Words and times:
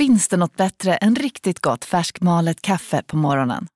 Finns 0.00 0.28
det 0.28 0.36
något 0.36 0.56
bättre 0.56 0.94
än 0.94 1.14
riktigt 1.14 1.60
gott 1.60 1.84
färskmalet 1.84 2.62
kaffe 2.62 3.02
på 3.06 3.16
morgonen? 3.16 3.66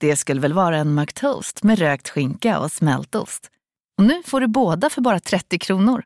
Det 0.00 0.16
skulle 0.16 0.40
väl 0.40 0.52
vara 0.52 0.76
en 0.76 0.94
McToast 0.94 1.62
med 1.62 1.78
rökt 1.78 2.08
skinka 2.08 2.58
och 2.58 2.72
smältost. 2.72 3.50
Och 3.98 4.04
nu 4.04 4.22
får 4.26 4.40
du 4.40 4.46
båda 4.46 4.90
för 4.90 5.00
bara 5.00 5.20
30 5.20 5.58
kronor. 5.58 6.02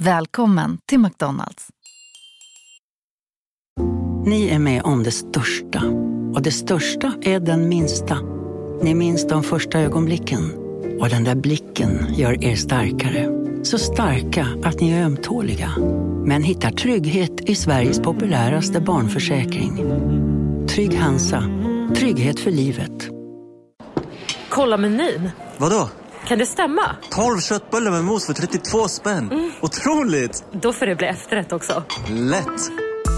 Välkommen 0.00 0.78
till 0.86 0.98
McDonalds. 0.98 1.68
Ni 4.26 4.48
är 4.48 4.58
med 4.58 4.82
om 4.82 5.02
det 5.02 5.10
största. 5.10 5.82
Och 6.34 6.42
det 6.42 6.52
största 6.52 7.12
är 7.22 7.40
den 7.40 7.68
minsta. 7.68 8.18
Ni 8.82 8.94
minns 8.94 9.28
de 9.28 9.42
första 9.42 9.78
ögonblicken. 9.78 10.52
Och 11.00 11.08
den 11.08 11.24
där 11.24 11.34
blicken 11.34 12.14
gör 12.14 12.44
er 12.44 12.56
starkare. 12.56 13.39
Så 13.62 13.78
starka 13.78 14.46
att 14.64 14.80
ni 14.80 14.90
är 14.90 15.04
ömtåliga. 15.04 15.70
Men 16.24 16.42
hittar 16.42 16.70
trygghet 16.70 17.40
i 17.40 17.54
Sveriges 17.54 18.00
populäraste 18.00 18.80
barnförsäkring. 18.80 19.76
Trygg 20.68 20.98
Hansa. 20.98 21.44
Trygghet 21.96 22.40
för 22.40 22.50
livet. 22.50 23.08
Kolla 24.48 24.76
menyn. 24.76 25.30
Vadå? 25.58 25.88
Kan 26.26 26.38
det 26.38 26.46
stämma? 26.46 26.82
12 27.10 27.40
köttbullar 27.40 27.90
med 27.90 28.04
mos 28.04 28.26
för 28.26 28.32
32 28.32 28.88
spänn. 28.88 29.30
Mm. 29.30 29.50
Otroligt! 29.60 30.44
Då 30.52 30.72
får 30.72 30.86
det 30.86 30.96
bli 30.96 31.06
efterrätt 31.06 31.52
också. 31.52 31.82
Lätt! 32.08 32.72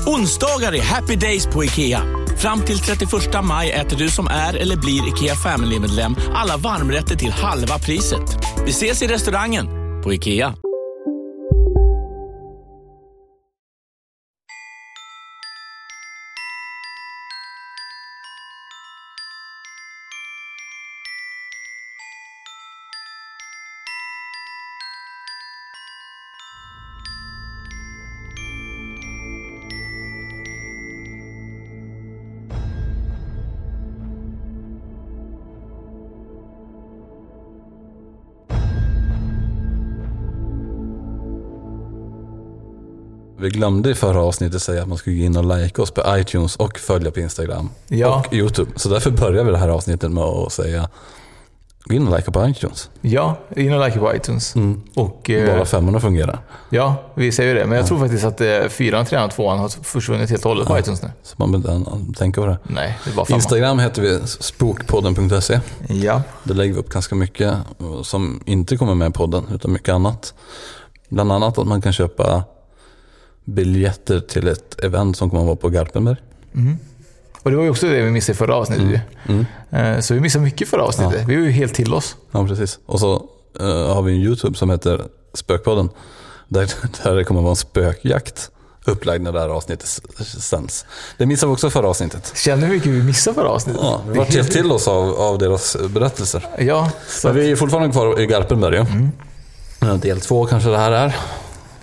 Onsdagar 0.07 0.75
är 0.75 0.83
happy 0.83 1.17
days 1.17 1.47
på 1.47 1.65
IKEA. 1.65 2.01
Fram 2.39 2.61
till 2.61 2.79
31 2.79 3.11
maj 3.45 3.71
äter 3.71 3.97
du 3.97 4.09
som 4.09 4.27
är 4.27 4.57
eller 4.57 4.77
blir 4.77 5.09
IKEA 5.09 5.35
Family-medlem 5.35 6.17
alla 6.35 6.57
varmrätter 6.57 7.17
till 7.17 7.33
halva 7.33 7.79
priset. 7.79 8.39
Vi 8.65 8.71
ses 8.71 9.03
i 9.03 9.07
restaurangen 9.07 9.82
på 10.03 10.13
IKEA. 10.13 10.55
Vi 43.43 43.49
glömde 43.51 43.91
i 43.91 43.95
förra 43.95 44.23
avsnittet 44.23 44.63
säga 44.63 44.83
att 44.83 44.89
man 44.89 44.99
skulle 44.99 45.17
gå 45.17 45.23
in 45.25 45.37
och 45.37 45.57
like 45.59 45.83
oss 45.83 45.91
på 45.91 46.03
iTunes 46.09 46.57
och 46.57 46.79
följa 46.79 47.11
på 47.11 47.21
Instagram 47.21 47.71
Ja. 47.89 48.25
och 48.27 48.35
YouTube. 48.35 48.71
Så 48.77 48.89
därför 48.89 49.11
börjar 49.11 49.45
vi 49.45 49.51
det 49.51 49.59
här 49.59 49.69
avsnittet 49.69 50.11
med 50.11 50.25
att 50.25 50.53
säga 50.53 50.89
gå 51.85 51.95
in 51.95 52.09
och 52.09 52.17
likea 52.17 52.33
på 52.33 52.49
iTunes. 52.49 52.91
Ja, 53.01 53.37
in 53.57 53.73
och 53.73 53.85
like 53.87 53.99
på 53.99 54.15
iTunes. 54.15 54.55
Och, 54.95 55.31
eh, 55.31 55.55
Bara 55.57 55.65
femmorna 55.65 56.01
fungerar. 56.01 56.39
ja, 56.71 56.97
vi 57.15 57.33
säger 57.33 57.55
ju 57.55 57.61
det. 57.61 57.67
Men 57.67 57.79
jag 57.79 57.87
tror 57.87 57.99
faktiskt 57.99 58.25
att 58.25 58.41
eh, 58.41 58.61
fyran, 58.69 59.07
trean 59.07 59.25
och 59.25 59.31
tvåan 59.31 59.59
har 59.59 59.69
försvunnit 59.69 60.31
helt 60.31 60.45
och 60.45 60.49
hållet 60.51 60.69
på 60.69 60.79
iTunes 60.79 61.03
nu. 61.03 61.11
Så 61.23 61.35
man 61.39 61.63
behöver 61.63 61.77
inte 61.97 62.19
tänka 62.19 62.41
på 62.41 62.47
det. 62.47 62.59
Nej, 62.63 62.99
det 63.05 63.15
bara 63.17 63.27
femman. 63.27 63.37
Instagram 63.39 63.79
heter 63.79 64.03
vi 64.03 64.21
spokpodden.se. 64.27 65.61
Ja. 65.89 66.23
Där 66.45 66.55
lägger 66.55 66.75
vi 66.75 66.81
upp 66.81 66.89
ganska 66.89 67.15
mycket 67.15 67.55
som 68.03 68.43
inte 68.47 68.77
kommer 68.77 68.95
med 68.95 69.09
i 69.11 69.13
podden, 69.13 69.45
utan 69.55 69.73
mycket 69.73 69.95
annat. 69.95 70.35
Bland 71.09 71.33
annat 71.33 71.59
att 71.59 71.67
man 71.67 71.83
kan 71.83 71.93
köpa 71.93 72.45
biljetter 73.45 74.21
till 74.21 74.49
ett 74.49 74.85
event 74.85 75.17
som 75.17 75.31
kommer 75.31 75.43
att 75.43 75.47
vara 75.47 75.57
på 75.57 75.69
Garpenberg. 75.69 76.17
Och 77.43 77.51
det 77.51 77.57
var 77.57 77.65
ju 77.65 77.71
också 77.71 77.87
det 77.87 78.03
vi 78.03 78.11
missade 78.11 78.33
i 78.33 78.37
förra 78.37 78.55
avsnittet 78.55 78.85
ju. 78.87 79.01
Mm. 79.29 79.47
Eh, 79.71 80.01
Så 80.01 80.15
vi 80.15 80.21
missade 80.21 80.45
mycket 80.45 80.69
förra 80.69 80.83
avsnittet. 80.85 81.25
Vi 81.29 81.37
var 81.37 81.43
ju 81.43 81.51
helt 81.51 81.75
till 81.75 81.95
oss. 81.95 82.17
Ja, 82.31 82.47
precis. 82.47 82.79
Och 82.87 83.01
så 83.01 83.15
eh, 83.61 83.95
har 83.95 84.03
vi 84.03 84.13
en 84.13 84.19
YouTube 84.23 84.57
som 84.59 84.71
heter 84.71 85.03
Spökpodden. 85.35 85.89
Där, 86.49 86.71
där 87.05 87.15
det 87.15 87.25
kommer 87.25 87.41
att 87.41 87.45
vara 87.45 87.53
en 87.53 87.57
spökjakt 87.57 88.51
upplagd 88.85 89.23
när 89.23 89.33
det 89.33 89.41
här 89.41 89.49
avsnittet 89.49 89.89
sänds. 90.27 90.87
Det 91.19 91.27
missade 91.27 91.51
vi 91.51 91.55
också 91.55 91.71
förra 91.71 91.89
avsnittet. 91.89 92.33
Känner 92.37 92.67
hur 92.67 92.75
mycket 92.75 92.89
vi 92.93 93.03
missade 93.03 93.35
förra 93.35 93.49
avsnittet? 93.49 93.83
Ja, 93.85 94.03
vi 94.09 94.19
var 94.19 94.25
helt 94.25 94.51
till 94.51 94.73
oss 94.73 94.89
av, 94.89 95.15
av 95.21 95.39
deras 95.39 95.77
berättelser. 95.91 96.47
Ja, 96.59 96.91
så 97.09 97.29
Men 97.29 97.37
vi 97.37 97.51
är 97.51 97.57
fortfarande 97.57 97.91
kvar 97.93 98.21
i 98.21 98.27
Garpenberg. 98.27 98.77
Ja. 98.77 98.87
Ja, 99.81 99.87
Del 99.95 100.21
två 100.21 100.47
kanske 100.47 100.69
det 100.71 100.79
här 100.79 100.93
är. 100.93 101.17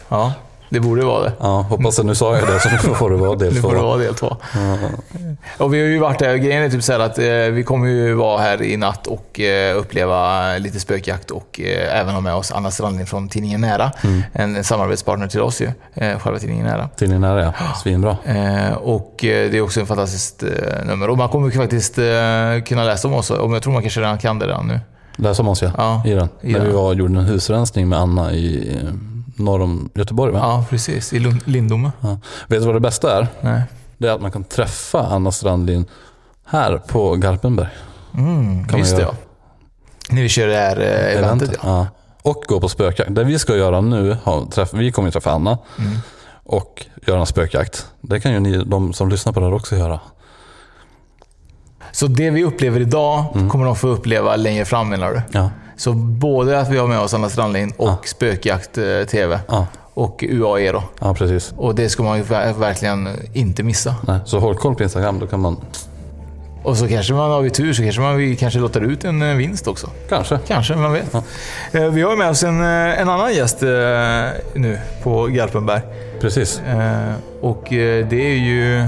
ja, 0.10 0.34
det 0.70 0.80
borde 0.80 1.06
vara 1.06 1.24
det. 1.24 1.32
Ja, 1.40 1.62
hoppas 1.70 2.00
att 2.00 2.06
nu 2.06 2.16
sa 2.16 2.38
jag 2.38 2.48
det, 2.48 2.60
så 2.60 2.70
nu 2.70 2.78
får 2.78 3.10
det 3.10 3.16
vara 3.18 3.36
del 3.36 3.54
Nu 3.54 3.62
två. 3.62 3.70
får 3.70 3.76
det 3.76 3.82
vara 3.82 3.98
del 3.98 4.16
två. 4.16 4.38
Och 5.58 5.74
vi 5.74 5.80
har 5.80 5.88
ju 5.88 6.00
varit 6.00 6.20
där, 6.20 6.36
grejen 6.36 6.64
är 6.64 6.70
typ 6.70 6.84
så 6.84 6.94
att 7.02 7.20
eh, 7.20 7.26
vi 7.28 7.64
kommer 7.64 7.88
ju 7.88 8.14
vara 8.14 8.42
här 8.42 8.62
i 8.62 8.78
natt 8.78 9.08
och 9.08 9.40
eh, 9.40 9.78
uppleva 9.78 10.58
lite 10.58 10.80
spökjakt 10.80 11.32
och 11.32 11.62
eh, 11.64 12.00
även 12.00 12.14
ha 12.14 12.22
med 12.22 12.36
oss 12.36 12.52
Anna 12.52 12.72
Strandling 12.72 13.06
från 13.06 13.30
tidningen 13.30 13.62
Nära. 13.62 13.92
En 14.34 14.64
samarbetspartner 14.64 15.28
till 15.28 15.42
oss 15.42 15.62
ju, 15.62 15.70
eh, 15.94 16.20
själva 16.20 16.40
tidningen 16.40 16.66
Nära. 16.66 16.90
Tidningen 16.96 17.24
är 17.24 17.38
ja. 17.38 17.54
Svinbra. 17.84 18.18
Eh, 18.26 18.74
och 18.74 19.26
eh, 19.26 19.52
det 19.52 19.58
är 19.58 19.62
också 19.62 19.80
en 19.80 19.86
fantastiskt 19.88 20.44
nummer. 20.86 21.10
Och 21.10 21.18
man 21.18 21.30
kommer 21.30 21.52
faktiskt 21.52 21.96
kunna 22.68 22.84
läsa 22.84 23.08
om 23.08 23.14
oss, 23.14 23.30
om 23.32 23.54
jag 23.54 23.64
tror 23.64 23.74
man 23.74 23.82
kanske 23.82 24.00
redan 24.02 24.18
kan 24.18 24.40
det 24.40 24.46
redan 24.48 24.68
nu. 24.68 24.80
Läs 25.16 25.40
om 25.40 25.48
oss 25.48 25.62
ja, 25.62 25.72
Ja, 25.78 26.02
i 26.06 26.12
den. 26.14 26.30
i 26.42 26.52
När 26.52 26.60
den. 26.60 26.68
vi 26.68 26.74
var 26.74 26.84
och 26.84 26.96
gjorde 26.96 27.20
en 27.20 27.26
husrensning 27.26 27.90
med 27.90 28.00
Anna 28.00 28.32
i 28.34 28.78
norr 29.40 29.62
om 29.62 29.90
Göteborg. 29.94 30.32
Va? 30.34 30.40
Ja, 30.40 30.66
precis. 30.70 31.14
I 31.14 31.20
Lindome. 31.46 31.92
Ja. 32.02 32.20
Vet 32.48 32.60
du 32.60 32.66
vad 32.66 32.76
det 32.76 32.80
bästa 32.80 33.18
är? 33.18 33.28
Nej. 33.42 33.62
Det 33.98 34.08
är 34.08 34.12
att 34.12 34.22
man 34.22 34.32
kan 34.32 34.44
träffa 34.44 35.08
Anna 35.08 35.32
Strandlin 35.32 35.86
här 36.46 36.78
på 36.78 37.16
Garpenberg. 37.16 37.68
Mm, 38.18 38.68
det 38.68 38.78
göra. 38.80 39.02
ja. 39.02 39.14
När 40.10 40.22
vi 40.22 40.30
kör 40.30 40.48
det 40.48 40.56
här 40.56 40.80
eh, 40.80 41.18
eventet 41.20 41.50
ja. 41.54 41.60
Ja. 41.64 41.88
Och 42.22 42.44
gå 42.48 42.60
på 42.62 42.70
spökjakt. 42.70 43.16
Det 43.16 43.24
vi 43.24 43.40
ska 43.40 43.56
göra 43.56 43.82
nu, 43.82 44.18
träff, 44.52 44.74
vi 44.74 44.92
kommer 44.92 45.08
ju 45.08 45.12
träffa 45.12 45.32
Anna 45.32 45.58
Mm. 45.80 45.98
och 46.44 46.86
göra 47.08 47.20
en 47.20 47.26
spökjakt. 47.26 47.86
Det 48.02 48.20
kan 48.20 48.32
ju 48.32 48.40
ni, 48.40 48.64
de 48.64 48.94
som 48.94 49.10
lyssnar 49.10 49.34
på 49.34 49.40
det 49.40 49.46
här 49.46 49.54
också 49.54 49.76
göra. 49.76 50.00
Så 51.92 52.08
det 52.08 52.30
vi 52.30 52.44
upplever 52.44 52.80
idag 52.80 53.26
kommer 53.50 53.66
de 53.66 53.76
få 53.76 53.88
uppleva 53.88 54.36
längre 54.36 54.66
fram 54.66 54.90
menar 54.90 55.12
du? 55.14 55.22
Ja. 55.40 55.50
Så 55.80 55.94
både 55.94 56.60
att 56.60 56.70
vi 56.70 56.78
har 56.78 56.88
med 56.88 57.00
oss 57.00 57.14
Anna 57.14 57.30
Strandlin 57.30 57.74
och 57.78 58.08
Spökjakt 58.08 58.78
eh, 58.78 58.84
TV 59.12 59.40
Ja. 59.48 59.68
och 59.94 60.24
UAE 60.30 60.72
då. 60.72 60.84
ja, 61.02 61.14
precis. 61.14 61.54
Och 61.58 61.76
det 61.76 61.90
ska 61.90 62.04
man 62.04 62.18
ju 62.18 62.24
ver- 62.24 62.54
verkligen 62.54 63.10
inte 63.34 63.64
missa. 63.64 63.96
Nej. 64.08 64.20
Så 64.26 64.40
håll 64.40 64.56
koll 64.56 64.76
på 64.76 64.84
Instagram, 64.84 65.20
då 65.20 65.28
kan 65.28 65.40
man 65.40 65.58
Och 66.64 66.78
så 66.78 66.88
kanske 66.88 67.14
man 67.14 67.32
har 67.32 67.42
vi 67.42 67.50
tur 67.50 67.74
så 67.74 67.84
kanske 67.84 68.02
man 68.02 68.18
vi 68.18 68.36
kanske 68.36 68.60
låter 68.60 68.82
ut 68.82 69.04
en 69.04 69.22
eh, 69.22 69.36
vinst 69.36 69.68
också. 69.68 69.90
kanske. 70.10 70.40
Kanske, 70.48 70.76
man 70.76 70.94
vet. 70.94 71.14
Eh, 71.14 71.22
Vi 71.90 72.02
har 72.02 72.16
med 72.16 72.30
oss 72.30 72.44
en, 72.44 72.62
en 72.62 73.10
annan 73.10 73.34
gäst 73.34 73.62
nu 74.54 74.80
på 75.04 75.26
Garpenberg. 75.28 75.82
Precis. 76.22 76.62
Och 77.42 77.64
det 77.70 78.32
är 78.32 78.36
ju 78.38 78.88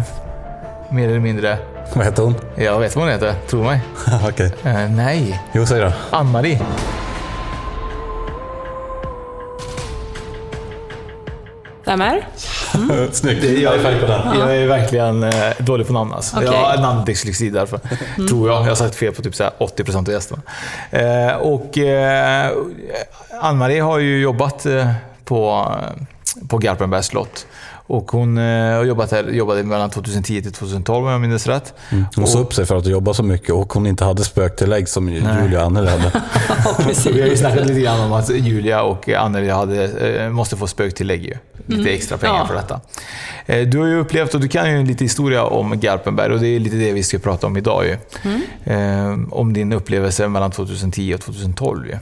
mer 0.92 1.10
eller 1.10 1.20
mindre, 1.20 1.58
Vad 1.94 2.06
heter 2.06 2.24
hon? 2.24 2.36
jag 2.56 2.80
vet 2.80 2.96
vad 2.96 3.04
hon 3.06 3.12
heter, 3.14 3.34
tro 3.48 3.64
mig. 3.64 3.82
Okej. 4.30 4.54
Eh, 4.64 4.90
Nej, 4.90 5.42
Jo, 5.54 5.66
säg 5.66 5.80
det. 5.82 5.94
Ann-Marie. 6.12 6.60
Stämmer? 11.82 12.28
Snyggt. 13.12 13.44
Jag 13.44 13.72
High 13.72 13.82
five 13.82 14.00
på 14.00 14.06
den. 14.08 14.40
Jag 14.40 14.58
är 14.58 14.68
verkligen 14.68 15.24
eh, 15.24 15.32
dålig 15.60 15.88
på 15.88 15.94
namn 15.94 16.14
alltså. 16.14 16.38
Okej. 16.38 16.50
Jag 16.52 16.62
har 16.64 16.78
namndyslexi 16.78 17.50
därför. 17.50 17.80
Tror 18.30 18.50
jag. 18.50 18.62
Jag 18.62 18.68
har 18.68 18.76
sagt 18.76 18.96
fel 18.96 19.14
på 19.14 19.22
typ 19.22 19.36
så 19.36 19.44
här 19.44 19.52
80% 19.60 19.98
av 19.98 20.10
gästerna. 20.10 20.42
Eh, 20.92 21.36
och 21.36 21.78
eh, 21.78 22.52
Ann-Marie 23.42 23.82
har 23.82 24.00
ju 24.00 24.22
jobbat 24.22 24.66
eh, 24.66 24.92
på, 25.26 25.72
på 26.50 26.58
Garpenbergs 26.58 27.06
slott. 27.06 27.46
Och 27.92 28.12
hon 28.12 28.38
eh, 28.38 28.44
har 28.78 28.84
jobbat 28.84 29.12
här, 29.12 29.24
jobbade 29.24 29.64
mellan 29.64 29.90
2010 29.90 30.42
till 30.42 30.52
2012 30.52 31.06
om 31.06 31.12
jag 31.12 31.22
minns 31.22 31.48
rätt. 31.48 31.74
Hon 32.16 32.28
sa 32.28 32.40
upp 32.40 32.54
sig 32.54 32.66
för 32.66 32.76
att 32.78 32.86
jobba 32.86 33.14
så 33.14 33.24
mycket 33.24 33.50
och 33.50 33.74
hon 33.74 33.88
inte 33.88 34.06
hade 34.06 34.24
spöktillägg 34.24 34.90
som 34.90 35.10
Julia 35.10 35.60
och 35.60 35.66
Anneli 35.66 35.90
hade. 35.90 36.12
Vi 37.14 37.22
har 37.22 37.28
ju 37.28 37.38
snackat 37.38 37.66
lite 37.68 37.80
grann 37.82 38.00
om 38.00 38.14
att 38.14 38.30
Julia 38.30 38.82
och 38.84 39.10
Anneli 39.10 39.50
hade, 39.50 39.84
eh, 40.24 40.30
måste 40.30 40.58
få 40.58 40.68
spöktillägg 40.68 41.26
ju. 41.26 41.34
Lite 41.66 41.90
extra 41.90 42.18
pengar 42.18 42.36
Ja. 42.36 42.48
för 42.48 42.54
detta. 42.56 42.80
Eh, 43.46 43.68
Du 43.68 43.80
har 43.80 43.86
ju 43.88 44.00
upplevt, 44.00 44.34
och 44.34 44.42
du 44.42 44.48
kan 44.48 44.72
ju 44.80 44.86
lite 44.86 45.04
historia 45.04 45.44
om 45.44 45.80
Garpenberg 45.80 46.34
och 46.34 46.40
det 46.40 46.48
är 46.48 46.60
lite 46.60 46.76
det 46.76 46.92
vi 46.92 47.04
ska 47.04 47.20
prata 47.20 47.48
om 47.48 47.58
idag 47.58 47.84
ju. 47.86 47.98
Eh, 48.74 49.18
om 49.32 49.54
din 49.54 49.74
upplevelse 49.74 50.28
mellan 50.28 50.52
2010 50.52 51.14
och 51.16 51.22
2012 51.22 51.88
ju. 51.88 51.98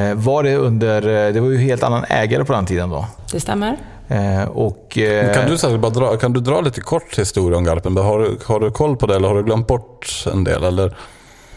Eh, 0.00 0.14
Var 0.14 0.42
det 0.42 0.56
under, 0.56 1.32
det 1.32 1.40
var 1.40 1.50
ju 1.50 1.58
helt 1.58 1.82
annan 1.82 2.04
ägare 2.08 2.44
på 2.44 2.52
den 2.52 2.66
tiden 2.66 2.90
då. 2.90 3.06
Det 3.32 3.40
stämmer. 3.40 3.76
Eh, 4.08 4.44
Och, 4.48 4.98
eh, 4.98 5.34
Kan 5.34 5.46
du, 5.50 5.56
här, 5.56 5.78
bara 5.78 5.90
dra, 5.90 6.16
kan 6.16 6.32
du 6.32 6.40
dra 6.40 6.60
lite 6.60 6.80
kort 6.80 7.18
historia 7.18 7.58
om 7.58 7.64
Garpenberg? 7.64 8.04
Har 8.04 8.18
du, 8.18 8.38
har 8.46 8.60
du 8.60 8.70
koll 8.70 8.96
på 8.96 9.06
det 9.06 9.16
eller 9.16 9.28
har 9.28 9.34
du 9.34 9.42
glömt 9.42 9.66
bort 9.66 10.24
en 10.32 10.44
del? 10.44 10.64
Eller? 10.64 10.94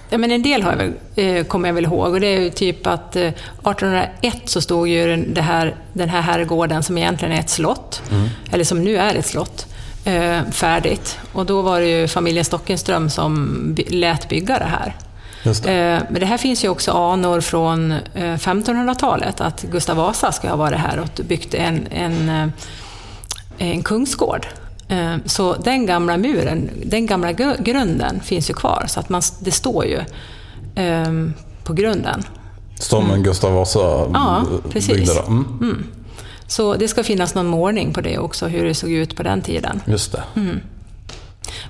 Ja, 0.10 0.18
men 0.18 0.32
en 0.32 0.44
del 0.44 0.64
har 0.64 0.72
jag 0.72 0.78
väl, 0.78 0.94
eh, 1.38 1.44
kommer 1.46 1.70
jag 1.70 1.74
väl 1.74 1.86
ihåg. 1.86 2.14
Och 2.14 2.20
det 2.20 2.28
är 2.28 2.40
ju 2.42 2.50
typ 2.50 2.88
att 2.88 3.16
eh, 3.16 3.22
1801 3.22 4.42
så 4.46 4.62
stod 4.62 4.88
ju 4.88 5.08
den, 5.26 5.44
här, 5.44 5.76
den 5.94 6.10
här 6.10 6.22
herrgården 6.22 6.84
som 6.84 6.98
egentligen 6.98 7.34
är 7.34 7.40
ett 7.40 7.50
slott, 7.50 8.02
eller 8.52 8.64
som 8.64 8.84
nu 8.84 8.98
är 8.98 9.16
ett 9.16 9.26
slott, 9.26 9.68
eh, 10.06 10.40
färdigt. 10.52 11.20
Och 11.34 11.46
då 11.46 11.62
var 11.62 11.80
det 11.80 11.88
ju 11.88 12.08
familjen 12.08 12.46
Stockenström 12.46 13.10
som 13.10 13.76
lät 13.88 14.30
bygga 14.30 14.60
det 14.60 14.66
här. 14.66 14.96
Det. 15.54 15.74
Eh, 15.74 16.02
Men 16.10 16.20
det 16.20 16.26
här 16.26 16.38
finns 16.38 16.64
ju 16.64 16.70
också 16.70 16.92
anor 16.92 17.42
från 17.42 17.92
eh, 17.92 18.00
1500-talet, 18.16 19.42
att 19.42 19.62
Gustav 19.64 19.98
Vasa 19.98 20.32
ska 20.32 20.50
ha 20.50 20.56
varit 20.56 20.80
här 20.80 21.00
och 21.00 21.26
byggt 21.26 21.54
en, 21.54 21.88
en, 21.92 22.30
eh, 22.30 22.48
en 23.58 23.84
kungsgård. 23.84 24.48
Eh, 24.88 25.16
Så 25.26 25.54
den 25.56 25.86
gamla 25.86 26.18
muren, 26.18 26.70
den 26.86 27.06
gamla 27.06 27.32
gru- 27.32 27.64
grunden 27.64 28.20
finns 28.24 28.50
ju 28.50 28.54
kvar, 28.54 28.86
så 28.88 29.00
att 29.00 29.10
man, 29.10 29.22
det 29.40 29.52
står 29.52 29.86
ju 29.86 30.00
eh, 30.84 31.12
på 31.64 31.74
grunden. 31.74 32.24
Som 32.80 33.12
en 33.12 33.24
Gustav 33.24 33.54
Vasa 33.54 33.80
Ja, 34.14 34.38
eh, 34.66 34.72
precis. 34.72 34.94
byggde 34.96 35.14
då. 35.14 35.26
Mm. 35.28 35.84
Så 36.48 36.74
det 36.76 36.88
ska 36.88 37.04
finnas 37.04 37.36
någon 37.36 37.48
målning 37.48 37.94
på 37.94 38.02
det 38.02 38.18
också, 38.18 38.48
hur 38.48 38.66
det 38.66 38.74
såg 38.74 38.90
ut 38.92 39.16
på 39.16 39.24
den 39.24 39.42
tiden. 39.42 39.82
Just 39.86 40.12
det. 40.12 40.24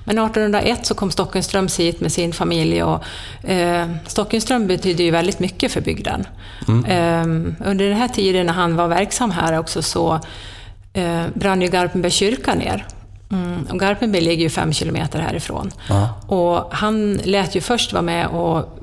Men 0.04 0.18
1801 0.18 0.86
så 0.86 0.94
kom 0.94 1.10
Stockenströms 1.10 1.80
hit 1.80 2.00
med 2.00 2.12
sin 2.12 2.32
familj 2.32 2.82
och 2.82 3.02
eh, 3.50 3.86
Stockenström 4.06 4.66
betydde 4.66 5.02
ju 5.02 5.10
väldigt 5.10 5.38
mycket 5.38 5.72
för 5.72 5.80
bygden. 5.80 6.26
Eh, 6.88 7.22
under 7.68 7.88
den 7.88 7.96
här 7.96 8.08
tiden 8.08 8.46
när 8.46 8.52
han 8.52 8.76
var 8.76 8.88
verksam 8.88 9.30
här 9.30 9.58
också 9.58 9.82
så 9.82 10.20
eh, 10.92 11.22
brann 11.34 11.62
ju 11.62 11.68
Garpenbergs 11.68 12.14
kyrka 12.14 12.54
ner. 12.54 12.86
Mm, 13.30 13.66
och 13.70 13.80
Garpenberg 13.80 14.22
ligger 14.22 14.42
ju 14.42 14.50
fem 14.50 14.72
kilometer 14.72 15.18
härifrån. 15.18 15.70
Och 16.26 16.74
han 16.74 17.20
lät 17.24 17.54
ju 17.54 17.60
först 17.60 17.92
vara 17.92 18.02
med 18.02 18.26
och 18.26 18.78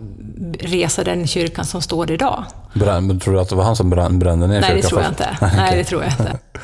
resa 0.59 1.03
den 1.03 1.27
kyrkan 1.27 1.65
som 1.65 1.81
står 1.81 2.11
idag. 2.11 2.43
Brän, 2.73 3.19
tror 3.19 3.33
du 3.33 3.39
att 3.39 3.49
det 3.49 3.55
var 3.55 3.63
han 3.63 3.75
som 3.75 3.89
brände 3.89 4.47
ner 4.47 4.47
Nej, 4.47 4.61
det 4.61 4.67
kyrkan 4.67 4.89
tror 4.89 5.01
jag 5.01 5.11
inte. 5.11 5.37
Nej, 5.57 5.77
det 5.77 5.83
tror 5.83 6.03
jag 6.03 6.11
inte. 6.11 6.37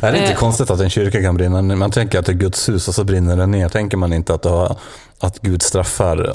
Är 0.00 0.12
det 0.12 0.18
inte 0.18 0.32
Eh. 0.32 0.38
konstigt 0.38 0.70
att 0.70 0.80
en 0.80 0.90
kyrka 0.90 1.22
kan 1.22 1.36
brinna? 1.36 1.62
Man 1.62 1.90
tänker 1.90 2.18
att 2.18 2.26
det 2.26 2.32
är 2.32 2.36
Guds 2.36 2.68
hus 2.68 2.88
och 2.88 2.94
så 2.94 3.04
brinner 3.04 3.36
den 3.36 3.50
ner. 3.50 3.68
Tänker 3.68 3.96
man 3.96 4.12
inte 4.12 4.34
att, 4.34 4.44
har, 4.44 4.76
att 5.20 5.38
Gud 5.38 5.62
straffar? 5.62 6.32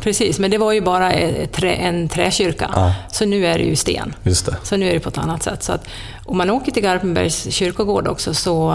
Precis, 0.00 0.38
men 0.38 0.50
det 0.50 0.58
var 0.58 0.72
ju 0.72 0.80
bara 0.80 1.12
trä, 1.52 1.72
en 1.74 2.08
träkyrka. 2.08 2.70
Ja. 2.74 2.94
Så 3.12 3.24
nu 3.26 3.46
är 3.46 3.58
det 3.58 3.64
ju 3.64 3.76
sten. 3.76 4.14
Just 4.22 4.46
det. 4.46 4.56
Så 4.62 4.76
nu 4.76 4.88
är 4.88 4.92
det 4.94 5.00
på 5.00 5.08
ett 5.08 5.18
annat 5.18 5.42
sätt. 5.42 5.62
Så 5.62 5.72
att, 5.72 5.86
om 6.24 6.38
man 6.38 6.50
åker 6.50 6.72
till 6.72 6.82
Garpenbergs 6.82 7.52
kyrkogård 7.54 8.08
också 8.08 8.34
så 8.34 8.68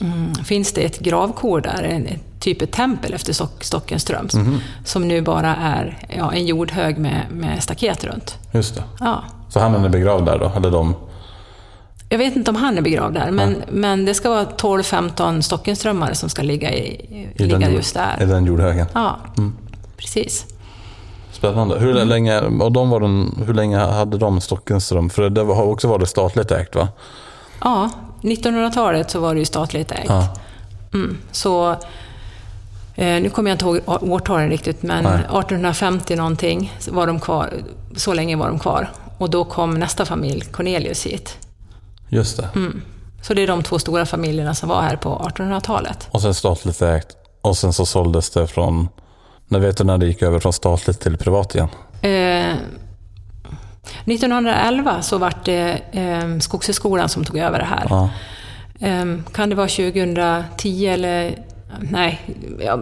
mm, 0.00 0.34
finns 0.44 0.72
det 0.72 0.80
ett 0.84 0.98
gravkor 0.98 1.60
där, 1.60 1.82
en, 1.82 2.08
typ 2.40 2.62
ett 2.62 2.72
tempel 2.72 3.14
efter 3.14 3.32
Stock, 3.32 3.64
Stockenströms, 3.64 4.34
Mhm. 4.34 4.60
som 4.84 5.08
nu 5.08 5.20
bara 5.22 5.56
är 5.56 5.98
ja, 6.16 6.32
en 6.32 6.46
jordhög 6.46 6.98
med, 6.98 7.20
med 7.30 7.62
staket 7.62 8.04
runt. 8.04 8.38
Just 8.52 8.74
det. 8.74 8.82
Ja. 9.00 9.24
Så 9.48 9.60
han 9.60 9.74
är 9.84 9.88
begravd 9.88 10.26
där 10.26 10.38
då? 10.38 10.52
Eller 10.56 10.70
de? 10.70 10.94
Jag 12.08 12.18
vet 12.18 12.36
inte 12.36 12.50
om 12.50 12.56
han 12.56 12.78
är 12.78 12.82
begravd 12.82 13.14
där, 13.14 13.30
men, 13.30 13.62
men 13.70 14.04
det 14.04 14.14
ska 14.14 14.30
vara 14.30 14.44
12-15 14.44 15.40
Stockenströmmar 15.40 16.12
som 16.12 16.28
ska 16.28 16.42
ligga, 16.42 16.72
i, 16.72 16.86
I 17.36 17.42
ligga 17.42 17.58
den, 17.58 17.72
just 17.72 17.94
där. 17.94 18.22
I 18.22 18.24
den 18.24 18.46
jordhögen? 18.46 18.86
Ja, 18.94 19.16
precis. 19.96 20.46
Spännande. 21.32 21.78
Hur 21.78 21.90
Mm. 21.96 22.08
länge, 22.08 22.40
och 22.40 22.72
de 22.72 22.90
var 22.90 23.00
den, 23.00 23.42
hur 23.46 23.54
länge 23.54 23.78
hade 23.78 24.18
de 24.18 24.40
Stockenström? 24.40 25.10
För 25.10 25.30
det 25.30 25.40
har 25.42 25.64
också 25.64 25.88
varit 25.88 26.08
statligt 26.08 26.50
ägt 26.50 26.74
va? 26.74 26.88
Ja, 27.60 27.90
1900-talet 28.22 29.10
så 29.10 29.20
var 29.20 29.34
det 29.34 29.38
ju 29.40 29.46
statligt 29.46 29.92
ägt. 29.92 30.08
Ja. 30.08 30.28
Mm, 30.94 31.16
så, 31.32 31.70
eh, 32.94 33.06
nu 33.22 33.30
kommer 33.30 33.50
jag 33.50 33.54
inte 33.54 33.64
ihåg 33.64 33.80
årtalen 34.12 34.48
riktigt, 34.50 34.82
men 34.82 35.04
Nej. 35.04 35.12
1850 35.14 36.16
någonting 36.16 36.72
var 36.90 37.06
de 37.06 37.20
kvar. 37.20 37.52
Så 37.96 38.14
länge 38.14 38.36
var 38.36 38.48
de 38.48 38.58
kvar. 38.58 38.90
Och 39.18 39.30
då 39.30 39.44
kom 39.44 39.74
nästa 39.74 40.04
familj, 40.04 40.40
Cornelius, 40.40 41.06
hit. 41.06 41.38
Just 42.14 42.36
det. 42.36 42.48
Mm. 42.54 42.82
Så 43.22 43.34
det 43.34 43.42
är 43.42 43.46
de 43.46 43.62
två 43.62 43.78
stora 43.78 44.06
familjerna 44.06 44.54
som 44.54 44.68
var 44.68 44.82
här 44.82 44.96
på 44.96 45.30
1800-talet. 45.34 46.08
Och 46.10 46.20
sen 46.22 46.34
statligt 46.34 46.82
ägt. 46.82 47.08
Och 47.40 47.56
sen 47.56 47.72
så 47.72 47.86
såldes 47.86 48.30
det 48.30 48.46
från... 48.46 48.88
När 49.48 49.58
vet 49.58 49.76
du 49.76 49.84
när 49.84 49.98
det 49.98 50.06
gick 50.06 50.22
över 50.22 50.38
från 50.40 50.52
statligt 50.52 51.00
till 51.00 51.16
privat 51.16 51.54
igen? 51.54 51.68
Eh, 52.02 52.56
1911 54.04 55.02
så 55.02 55.18
var 55.18 55.32
det 55.44 55.80
eh, 55.92 56.38
Skogshögskolan 56.38 57.08
som 57.08 57.24
tog 57.24 57.38
över 57.38 57.58
det 57.58 57.64
här. 57.64 57.86
Ja. 57.90 58.10
Eh, 58.88 59.04
kan 59.32 59.48
det 59.50 59.54
vara 59.56 59.68
2010 59.68 60.86
eller... 60.86 61.38
Nej, 61.80 62.20
ja, 62.60 62.78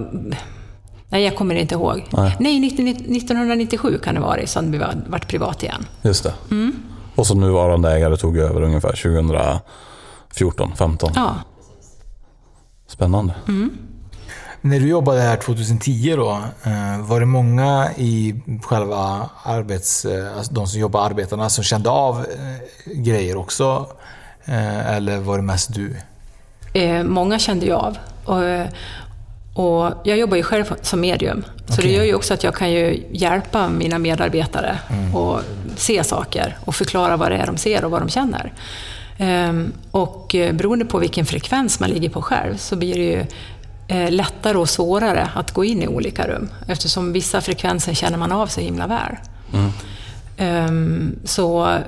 nej 1.08 1.24
jag 1.24 1.36
kommer 1.36 1.54
inte 1.54 1.74
ihåg. 1.74 2.04
Nej. 2.10 2.36
Nej, 2.40 2.60
19, 2.60 2.88
1997 2.88 3.98
kan 4.04 4.14
det 4.14 4.20
vara 4.20 4.46
som 4.46 4.72
det 4.72 4.78
var- 4.78 5.04
vart 5.06 5.28
privat 5.28 5.62
igen. 5.62 5.86
Just 6.02 6.24
det. 6.24 6.32
Mm. 6.50 6.82
Och 7.14 7.26
så 7.26 7.34
nuvarande 7.34 7.92
ägare 7.92 8.16
tog 8.16 8.36
över 8.38 8.62
ungefär 8.62 8.92
2014, 10.32 10.72
15. 10.76 11.10
Ja. 11.14 11.34
Spännande. 12.86 13.34
När 14.60 14.80
du 14.80 14.88
jobbade 14.88 15.20
här 15.20 15.36
2010 15.36 16.14
då, 16.16 16.30
eh, 16.64 17.00
var 17.06 17.20
det 17.20 17.26
många 17.26 17.88
i 17.96 18.34
själva 18.62 19.30
arbets... 19.42 20.04
eh, 20.04 20.36
Alltså 20.36 20.52
de 20.54 20.66
som 20.66 20.80
jobbar 20.80 21.06
arbetarna 21.06 21.48
som 21.50 21.64
kände 21.64 21.90
av 21.90 22.18
eh, 22.18 22.92
grejer 22.92 23.36
också? 23.36 23.86
Eller 24.86 25.18
var 25.18 25.36
det 25.36 25.42
mest 25.42 25.74
du? 25.74 25.96
Eh, 26.74 27.02
många 27.04 27.38
kände 27.38 27.66
jag 27.66 27.78
av. 27.80 27.96
Och, 28.24 28.66
och 29.64 29.92
jag 30.04 30.18
jobbar 30.18 30.36
ju 30.36 30.42
själv 30.42 30.74
som 30.82 31.00
medium. 31.00 31.44
Så 31.68 31.80
det 31.82 31.88
gör 31.92 32.04
ju 32.04 32.14
också 32.14 32.34
att 32.34 32.44
jag 32.44 32.54
kan 32.54 32.70
ju 32.70 33.06
hjälpa 33.12 33.68
mina 33.68 33.98
medarbetare 33.98 34.78
och 35.14 35.40
se 35.76 36.04
saker 36.04 36.56
och 36.64 36.74
förklara 36.74 37.16
vad 37.16 37.30
det 37.30 37.36
är 37.36 37.46
de 37.46 37.56
ser 37.56 37.84
och 37.84 37.90
vad 37.90 38.02
de 38.02 38.08
känner. 38.08 38.52
Ehm, 39.18 39.72
och 39.90 40.34
eh, 40.34 40.54
beroende 40.54 40.84
på 40.84 40.98
vilken 40.98 41.26
frekvens 41.26 41.80
man 41.80 41.90
ligger 41.90 42.08
på 42.08 42.22
själv 42.22 42.56
så 42.56 42.76
blir 42.76 42.94
det 42.94 43.00
ju 43.00 43.26
eh, 43.88 44.10
lättare 44.10 44.58
och 44.58 44.68
svårare 44.68 45.28
att 45.34 45.52
gå 45.52 45.64
in 45.64 45.82
i 45.82 45.88
olika 45.88 46.28
rum 46.28 46.48
eftersom 46.66 47.12
vissa 47.12 47.40
frekvenser 47.40 47.94
känner 47.94 48.18
man 48.18 48.32
av 48.32 48.46
så 48.46 48.60
himla 48.60 48.86
väl. 48.86 49.16
Ehm, 50.36 51.18
så 51.24 51.78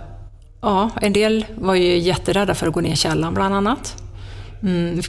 ja, 0.60 0.90
en 1.00 1.12
del 1.12 1.46
var 1.54 1.74
ju 1.74 1.98
jätterädda 1.98 2.54
för 2.54 2.66
att 2.66 2.72
gå 2.72 2.80
ner 2.80 2.92
i 2.92 2.96
källaren 2.96 3.34
bland 3.34 3.54
annat. 3.54 4.02
Mm, 4.62 5.00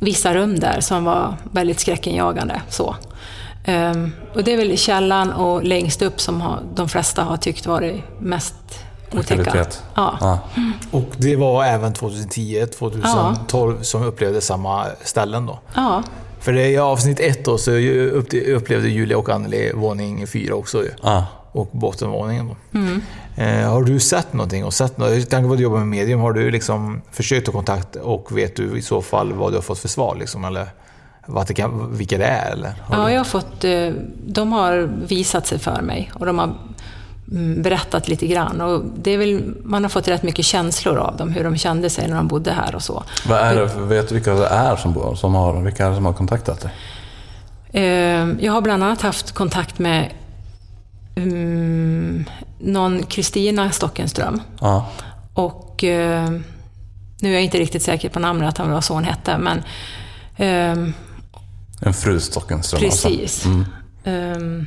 vissa 0.00 0.34
rum 0.34 0.58
där 0.60 0.80
som 0.80 1.04
var 1.04 1.36
väldigt 1.52 1.80
skräckinjagande. 1.80 2.62
Så. 2.68 2.96
Ehm, 3.64 4.12
och 4.34 4.44
det 4.44 4.52
är 4.52 4.56
väl 4.56 4.70
i 4.70 4.76
källaren 4.76 5.32
och 5.32 5.64
längst 5.64 6.02
upp 6.02 6.20
som 6.20 6.40
har, 6.40 6.60
de 6.74 6.88
flesta 6.88 7.22
har 7.22 7.36
tyckt 7.36 7.66
varit 7.66 8.02
mest 8.18 8.54
otäcka. 9.12 9.66
Ja. 9.94 10.18
Ja. 10.20 10.38
Och 10.90 11.10
det 11.16 11.36
var 11.36 11.64
även 11.64 11.92
2010, 11.92 12.66
2012 12.78 13.82
som 13.82 14.02
upplevde 14.02 14.40
samma 14.40 14.86
ställen 15.02 15.46
då? 15.46 15.58
ja, 15.74 16.02
För 16.40 16.52
det 16.52 16.68
i 16.68 16.78
avsnitt 16.78 17.20
ett 17.20 17.44
då 17.44 17.58
så 17.58 17.70
upplevde 18.56 18.88
Julia 18.88 19.18
och 19.18 19.28
Anneli 19.28 19.72
våning 19.74 20.26
fyra 20.26 20.54
också 20.54 20.82
ju. 20.82 20.90
Ja. 21.02 21.26
Och 21.52 21.68
bottenvåningen 21.72 22.48
då. 22.48 22.78
Mm. 22.78 23.02
Eh, 23.36 23.70
har 23.70 23.82
du 23.82 24.00
sett 24.00 24.32
någonting? 24.32 24.64
Och 24.64 24.74
sett 24.74 24.98
något? 24.98 25.10
Jag 25.10 25.28
tänker 25.28 25.48
på 25.48 25.52
att 25.52 25.58
du 25.58 25.62
jobbar 25.62 25.78
med 25.78 25.86
medium. 25.86 26.20
Har 26.20 26.32
du 26.32 26.50
liksom 26.50 27.02
försökt 27.12 27.46
ta 27.46 27.52
kontakt 27.52 27.96
och 27.96 28.38
vet 28.38 28.56
du 28.56 28.78
i 28.78 28.82
så 28.82 29.02
fall 29.02 29.32
vad 29.32 29.52
du 29.52 29.56
har 29.56 29.62
fått 29.62 29.78
för 29.78 29.88
svar? 29.88 30.16
Liksom, 30.20 30.44
eller 30.44 30.68
vad 31.26 31.46
det 31.46 31.54
kan, 31.54 31.96
vilka 31.96 32.18
det 32.18 32.24
är? 32.24 32.52
Eller? 32.52 32.72
Har 32.82 32.96
ja 32.96 33.10
jag 33.10 33.20
har 33.20 33.24
fått, 33.24 33.64
eh, 33.64 33.88
de 34.26 34.52
har 34.52 34.90
visat 35.06 35.46
sig 35.46 35.58
för 35.58 35.82
mig 35.82 36.10
och 36.14 36.26
de 36.26 36.38
har 36.38 36.54
mm, 37.30 37.62
berättat 37.62 38.08
lite 38.08 38.26
grann. 38.26 38.60
Och 38.60 38.82
det 39.02 39.10
är 39.10 39.18
väl, 39.18 39.54
man 39.64 39.82
har 39.82 39.88
fått 39.90 40.08
rätt 40.08 40.22
mycket 40.22 40.44
känslor 40.44 40.96
av 40.96 41.16
dem, 41.16 41.32
hur 41.32 41.44
de 41.44 41.56
kände 41.56 41.90
sig 41.90 42.08
när 42.08 42.16
de 42.16 42.28
bodde 42.28 42.52
här 42.52 42.74
och 42.74 42.82
så. 42.82 43.02
Vad 43.28 43.38
är 43.38 43.54
det, 43.54 43.66
vet 43.66 44.08
du 44.08 44.14
vilka 44.14 44.34
det 44.34 44.46
är 44.46 44.76
som, 44.76 44.92
bor- 44.92 45.14
som, 45.14 45.34
har, 45.34 45.60
vilka 45.62 45.86
är 45.86 45.90
det 45.90 45.96
som 45.96 46.04
har 46.06 46.12
kontaktat 46.12 46.60
dig? 46.60 46.70
Eh, 47.72 48.28
Jag 48.40 48.52
har 48.52 48.60
bland 48.60 48.84
annat 48.84 49.02
haft 49.02 49.32
kontakt 49.32 49.78
med 49.78 50.10
mm, 51.16 52.24
någon 52.58 53.02
Kristina 53.02 53.70
Stockenström. 53.70 54.40
Ja. 54.60 54.86
Och 55.34 55.84
eh, 55.84 56.30
nu 57.20 57.28
är 57.28 57.32
jag 57.32 57.42
inte 57.42 57.58
riktigt 57.58 57.82
säker 57.82 58.08
på 58.08 58.18
namnet, 58.20 58.48
att 58.48 58.58
han 58.58 58.70
var 58.70 58.80
så 58.80 58.94
hon 58.94 59.04
hette, 59.04 59.38
men 59.38 59.62
ehm, 60.36 60.92
En 61.84 61.94
fru 61.94 62.20
Stockenström 62.20 62.84
alltså. 62.84 63.08
precis. 63.08 63.46
Ehm, 64.04 64.66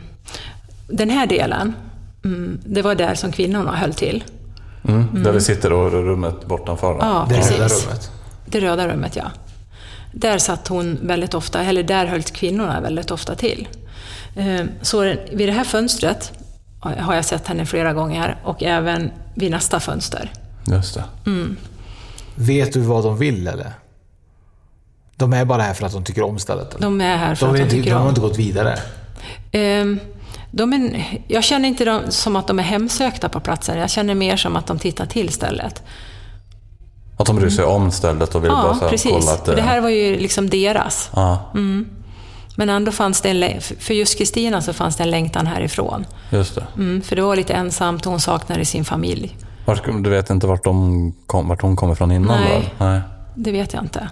den 0.88 1.10
här 1.10 1.28
delen, 1.28 1.74
mm, 2.26 2.60
det 2.66 2.82
var 2.82 2.96
där 2.96 3.16
som 3.16 3.32
kvinnorna 3.32 3.76
höll 3.76 3.94
till. 3.94 4.24
Mm. 4.88 5.24
Där 5.24 5.32
vi 5.32 5.42
sitter 5.42 5.74
och 5.74 5.92
rummet 5.92 6.46
bortanför. 6.46 6.94
då. 6.94 7.00
Ja, 7.02 7.26
det 7.30 7.36
precis. 7.36 7.52
röda 7.58 7.68
rummet? 7.68 8.12
Det 8.46 8.60
röda 8.60 8.88
rummet, 8.88 9.16
ja. 9.16 9.26
Där 10.12 10.38
satt 10.38 10.68
hon 10.68 11.00
väldigt 11.02 11.34
ofta, 11.34 11.64
eller 11.64 11.84
där 11.84 12.06
höll 12.06 12.24
kvinnorna 12.24 12.82
väldigt 12.82 13.12
ofta 13.12 13.36
till. 13.36 13.68
Ehm, 14.36 14.70
Så 14.82 15.02
vid 15.34 15.48
det 15.50 15.52
här 15.52 15.64
fönstret 15.64 16.32
har 16.80 17.16
jag 17.16 17.26
sett 17.26 17.48
henne 17.48 17.66
flera 17.66 17.94
gånger 17.94 18.38
och 18.44 18.64
även 18.64 19.12
vid 19.36 19.52
nästa 19.52 19.80
fönster. 19.80 20.32
Just 20.68 20.94
det. 20.94 21.04
Vet 22.36 22.74
du 22.74 22.80
vad 22.80 23.04
de 23.04 23.18
vill 23.18 23.48
eller? 23.48 23.74
De 25.18 25.34
är 25.34 25.46
bara 25.46 25.62
här 25.62 25.74
för 25.74 25.86
att 25.86 25.92
de 25.94 26.04
tycker 26.04 26.24
om 26.24 26.40
stället? 26.40 26.70
Eller? 26.74 26.82
De 26.82 27.02
är 27.02 27.18
här 27.18 27.36
för 27.36 27.46
de, 27.46 27.52
att 27.64 27.70
de 27.70 27.76
tycker 27.76 27.90
de 27.90 27.96
har 27.96 28.02
om. 28.04 28.10
inte 28.10 28.22
gått 28.22 28.38
vidare? 28.38 28.76
Ehm, 29.52 30.00
De 30.52 30.74
är, 30.74 31.06
jag 31.28 31.44
känner 31.44 31.68
inte 31.70 31.86
dem 31.86 32.02
som 32.10 32.36
att 32.36 32.48
de 32.48 32.60
är 32.60 32.64
hemsökta 32.64 33.30
på 33.30 33.40
platsen. 33.40 33.78
Jag 33.78 33.90
känner 33.90 34.16
mer 34.16 34.38
som 34.38 34.56
att 34.56 34.68
de 34.68 34.80
tittar 34.80 35.06
till 35.06 35.30
stället. 35.34 35.84
Att 37.18 37.26
de 37.28 37.36
bryr 37.36 37.50
sig 37.50 37.66
om 37.66 37.92
stället 37.92 38.36
och 38.36 38.44
vill 38.44 38.52
bara 38.52 38.74
så 38.74 38.80
Ja, 38.80 38.84
här, 38.84 38.90
precis. 38.90 39.12
kolla 39.12 39.34
att 39.34 39.46
För 39.46 39.56
det 39.56 39.62
här 39.62 39.82
var 39.82 39.90
ju 39.90 40.20
liksom 40.20 40.50
deras. 40.50 41.10
Ja, 41.16 41.52
Men 42.56 42.70
ändå 42.70 42.92
fanns 42.92 43.22
det 43.22 43.30
en, 43.30 43.62
för 43.62 43.94
just 43.94 44.18
Kristina 44.18 44.62
så 44.62 44.74
fanns 44.74 44.96
det 44.96 45.04
en 45.04 45.12
längtan 45.12 45.48
härifrån. 45.48 46.06
just 46.30 46.56
det. 46.56 46.64
Mm, 46.76 47.02
för 47.02 47.16
det 47.16 47.22
var 47.22 47.36
lite 47.36 47.54
ensamt 47.54 48.06
och 48.06 48.12
hon 48.12 48.22
saknade 48.22 48.66
sin 48.66 48.86
familj. 48.86 49.38
Vart, 49.66 49.84
du 50.04 50.10
vet 50.10 50.30
inte 50.30 50.48
vart, 50.48 50.64
de 50.64 51.12
kom, 51.26 51.48
vart 51.48 51.62
hon 51.62 51.76
kommer 51.76 51.96
från 51.96 52.12
innan 52.12 52.40
Nej. 52.42 52.74
då? 52.80 52.86
Nej. 52.86 53.02
Det 53.36 53.52
vet 53.52 53.74
jag 53.74 53.84
inte. 53.84 54.10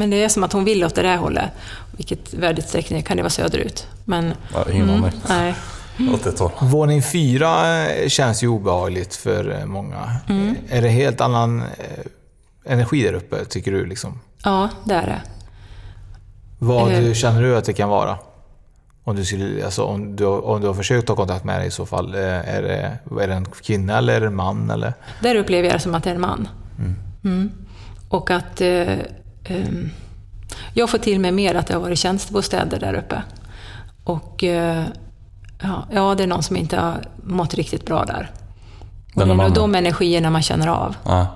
Men 0.00 0.10
det 0.10 0.24
är 0.24 0.28
som 0.28 0.44
att 0.44 0.52
hon 0.52 0.64
vill 0.64 0.84
åt 0.84 0.94
det 0.94 1.02
där 1.02 1.16
hållet. 1.16 1.50
Vilket 1.96 2.34
värdesträckning 2.34 3.02
kan 3.02 3.16
det 3.16 3.22
vara 3.22 3.30
söderut. 3.30 3.86
Men 4.04 4.32
Ja, 4.54 4.64
ingen 4.72 4.90
aning. 4.90 5.12
nej. 5.28 5.54
Åt 6.14 6.26
ett 6.26 6.38
håll. 6.38 6.50
Våning 6.60 7.02
fyra 7.02 7.82
eh, 7.90 8.08
känns 8.08 8.42
ju 8.42 8.48
obehagligt 8.48 9.14
för 9.16 9.58
eh, 9.60 9.66
många. 9.66 10.16
Mm. 10.28 10.56
Eh, 10.68 10.78
Är 10.78 10.82
det 10.82 10.88
helt 10.88 11.20
annan 11.20 11.62
energi 12.64 13.02
där 13.02 13.12
uppe, 13.14 13.44
tycker 13.44 13.72
du? 13.72 13.86
Liksom? 13.86 14.20
Ja, 14.44 14.68
det 14.84 14.94
är 14.94 15.06
det. 15.06 15.22
Vad 16.58 16.92
Eh. 16.92 17.12
känner 17.12 17.42
du 17.42 17.56
att 17.56 17.64
det 17.64 17.72
kan 17.72 17.88
vara? 17.88 18.18
Om 19.04 19.16
du, 19.16 19.24
skulle, 19.24 19.64
alltså, 19.64 19.82
om 19.84 20.16
du, 20.16 20.24
om 20.26 20.60
du 20.60 20.66
har 20.66 20.74
försökt 20.74 21.06
ta 21.06 21.16
kontakt 21.16 21.44
med 21.44 21.60
dig 21.60 21.68
i 21.68 21.70
så 21.70 21.86
fall. 21.86 22.14
Är 22.14 22.62
det, 22.62 22.98
är 23.22 23.28
det 23.28 23.34
en 23.34 23.44
kvinna 23.44 23.98
eller 23.98 24.14
är 24.14 24.20
det 24.20 24.26
en 24.26 24.34
man? 24.34 24.70
Eller? 24.70 24.92
Där 25.22 25.34
upplever 25.36 25.68
jag 25.68 25.74
det 25.76 25.80
som 25.80 25.94
att 25.94 26.04
det 26.04 26.10
är 26.10 26.14
en 26.14 26.20
man. 26.20 26.48
Mm. 27.24 27.50
Och 28.08 28.30
att 28.30 28.60
eh, 29.50 29.56
ehm, 29.56 29.90
jag 30.74 30.90
får 30.90 30.98
till 30.98 31.20
mig 31.20 31.32
mer 31.32 31.54
att 31.54 31.66
det 31.66 31.74
har 31.74 31.80
varit 31.80 31.98
tjänstebostäder 31.98 32.80
där 32.80 32.94
uppe. 32.94 33.22
Och 34.04 34.44
eh, 34.44 34.84
ja, 35.62 35.86
ja, 35.92 36.14
det 36.14 36.22
är 36.22 36.26
någon 36.26 36.42
som 36.42 36.56
inte 36.56 36.76
har 36.76 37.04
mått 37.22 37.54
riktigt 37.54 37.86
bra 37.86 38.04
där. 38.04 38.30
Och 39.14 39.20
Den 39.20 39.28
det 39.28 39.34
är 39.34 39.48
nog 39.48 39.54
de 39.54 39.74
energierna 39.74 40.30
man 40.30 40.42
känner 40.42 40.68
av. 40.68 40.96
Ja. 41.04 41.26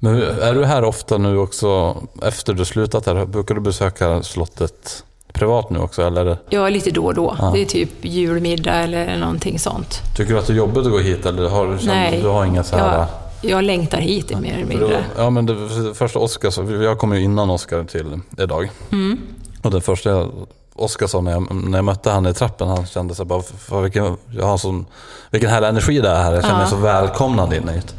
Men 0.00 0.22
är 0.22 0.54
du 0.54 0.64
här 0.64 0.84
ofta 0.84 1.18
nu 1.18 1.38
också, 1.38 1.96
efter 2.22 2.54
du 2.54 2.64
slutat 2.64 3.06
här? 3.06 3.26
Brukar 3.26 3.54
du 3.54 3.60
besöka 3.60 4.22
slottet 4.22 5.04
privat 5.32 5.70
nu 5.70 5.78
också? 5.78 6.02
Eller 6.02 6.38
Ja, 6.50 6.68
lite 6.68 6.90
då 6.90 7.04
och 7.04 7.14
då. 7.14 7.36
Det 7.54 7.62
är 7.62 7.66
typ 7.66 7.90
julmiddag 8.04 8.74
eller 8.74 9.16
någonting 9.16 9.58
sånt. 9.58 10.00
tycker 10.16 10.32
du 10.32 10.38
att 10.38 10.46
det 10.46 10.52
är 10.52 10.56
jobbigt 10.56 10.86
att 10.86 10.92
gå 10.92 10.98
hit? 10.98 11.26
Eller 11.26 11.48
har 11.48 11.66
du, 11.66 11.86
Nej, 11.86 12.20
du 12.22 12.28
har 12.28 12.44
inga 12.44 12.62
så 12.62 12.76
här... 12.76 12.98
jag, 12.98 13.06
jag 13.42 13.64
längtar 13.64 13.98
hit 13.98 14.40
mer 14.40 14.54
eller 14.54 14.66
mindre. 14.66 15.04
ja, 15.16 15.30
men 15.30 15.46
det 15.46 15.54
första 15.94 16.18
Oskar 16.18 16.50
sa, 16.50 16.62
jag 16.64 16.98
kom 16.98 17.14
ju 17.14 17.20
innan 17.20 17.50
Oskar 17.50 17.84
till 17.84 18.20
idag. 18.38 18.70
Mm. 18.92 19.18
Och 19.62 19.70
det 19.70 19.80
första 19.80 20.10
jag- 20.10 20.30
Oskar 20.78 21.06
sa 21.06 21.20
när 21.20 21.30
jag, 21.32 21.54
när 21.54 21.78
jag 21.78 21.84
mötte 21.84 22.10
han 22.10 22.26
i 22.26 22.34
trappen, 22.34 22.68
han 22.68 22.86
kände 22.86 23.14
sig 23.14 23.24
bara, 23.26 23.42
för 23.42 23.80
vilken, 23.82 24.16
jag 24.30 24.44
har 24.46 24.58
sån, 24.58 24.86
vilken 25.30 25.50
härlig 25.50 25.68
energi 25.68 25.98
det 26.00 26.08
är 26.08 26.22
här. 26.22 26.32
Jag 26.32 26.42
känner 26.42 26.56
mig 26.56 26.64
Ja. 26.64 26.70
så 26.70 26.76
välkomnad 26.76 27.52
in 27.54 27.68
hit. 27.68 27.94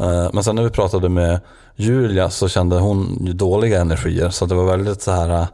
Eh, 0.00 0.30
Men 0.32 0.44
sen 0.44 0.56
när 0.56 0.62
vi 0.62 0.70
pratade 0.70 1.08
med 1.08 1.40
Julia 1.76 2.30
så 2.30 2.48
kände 2.48 2.76
hon 2.78 3.18
ju 3.26 3.32
dåliga 3.32 3.80
energier. 3.80 4.30
Så 4.30 4.46
det 4.46 4.54
var 4.54 4.64
väldigt 4.64 5.02
så 5.02 5.10
här, 5.10 5.46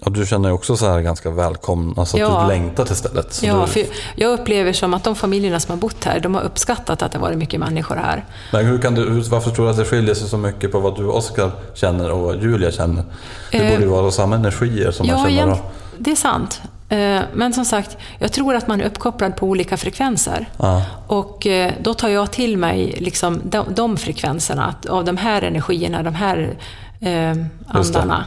eh, 0.00 0.02
ja, 0.04 0.10
du 0.20 0.26
känner 0.26 0.52
också 0.52 0.76
så 0.76 0.88
här 0.90 1.00
ganska 1.00 1.30
välkommen, 1.30 1.94
alltså 1.98 2.16
att 2.16 2.20
Ja. 2.20 2.40
du 2.42 2.48
längtar 2.48 2.84
till 2.84 2.96
stället. 2.96 3.32
Så 3.32 3.46
Ja, 3.46 3.60
du, 3.66 3.72
för 3.72 3.82
jag 4.14 4.32
upplever 4.40 4.72
som 4.72 4.94
att 4.94 5.04
de 5.04 5.16
familjerna 5.16 5.60
som 5.60 5.70
har 5.72 5.76
bott 5.80 6.04
här, 6.04 6.20
de 6.20 6.34
har 6.34 6.42
uppskattat 6.42 7.02
att 7.02 7.12
det 7.12 7.18
har 7.18 7.22
varit 7.26 7.38
mycket 7.38 7.60
människor 7.60 7.96
här. 7.96 8.24
Men 8.52 8.66
hur 8.66 8.78
kan 8.78 8.94
du, 8.94 9.20
varför 9.20 9.50
tror 9.50 9.64
du 9.64 9.70
att 9.70 9.76
det 9.76 9.84
skiljer 9.84 10.14
sig 10.14 10.28
så 10.28 10.36
mycket 10.36 10.72
på 10.72 10.80
vad 10.80 10.96
du 10.96 11.04
och 11.04 11.16
Oskar 11.16 11.50
känner 11.74 12.10
och 12.10 12.18
vad 12.20 12.42
Julia 12.42 12.70
känner? 12.70 13.04
Det 13.50 13.58
Eh, 13.58 13.70
borde 13.70 13.82
ju 13.82 13.88
vara 13.90 14.10
samma 14.10 14.36
energier 14.36 14.90
som 14.90 15.06
man 15.06 15.16
Ja, 15.16 15.24
känner 15.24 15.36
egent- 15.42 15.58
då. 15.62 15.70
det 15.98 16.10
är 16.10 16.16
sant. 16.16 16.60
Eh, 16.88 17.20
Men 17.34 17.52
som 17.52 17.64
sagt, 17.64 17.96
jag 18.18 18.32
tror 18.32 18.54
att 18.54 18.66
man 18.68 18.80
är 18.80 18.84
uppkopplad 18.84 19.36
på 19.36 19.46
olika 19.46 19.76
frekvenser. 19.76 20.48
Ja. 20.56 20.82
Och 21.06 21.46
eh, 21.46 21.72
då 21.80 21.94
tar 21.94 22.08
jag 22.08 22.30
till 22.30 22.56
mig 22.58 22.96
liksom 23.00 23.40
de, 23.44 23.66
de 23.74 23.96
frekvenserna, 23.96 24.74
av 24.88 25.04
de 25.04 25.16
här 25.16 25.42
energierna, 25.42 26.02
de 26.02 26.14
här 26.14 26.56
eh, 27.00 27.36
andarna. 27.68 28.24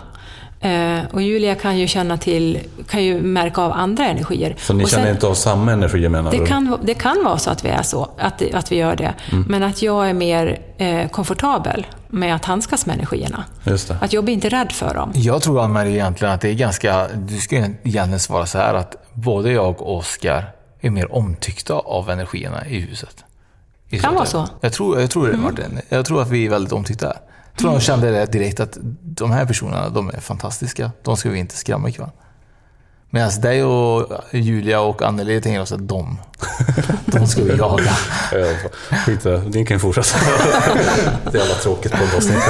Eh, 0.64 1.06
och 1.12 1.22
Julia 1.22 1.56
kan 1.56 1.78
ju 1.78 1.88
känna 1.88 2.18
till, 2.18 2.60
kan 2.90 3.04
ju 3.04 3.22
märka 3.22 3.62
av 3.62 3.72
andra 3.72 4.06
energier. 4.06 4.56
Så 4.60 4.74
ni 4.74 4.84
och 4.84 4.90
känner 4.90 5.12
inte 5.12 5.28
av 5.28 5.34
samma 5.34 5.72
energier 5.72 6.10
menar 6.10 6.32
det 6.32 6.38
du? 6.38 6.46
kan, 6.46 6.78
det 6.84 6.94
kan 6.94 7.24
vara 7.24 7.38
så 7.38 7.50
att 7.50 7.66
vi 7.66 7.70
är 7.70 7.82
så, 7.82 8.10
att, 8.18 8.54
att 8.54 8.72
vi 8.72 8.76
gör 8.76 8.96
det. 8.96 9.14
Mm. 9.32 9.46
Men 9.48 9.64
att 9.64 9.82
jag 9.82 10.10
är 10.10 10.14
mer 10.14 10.60
eh, 10.78 11.08
komfortabel 11.08 11.88
med 12.08 12.36
att 12.36 12.46
handskas 12.46 12.86
med 12.86 12.94
energierna. 12.94 13.44
Just 13.64 13.88
det. 13.88 13.98
Att 14.02 14.14
jag 14.14 14.24
blir 14.24 14.34
inte 14.34 14.50
rädd 14.50 14.72
för 14.72 14.94
dem. 14.94 15.12
Jag 15.16 15.42
tror 15.42 15.64
Ann-Marie 15.64 15.94
egentligen 15.94 16.34
att 16.34 16.42
det 16.42 16.50
är 16.50 16.54
ganska... 16.54 17.08
Du 17.16 17.38
ska 17.38 17.56
egentligen 17.56 18.20
svara 18.20 18.46
så 18.46 18.58
här 18.58 18.74
att 18.74 18.96
både 19.14 19.52
jag 19.52 19.82
och 19.82 19.98
Oskar 19.98 20.52
är 20.82 20.90
mer 20.90 21.16
omtyckta 21.16 21.74
av 21.74 22.10
energierna 22.10 22.68
i 22.68 22.80
huset. 22.80 23.24
I 23.90 24.00
Kan 24.00 24.16
vara 24.16 24.26
så. 24.26 24.48
Jag 24.62 24.74
tror, 24.74 25.02
jag 25.02 25.10
tror 25.10 25.28
det 25.28 25.38
Martin. 25.38 25.80
Jag 25.90 26.06
tror 26.06 26.22
att 26.22 26.30
vi 26.30 26.46
är 26.46 26.50
väldigt 26.50 26.74
omtyckta. 26.74 27.14
Tror 27.58 27.72
de 27.72 27.80
kände 27.80 28.12
det 28.12 28.26
direkt 28.26 28.60
att 28.60 28.78
de 29.02 29.32
här 29.32 29.46
personerna, 29.46 29.90
de 29.90 30.10
är 30.10 30.20
fantastiska. 30.20 30.92
De 31.02 31.18
ska 31.18 31.30
vi 31.30 31.40
inte 31.40 31.58
skrämma 31.58 31.90
ikväll. 31.90 32.10
Medan 33.14 33.42
dig 33.42 33.64
och 33.64 34.10
Julia 34.32 34.82
och 34.82 35.02
Anneli 35.02 35.42
tänker 35.42 35.62
oss 35.62 35.72
att 35.72 35.88
de, 35.88 36.18
de 37.06 37.28
ska 37.28 37.44
vi 37.44 37.58
jaga. 37.58 37.92
Ja, 38.32 38.48
Skit. 38.98 39.26
Ni 39.46 39.66
kan 39.66 39.76
ju 39.76 39.80
fortsätta. 39.80 40.18
det 41.32 41.38
är 41.38 41.42
jävla 41.42 41.56
tråkigt 41.56 41.92
poddavsnitt. 41.92 42.44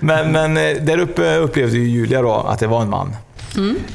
Men, 0.00 0.32
men 0.32 0.56
eh, 0.56 0.82
där 0.82 0.98
uppe 0.98 1.36
upplevde 1.36 1.76
ju 1.76 1.88
Julia 1.88 2.22
då 2.22 2.34
att 2.34 2.58
det 2.58 2.66
var 2.66 2.82
en 2.82 2.90
man. 2.90 3.16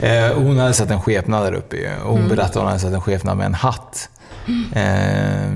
Eh, 0.02 0.34
hon 0.36 0.58
hade 0.58 0.74
sett 0.74 0.92
en 0.92 1.02
skepnad 1.02 1.44
där 1.44 1.54
uppe 1.54 1.76
ju. 1.76 1.90
och 2.04 2.18
hon 2.18 2.28
berättade 2.28 2.48
att 2.48 2.56
hon 2.56 2.66
hade 2.66 2.80
sett 2.80 2.94
en 2.94 3.02
skepnad 3.02 3.38
med 3.38 3.46
en 3.46 3.54
hatt. 3.54 4.10
Eh, 4.74 5.52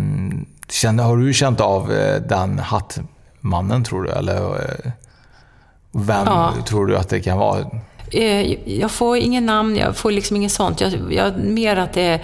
kände, 0.70 1.04
har 1.04 1.18
du 1.18 1.34
känt 1.34 1.62
av 1.62 1.88
den 2.28 2.60
hattmannen 3.46 3.84
tror 3.84 4.04
du? 4.04 4.10
Eller 4.10 4.36
eh, 4.86 4.92
vem 5.92 6.26
Ja. 6.26 6.54
tror 6.68 6.88
du 6.88 6.98
att 6.98 7.10
det 7.10 7.20
kan 7.22 7.38
vara? 7.38 7.60
Eh, 8.12 8.58
Jag 8.80 8.92
får 8.92 9.18
ingen 9.18 9.46
namn, 9.46 9.76
jag 9.76 9.96
får 9.96 10.12
liksom 10.12 10.38
inget 10.38 10.52
sånt. 10.52 10.82
Jag, 10.82 11.14
jag, 11.14 11.38
mer 11.40 11.76
att 11.78 11.94
det 11.94 12.02
är 12.02 12.22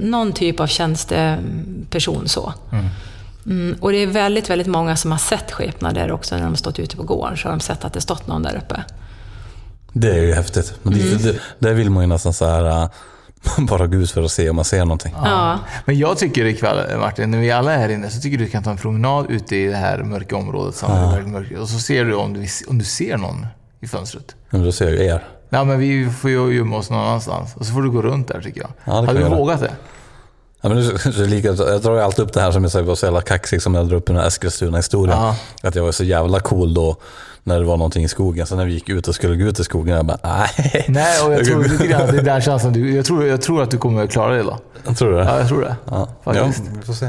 någon 0.00 0.32
typ 0.32 0.60
av 0.60 0.66
tjänsteperson 0.66 2.28
så. 2.28 2.52
Mm, 3.46 3.76
och 3.80 3.92
det 3.92 3.98
är 3.98 4.06
väldigt, 4.06 4.50
väldigt 4.50 4.66
många 4.68 4.96
som 4.96 5.10
har 5.10 5.18
sett 5.18 5.52
skepnader 5.52 6.12
också 6.12 6.34
när 6.34 6.42
de 6.42 6.48
har 6.48 6.56
stått 6.56 6.78
ute 6.78 6.96
på 6.96 7.02
gården. 7.02 7.36
Så 7.36 7.48
har 7.48 7.52
de 7.56 7.60
sett 7.60 7.84
att 7.84 7.92
det 7.92 8.00
stått 8.00 8.26
någon 8.26 8.42
där 8.42 8.56
uppe. 8.56 8.84
Det 9.92 10.10
är 10.10 10.22
ju 10.22 10.32
häftigt. 10.34 10.74
Mm. 10.86 10.98
det, 10.98 11.22
det, 11.22 11.38
det 11.58 11.74
vill 11.74 11.90
man 11.90 12.02
ju 12.02 12.06
nästan 12.08 12.32
så 12.32 12.46
här, 12.46 12.82
äh, 12.82 12.88
bara 13.58 13.86
gå 13.86 13.96
ut 13.96 14.10
för 14.10 14.22
att 14.22 14.30
se 14.30 14.50
om 14.50 14.56
man 14.56 14.64
ser 14.64 14.84
någonting. 14.84 15.14
Ja. 15.24 15.58
Men 15.84 15.98
jag 15.98 16.18
tycker 16.18 16.44
ikväll, 16.44 16.98
Martin, 16.98 17.30
när 17.30 17.38
vi 17.38 17.50
alla 17.50 17.72
är 17.72 17.78
här 17.78 17.88
inne, 17.88 18.10
så 18.10 18.20
tycker 18.20 18.38
du 18.38 18.48
kan 18.48 18.62
ta 18.62 18.70
en 18.70 18.76
promenad 18.76 19.30
ute 19.30 19.56
i 19.56 19.66
det 19.66 19.76
här 19.76 20.02
mörka 20.02 20.36
området. 20.36 20.74
Som 20.74 20.92
är 20.92 21.12
väldigt 21.12 21.32
mörkt. 21.32 21.58
Och 21.58 21.68
så 21.68 21.78
ser 21.78 22.04
du 22.04 22.14
om, 22.14 22.32
du 22.32 22.46
om 22.68 22.78
du 22.78 22.84
ser 22.84 23.16
någon 23.16 23.46
i 23.80 23.86
fönstret. 23.86 24.36
Men 24.50 24.64
då 24.64 24.72
ser 24.72 24.84
jag 24.84 24.94
ju 24.94 25.04
er. 25.04 25.24
Nej, 25.48 25.64
men 25.64 25.78
vi 25.78 26.10
får 26.10 26.30
ju 26.30 26.54
gömma 26.56 26.76
oss 26.76 26.90
någon 26.90 27.00
annanstans. 27.00 27.56
Och 27.56 27.66
så 27.66 27.72
får 27.72 27.82
du 27.82 27.90
gå 27.90 28.02
runt 28.02 28.28
där 28.28 28.40
tycker 28.40 28.60
jag. 28.60 28.70
Ja, 28.84 29.06
Hade 29.06 29.18
du 29.18 29.24
vågat 29.24 29.60
det? 29.60 29.72
Ja, 30.64 30.68
men 30.68 30.78
det 30.78 31.06
är 31.06 31.26
lika, 31.26 31.48
jag 31.48 31.82
drar 31.82 31.94
ju 31.94 32.00
alltid 32.00 32.24
upp 32.24 32.32
det 32.32 32.40
här 32.40 32.52
som 32.52 32.62
jag 32.62 32.72
säger 32.72 32.84
var 32.84 32.94
så 32.94 33.06
jävla 33.06 33.20
kaxig 33.20 33.62
som 33.62 33.74
jag 33.74 33.88
drar 33.88 33.96
upp 33.96 34.08
i 34.08 34.12
den 34.12 34.20
här 34.20 34.28
Eskilstuna-historien. 34.28 35.18
Ja. 35.18 35.36
Att 35.62 35.74
jag 35.74 35.84
var 35.84 35.92
så 35.92 36.04
jävla 36.04 36.40
cool 36.40 36.74
då 36.74 36.96
när 37.44 37.58
det 37.58 37.64
var 37.64 37.76
någonting 37.76 38.04
i 38.04 38.08
skogen. 38.08 38.46
Sen 38.46 38.58
när 38.58 38.66
vi 38.66 38.72
gick 38.72 38.88
ut 38.88 39.08
och 39.08 39.14
skulle 39.14 39.36
gå 39.36 39.44
ut 39.44 39.60
i 39.60 39.64
skogen, 39.64 39.96
jag 39.96 40.06
bara 40.06 40.18
nej. 40.22 40.84
Nej, 40.88 41.22
och 41.26 41.32
jag 41.32 41.44
tror 41.44 41.64
lite 41.68 41.86
grann 41.86 42.02
att 42.02 42.10
det 42.10 42.18
är 42.18 42.22
den 42.22 42.40
känslan 42.40 42.72
du... 42.72 42.96
Jag 42.96 43.04
tror, 43.04 43.26
jag 43.26 43.42
tror 43.42 43.62
att 43.62 43.70
du 43.70 43.78
kommer 43.78 44.06
klara 44.06 44.34
det 44.34 44.42
då. 44.42 44.58
Tror 44.94 45.10
du 45.10 45.16
det? 45.16 45.24
Ja, 45.24 45.38
jag 45.38 45.48
tror 45.48 45.60
det. 45.60 45.76
Ja, 45.84 46.08
ja 46.24 46.32
Faktiskt. 46.32 46.62
vi 46.78 46.86
får 46.86 46.92
se. 46.92 47.08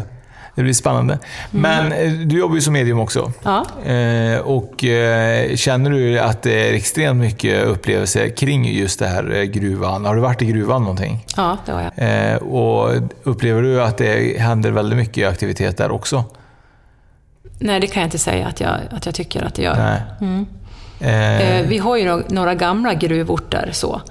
Det 0.55 0.63
blir 0.63 0.73
spännande. 0.73 1.19
Men 1.51 1.91
eh, 1.91 2.11
du 2.11 2.37
jobbar 2.39 2.55
ju 2.55 2.61
som 2.61 2.73
medium 2.73 2.99
också. 2.99 3.31
Ja. 3.43 3.65
Eh, 3.91 4.39
och 4.39 4.83
eh, 4.83 5.55
känner 5.55 5.91
du 5.91 6.19
att 6.19 6.41
det 6.41 6.69
är 6.69 6.73
extremt 6.73 7.19
mycket 7.19 7.63
upplevelser 7.65 8.29
kring 8.29 8.65
just 8.73 8.99
det 8.99 9.07
här 9.07 9.43
gruvan? 9.43 10.05
Har 10.05 10.15
du 10.15 10.21
varit 10.21 10.41
i 10.41 10.45
gruvan 10.45 10.81
någonting? 10.81 11.25
ja, 11.37 11.57
det 11.65 11.71
har 11.71 11.91
jag. 11.97 12.43
Och 12.43 12.89
upplever 13.23 13.61
du 13.61 13.81
att 13.83 13.97
det 13.97 14.39
händer 14.39 14.71
väldigt 14.71 14.97
mycket 14.97 15.29
aktivitet 15.29 15.77
där 15.77 15.91
också? 15.91 16.23
Nej, 17.59 17.79
det 17.79 17.87
kan 17.87 18.01
jag 18.01 18.07
inte 18.07 18.17
säga 18.17 18.47
att 18.47 18.59
jag, 18.59 18.75
att 18.91 19.05
jag 19.05 19.15
tycker 19.15 19.43
att 19.43 19.55
det 19.55 19.61
gör. 19.61 19.75
Nej. 19.75 20.01
Eh, 20.21 20.43
Eh, 21.03 21.65
Vi 21.67 21.77
har 21.77 21.97
ju 21.97 22.23
några 22.29 22.55
gamla 22.55 22.93
gruvorter 22.93 23.69
så, 23.71 24.01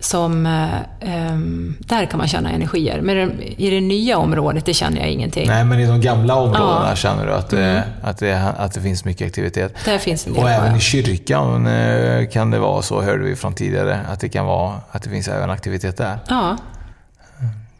som, 0.00 0.46
eh, 0.46 0.68
ehm, 1.00 1.76
där 1.80 2.06
kan 2.06 2.18
man 2.18 2.28
känna 2.28 2.50
energier. 2.50 3.00
Men 3.00 3.42
i 3.42 3.70
det 3.70 3.80
nya 3.80 4.18
området, 4.18 4.64
det 4.66 4.74
känner 4.74 4.98
jag 5.00 5.10
ingenting. 5.10 5.46
Nej, 5.48 5.64
men 5.64 5.80
i 5.80 5.86
de 5.86 6.00
gamla 6.00 6.34
områdena 6.34 6.64
Ja. 6.80 6.84
Mm. 6.84 6.96
känner 6.96 7.26
du 7.26 7.32
att, 7.32 7.50
det, 7.50 7.84
att, 8.02 8.18
det, 8.18 8.52
att 8.58 8.72
det 8.72 8.80
finns 8.80 9.04
mycket 9.04 9.26
aktivitet? 9.26 9.74
Där 9.84 9.98
finns 9.98 10.26
en 10.26 10.32
del. 10.32 10.42
Och 10.42 10.50
även 10.50 10.70
ja. 10.70 10.76
i 10.76 10.80
kyrkan 10.80 11.66
eh, 11.66 12.28
kan 12.28 12.50
det 12.50 12.58
vara 12.58 12.82
så, 12.82 13.02
hörde 13.02 13.24
vi 13.24 13.36
från 13.36 13.54
tidigare, 13.54 14.00
att 14.08 14.20
det 14.20 14.28
kan 14.28 14.46
vara 14.46 14.74
att 14.90 15.02
det 15.02 15.10
finns 15.10 15.28
även 15.28 15.50
aktivitet 15.50 15.96
där. 15.96 16.18
Ja, 16.28 16.56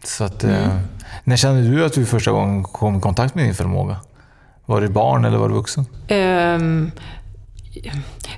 Så 0.04 0.24
att, 0.24 0.44
Mm. 0.44 0.56
eh, 0.56 0.68
när 1.24 1.36
kände 1.36 1.62
du 1.70 1.84
att 1.84 1.92
du 1.92 2.06
första 2.06 2.30
gången 2.30 2.64
kom 2.64 2.96
i 2.98 3.00
kontakt 3.00 3.34
med 3.34 3.44
din 3.44 3.54
förmåga? 3.54 3.96
Var 4.66 4.80
det 4.80 4.88
barn 4.88 5.24
eller 5.24 5.38
var 5.38 5.48
det 5.48 5.54
vuxen? 5.54 5.86
Ehm, 6.08 6.90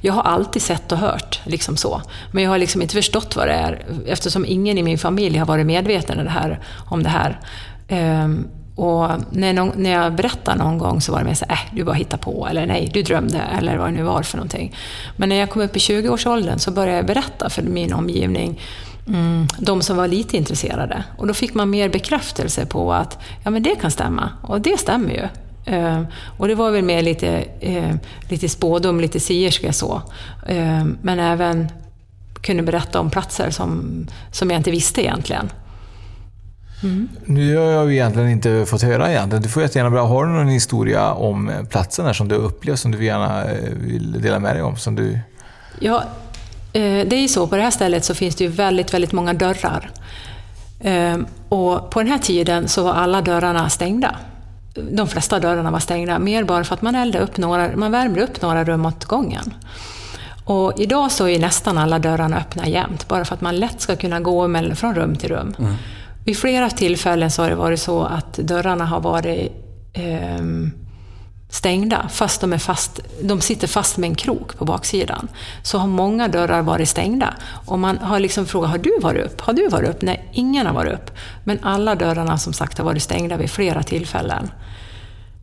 jag 0.01 0.13
har 0.13 0.23
alltid 0.23 0.63
sett 0.63 0.93
och 0.93 0.99
hört, 0.99 1.41
liksom 1.45 1.77
så. 1.77 2.03
Men 2.33 2.45
jag 2.45 2.51
har 2.51 2.59
liksom 2.59 2.83
inte 2.83 2.95
förstått 2.95 3.37
vad 3.37 3.49
det 3.49 3.55
är, 3.55 3.85
eftersom 4.07 4.45
ingen 4.47 4.79
i 4.79 4.83
min 4.83 4.99
familj 4.99 5.39
har 5.39 5.47
varit 5.47 5.67
medveten 5.67 6.19
om 6.19 6.25
det 6.25 6.31
här. 6.31 6.61
Om 6.89 7.03
det 7.03 7.09
här. 7.09 7.41
Ehm, 7.89 8.49
och 8.75 9.11
när, 9.31 9.53
någon, 9.53 9.73
när 9.77 9.91
jag 9.91 10.15
berättade 10.15 10.59
någon 10.59 10.79
gång 10.79 11.01
så 11.01 11.13
var 11.13 11.19
det 11.19 11.25
mer 11.25 11.35
såhär, 11.35 11.53
äh, 11.53 11.75
du 11.75 11.85
bara 11.85 11.95
hittar 11.95 12.19
på, 12.19 12.49
eller 12.51 12.67
nej, 12.67 12.91
du 12.95 13.03
drömde, 13.03 13.39
eller 13.39 13.77
vad 13.77 13.89
det 13.89 13.93
nu 13.93 14.03
var 14.03 14.23
för 14.23 14.37
någonting. 14.37 14.77
Men 15.17 15.29
när 15.29 15.37
jag 15.37 15.51
kom 15.51 15.63
upp 15.63 15.77
i 15.77 15.79
20-årsåldern 15.79 16.59
så 16.59 16.71
började 16.71 16.97
jag 16.97 17.07
berätta 17.07 17.51
för 17.51 17.63
min 17.63 17.93
omgivning, 17.93 18.61
mm, 19.09 19.47
de 19.59 19.83
som 19.83 19.97
var 19.97 20.09
lite 20.09 20.37
intresserade. 20.37 21.05
Och 21.19 21.27
då 21.27 21.35
fick 21.35 21.55
man 21.55 21.71
mer 21.71 21.89
bekräftelse 21.89 22.67
på 22.67 22.93
att, 22.93 23.19
ja 23.45 23.51
men 23.51 23.63
det 23.63 23.75
kan 23.75 23.91
stämma, 23.91 24.31
och 24.43 24.61
det 24.61 24.81
stämmer 24.81 25.11
ju. 25.11 25.29
Uh, 25.69 26.03
och 26.39 26.49
det 26.49 26.55
var 26.55 26.71
väl 26.71 26.85
mer 26.85 27.03
lite, 27.03 27.45
uh, 27.67 27.95
lite 28.29 28.49
spådom, 28.49 29.01
lite 29.01 29.21
sierska 29.21 29.73
så. 29.73 30.03
Uh, 30.51 30.85
men 31.03 31.21
även 31.21 31.69
kunde 32.41 32.63
berätta 32.63 33.01
om 33.01 33.11
platser 33.11 33.51
som, 33.51 34.07
som 34.33 34.51
jag 34.51 34.61
inte 34.61 34.71
visste 34.71 35.03
egentligen. 35.03 35.51
Mm. 36.83 37.09
Nu 37.25 37.57
har 37.57 37.65
jag 37.65 37.93
egentligen 37.93 38.29
inte 38.29 38.67
fått 38.67 38.83
höra 38.83 39.11
egentligen. 39.11 39.43
Du 39.43 39.49
får 39.49 39.63
jättegärna 39.63 39.91
bra. 39.91 40.07
Har 40.07 40.27
du 40.27 40.33
någon 40.33 40.49
historia 40.49 41.13
om 41.13 41.53
platsen 41.71 42.07
här 42.07 42.13
som 42.13 42.29
du 42.29 42.35
upplevt 42.35 42.79
som 42.79 42.91
du 42.91 43.05
gärna 43.05 43.45
vill 43.81 44.23
dela 44.23 44.39
med 44.39 44.57
dig 44.57 44.63
om? 44.63 44.77
Som 44.77 44.95
du... 44.95 45.19
Ja, 45.81 46.05
det 46.73 47.13
är 47.13 47.21
ju 47.21 47.29
så. 47.29 47.47
På 47.47 47.57
det 47.57 47.63
här 47.63 47.71
stället 47.71 48.05
så 48.05 48.15
finns 48.15 48.37
det 48.37 48.45
ju 48.45 48.51
väldigt, 48.51 48.95
väldigt 48.95 49.13
många 49.13 49.35
dörrar. 49.35 49.91
Och 51.49 51.91
på 51.91 52.01
den 52.01 52.09
här 52.09 52.19
tiden 52.19 52.69
så 52.69 52.83
var 52.83 52.93
alla 52.93 53.23
dörrarna 53.23 53.69
stängda 53.69 54.17
de 54.75 55.09
flesta 55.09 55.39
dörrarna 55.41 55.71
var 55.71 55.79
stängda, 55.79 56.19
mer 56.19 56.45
bara 56.45 56.65
för 56.65 56.75
att 56.75 56.83
man, 56.83 56.95
eldade 56.95 57.25
upp 57.25 57.37
några, 57.37 57.77
man 57.77 57.93
värmde 57.93 58.23
upp 58.23 58.43
några 58.43 58.65
rum 58.65 58.87
åt 58.87 59.05
gången. 59.05 59.55
Och 60.45 60.73
idag 60.77 61.13
så 61.13 61.29
är 61.29 61.39
nästan 61.39 61.79
alla 61.79 61.99
dörrarna 61.99 62.37
öppna 62.37 62.69
jämt, 62.69 63.09
bara 63.09 63.25
för 63.25 63.35
att 63.35 63.41
man 63.41 63.57
lätt 63.57 63.81
ska 63.81 63.97
kunna 63.97 64.21
gå 64.21 64.49
från 64.75 64.95
rum 64.95 65.17
till 65.17 65.29
rum. 65.29 65.55
Mm. 65.59 65.75
Vid 66.25 66.37
flera 66.37 66.71
tillfällen 66.71 67.31
så 67.31 67.43
har 67.43 67.51
det 67.51 67.57
varit 67.57 67.81
så 67.81 68.03
att 68.03 68.33
dörrarna 68.33 68.87
har 68.87 69.01
varit 69.01 69.53
eh, 69.93 70.45
stängda, 71.51 72.09
fast 72.13 72.41
de, 72.41 72.53
är 72.53 72.59
fast, 72.59 73.01
de 73.23 73.41
sitter 73.41 73.67
fast 73.69 73.97
med 73.97 74.09
en 74.09 74.15
krok 74.15 74.59
på 74.59 74.65
baksidan. 74.65 75.29
Så 75.63 75.79
har 75.79 75.87
många 75.87 76.29
dörrar 76.29 76.63
varit 76.63 76.89
stängda. 76.89 77.35
Och 77.67 77.79
man 77.79 77.99
har 77.99 78.21
liksom 78.21 78.47
frågat, 78.47 78.71
har 78.71 78.79
du 78.79 78.99
varit 79.03 79.27
upp? 79.27 79.41
Har 79.41 79.53
du 79.53 79.69
varit 79.69 79.89
upp? 79.91 80.03
Nej, 80.03 80.31
ingen 80.33 80.67
har 80.67 80.75
varit 80.75 80.95
upp. 80.95 81.11
Men 81.45 81.59
alla 81.63 81.95
dörrarna 81.95 82.39
som 82.39 82.53
sagt 82.53 82.79
har 82.79 82.85
varit 82.85 83.03
stängda 83.03 83.37
vid 83.37 83.51
flera 83.51 83.83
tillfällen. 83.83 84.51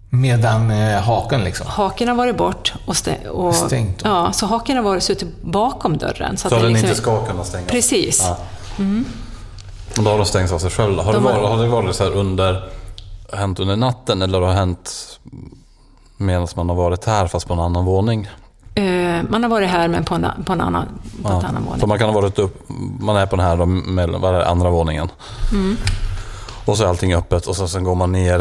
Medan 0.09 0.71
eh, 0.71 1.01
haken 1.01 1.43
liksom? 1.43 1.67
Haken 1.67 2.07
har 2.07 2.15
varit 2.15 2.37
bort 2.37 2.73
och, 2.85 2.93
stä- 2.93 3.27
och 3.27 3.55
stängt. 3.55 4.01
Ja, 4.03 4.31
så 4.33 4.45
haken 4.45 4.77
har 4.77 4.83
varit 4.83 5.03
suttit 5.03 5.41
bakom 5.41 5.97
dörren. 5.97 6.37
Så, 6.37 6.49
så 6.49 6.55
att 6.55 6.61
den 6.61 6.71
liksom, 6.71 6.89
inte 6.89 7.01
ska 7.01 7.25
kunna 7.25 7.43
stängas? 7.43 7.67
Precis. 7.71 8.21
Ja. 8.23 8.37
Mm. 8.79 9.05
Och 9.97 10.03
då 10.03 10.09
har 10.09 10.17
de 10.17 10.25
stängts 10.25 10.53
av 10.53 10.59
sig 10.59 10.69
själva. 10.69 11.03
Har, 11.03 11.13
De 11.13 11.23
det 11.23 11.29
varit, 11.31 11.49
har 11.49 11.63
det 11.63 11.67
varit 11.67 11.95
så 11.95 12.03
här 12.03 12.11
under, 12.11 12.69
hänt 13.33 13.59
under 13.59 13.75
natten 13.75 14.21
eller 14.21 14.41
har 14.41 14.47
det 14.47 14.53
hänt 14.53 15.19
medan 16.17 16.47
man 16.55 16.69
har 16.69 16.75
varit 16.75 17.05
här 17.05 17.27
fast 17.27 17.47
på 17.47 17.53
en 17.53 17.59
annan 17.59 17.85
våning? 17.85 18.29
Uh, 18.79 19.23
man 19.29 19.43
har 19.43 19.49
varit 19.49 19.69
här 19.69 19.87
men 19.87 20.05
på 20.05 20.15
en, 20.15 20.25
på 20.45 20.53
en 20.53 20.61
annan, 20.61 20.85
på 21.23 21.29
ja. 21.29 21.43
annan 21.47 21.63
våning. 21.63 21.79
Så 21.79 21.87
man 21.87 21.99
kan 21.99 22.09
ha 22.09 22.21
varit 22.21 22.39
upp, 22.39 22.69
man 22.99 23.15
är 23.15 23.25
på 23.25 23.35
den 23.35 23.45
här, 23.45 23.65
med, 23.65 24.09
vad 24.09 24.35
är 24.35 24.39
det, 24.39 24.47
andra 24.47 24.69
våningen. 24.69 25.11
Mm. 25.51 25.77
Och 26.65 26.77
så 26.77 26.83
är 26.83 26.87
allting 26.87 27.13
öppet 27.13 27.45
och 27.45 27.55
så, 27.55 27.67
sen 27.67 27.83
går 27.83 27.95
man 27.95 28.11
ner 28.11 28.39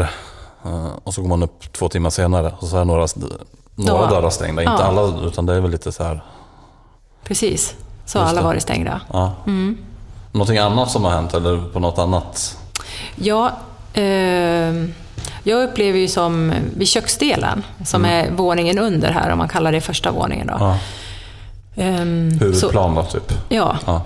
uh, 0.65 0.87
och 1.03 1.13
så 1.13 1.21
går 1.21 1.29
man 1.29 1.43
upp 1.43 1.73
två 1.73 1.89
timmar 1.89 2.09
senare 2.09 2.53
och 2.59 2.67
så 2.67 2.77
är 2.77 2.85
några, 2.85 3.07
några 3.75 4.01
Då, 4.01 4.15
dörrar 4.15 4.29
stängda. 4.29 4.61
Inte 4.61 4.85
alla 4.85 5.27
utan 5.27 5.45
det 5.45 5.53
är 5.53 5.59
väl 5.59 5.71
lite 5.71 5.91
så 5.91 6.03
här. 6.03 6.23
Precis, 7.23 7.75
så 8.05 8.19
har 8.19 8.25
alla 8.25 8.41
varit 8.41 8.61
stängda. 8.61 9.01
Ja. 9.13 9.31
Mm. 9.45 9.77
Någonting 10.31 10.57
annat 10.57 10.91
som 10.91 11.03
har 11.03 11.11
hänt 11.11 11.33
eller 11.33 11.63
på 11.73 11.79
något 11.79 11.97
annat? 11.97 12.57
Ja, 13.15 13.51
uh, 13.97 14.89
jag 15.47 15.63
upplever 15.69 15.99
ju 15.99 16.07
som 16.07 16.53
vid 16.77 16.87
köksdelen, 16.87 17.63
som 17.85 18.05
mm. 18.05 18.25
är 18.25 18.31
våningen 18.31 18.79
under 18.79 19.11
här, 19.11 19.31
om 19.31 19.37
man 19.37 19.49
kallar 19.49 19.71
det 19.71 19.81
första 19.81 20.11
våningen. 20.11 20.47
Då. 20.47 20.53
Ja. 20.59 20.77
Um, 21.75 22.39
Huvudplan 22.39 22.95
då, 22.95 23.03
typ? 23.03 23.33
Ja. 23.49 23.77
ja. 23.85 24.01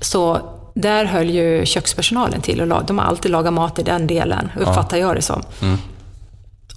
Så 0.00 0.40
där 0.74 1.04
höll 1.04 1.30
ju 1.30 1.66
kökspersonalen 1.66 2.40
till 2.40 2.60
och 2.60 2.66
lag, 2.66 2.84
de 2.86 2.98
har 2.98 3.06
alltid 3.06 3.30
lagat 3.30 3.52
mat 3.52 3.78
i 3.78 3.82
den 3.82 4.06
delen, 4.06 4.50
uppfattar 4.56 4.96
ja. 4.96 5.06
jag 5.06 5.16
det 5.16 5.22
som. 5.22 5.42
Mm. 5.62 5.78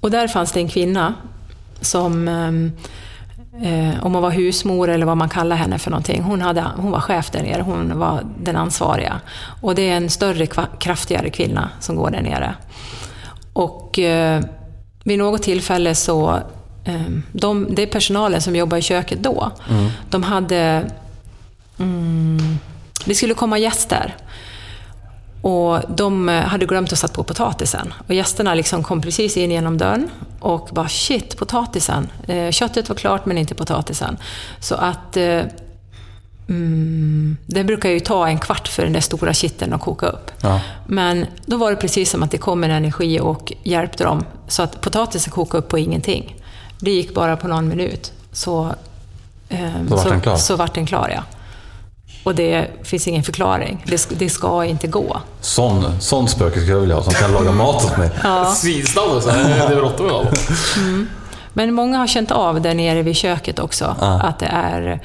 Och 0.02 0.12
där 0.12 0.28
fanns 0.28 0.52
det 0.52 0.60
en 0.60 0.69
kvinna 0.69 1.13
som, 1.82 2.28
um, 2.28 2.71
om 4.02 4.13
hon 4.13 4.24
var 4.24 4.32
husmor 4.32 4.89
eller 4.89 5.06
vad 5.06 5.17
man 5.17 5.30
kallar 5.30 5.56
henne 5.56 5.80
för 5.80 5.91
någonting, 5.91 6.24
hon, 6.24 6.41
hade, 6.41 6.65
hon 6.76 6.91
var 6.91 7.00
chef 7.00 7.30
där 7.32 7.43
nere, 7.43 7.62
hon 7.62 8.00
var 8.00 8.21
den 8.39 8.56
ansvariga. 8.56 9.19
Och 9.62 9.76
det 9.76 9.89
är 9.89 9.97
en 9.97 10.10
större, 10.10 10.47
kraftigare 10.80 11.30
kvinna 11.30 11.69
som 11.80 11.95
går 11.95 12.10
där 12.10 12.21
nere. 12.21 12.56
Och 13.60 14.00
eh, 14.00 14.41
vid 15.04 15.17
något 15.17 15.43
tillfälle 15.43 15.95
så, 15.95 16.39
eh, 16.84 17.02
de, 17.32 17.76
det 17.76 17.82
är 17.82 17.88
personalen 17.88 18.41
som 18.41 18.56
jobbar 18.56 18.78
i 18.78 18.82
köket 18.82 19.24
då, 19.24 19.52
mm. 19.69 19.89
de 20.10 20.24
hade, 20.24 20.91
mm, 21.80 22.60
det 23.06 23.15
skulle 23.15 23.34
komma 23.34 23.58
gäster. 23.58 24.15
Och 25.41 25.80
de 25.89 26.28
hade 26.28 26.65
glömt 26.65 26.93
att 26.93 27.00
sätta 27.00 27.13
på 27.13 27.24
potatisen. 27.24 27.93
Och 28.08 28.13
gästerna 28.13 28.54
liksom 28.54 28.84
kom 28.84 29.02
precis 29.02 29.38
in 29.38 29.52
genom 29.52 29.78
dörren 29.78 30.10
och 30.39 30.69
bara 30.72 30.89
shit, 30.89 31.38
potatisen. 31.38 32.08
Eh, 32.28 32.52
köttet 32.52 32.89
var 32.89 32.95
klart 32.95 33.26
men 33.26 33.38
inte 33.38 33.56
potatisen. 33.56 34.17
Så 34.60 34.76
att 34.76 35.17
eh, 35.17 35.41
Mm, 36.50 37.38
det 37.46 37.64
brukar 37.64 37.90
ju 37.90 38.00
ta 38.00 38.28
en 38.28 38.40
kvart 38.40 38.68
för 38.68 38.84
den 38.84 38.94
där 38.94 39.02
stora 39.02 39.34
kitteln 39.34 39.74
att 39.74 39.82
koka 39.82 40.06
upp. 40.06 40.32
Ja. 40.42 40.62
Men 40.88 41.26
då 41.46 41.58
var 41.58 41.72
det 41.72 41.78
precis 41.78 42.12
som 42.12 42.24
att 42.24 42.32
det 42.32 42.38
kom 42.38 42.64
en 42.64 42.72
energi 42.72 43.20
och 43.20 43.54
hjälpte 43.64 44.04
dem. 44.04 44.26
Så 44.48 44.64
att 44.64 44.82
potatisen 44.82 45.32
kokade 45.32 45.64
upp 45.64 45.70
på 45.70 45.78
ingenting. 45.78 46.36
Det 46.80 46.92
gick 46.92 47.14
bara 47.14 47.38
på 47.38 47.48
någon 47.48 47.68
minut. 47.68 48.12
Så, 48.32 48.74
eh, 49.50 49.60
så, 49.90 49.96
vart 49.96 50.10
den 50.10 50.22
klar? 50.22 50.36
Så 50.36 50.56
vart 50.56 50.74
den 50.74 50.86
klar, 50.86 51.12
ja. 51.16 51.24
Och 52.24 52.36
det 52.36 52.68
finns 52.84 53.08
ingen 53.08 53.24
förklaring. 53.24 53.86
Det, 53.88 54.10
det 54.20 54.30
ska 54.30 54.66
inte 54.66 54.88
gå. 54.88 55.22
Sån, 55.42 56.00
sån 56.00 56.28
spöke 56.28 56.60
skulle 56.60 56.72
jag 56.72 56.80
vilja 56.80 56.96
ha, 56.96 57.04
som 57.04 57.14
kan 57.14 57.32
laga 57.32 57.52
mat 57.52 57.86
åt 57.86 57.98
mig. 57.98 58.10
Ja. 58.24 58.46
Svinsnabb 58.46 59.10
också. 59.10 59.30
Det 59.30 59.36
är 59.36 59.76
bråttom 59.76 60.06
idag. 60.06 60.28
Mm. 60.78 61.10
Men 61.54 61.74
många 61.74 61.98
har 61.98 62.08
känt 62.08 62.32
av 62.32 62.62
där 62.62 62.74
nere 62.74 63.02
vid 63.02 63.16
köket 63.16 63.60
också, 63.60 63.96
ja. 64.02 64.22
att 64.22 64.40
det 64.40 64.46
är 64.46 65.02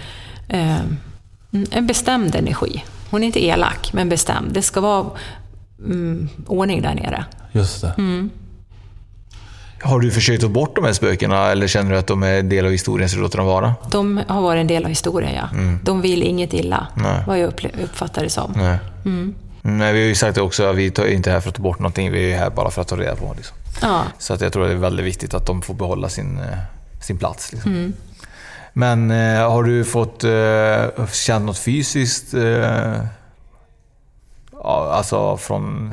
eh, 0.48 0.76
Mm, 0.78 0.96
en 1.70 1.86
bestämd 1.86 2.34
energi. 2.34 2.84
Hon 3.10 3.22
är 3.22 3.26
inte 3.26 3.44
elak, 3.44 3.92
men 3.92 4.08
bestämd. 4.08 4.52
Det 4.52 4.62
ska 4.62 4.80
vara 4.80 5.06
mm, 5.78 6.28
ordning 6.46 6.82
där 6.82 6.94
nere. 6.94 7.24
Just 7.52 7.80
det. 7.80 7.94
Mm. 7.98 8.30
Har 9.82 10.00
du 10.00 10.10
försökt 10.10 10.42
ta 10.42 10.48
bort 10.48 10.76
de 10.76 10.84
här 10.84 10.92
spökena 10.92 11.50
eller 11.50 11.66
känner 11.66 11.90
du 11.90 11.96
att 11.96 12.06
de 12.06 12.22
är 12.22 12.38
en 12.38 12.48
del 12.48 12.64
av 12.66 12.70
historien 12.70 13.08
så 13.08 13.16
du 13.16 13.22
låter 13.22 13.38
dem 13.38 13.46
vara? 13.46 13.74
De 13.90 14.20
har 14.28 14.42
varit 14.42 14.60
en 14.60 14.66
del 14.66 14.84
av 14.84 14.88
historien, 14.88 15.34
ja. 15.34 15.48
Mm. 15.52 15.78
De 15.82 16.00
vill 16.00 16.22
inget 16.22 16.54
illa, 16.54 16.86
Nej. 16.94 17.24
vad 17.26 17.38
jag 17.38 17.52
uppfattar 17.82 18.22
det 18.22 18.30
som. 18.30 18.52
Nej. 18.56 18.78
Mm. 19.04 19.34
Nej, 19.62 19.92
vi 19.92 20.00
har 20.00 20.06
ju 20.06 20.14
sagt 20.14 20.34
det 20.34 20.40
också, 20.40 20.72
vi 20.72 20.86
är 20.86 21.06
inte 21.06 21.30
här 21.30 21.40
för 21.40 21.48
att 21.48 21.54
ta 21.54 21.62
bort 21.62 21.78
någonting, 21.78 22.12
vi 22.12 22.32
är 22.32 22.38
här 22.38 22.50
bara 22.50 22.70
för 22.70 22.82
att 22.82 22.88
ta 22.88 22.96
reda 22.96 23.16
på. 23.16 23.34
Liksom. 23.36 23.56
Ja. 23.82 24.02
Så 24.18 24.34
att 24.34 24.40
jag 24.40 24.52
tror 24.52 24.62
att 24.62 24.70
det 24.70 24.74
är 24.74 24.78
väldigt 24.78 25.06
viktigt 25.06 25.34
att 25.34 25.46
de 25.46 25.62
får 25.62 25.74
behålla 25.74 26.08
sin, 26.08 26.38
eh, 26.38 26.58
sin 27.00 27.18
plats. 27.18 27.52
Liksom. 27.52 27.72
Mm. 27.72 27.92
Men 28.76 29.10
eh, 29.10 29.50
har 29.50 29.62
du 29.62 29.84
fått 29.84 30.24
eh, 30.24 31.06
känt 31.12 31.46
något 31.46 31.58
fysiskt? 31.58 32.34
Eh, 32.34 33.00
alltså 34.62 35.36
från 35.36 35.92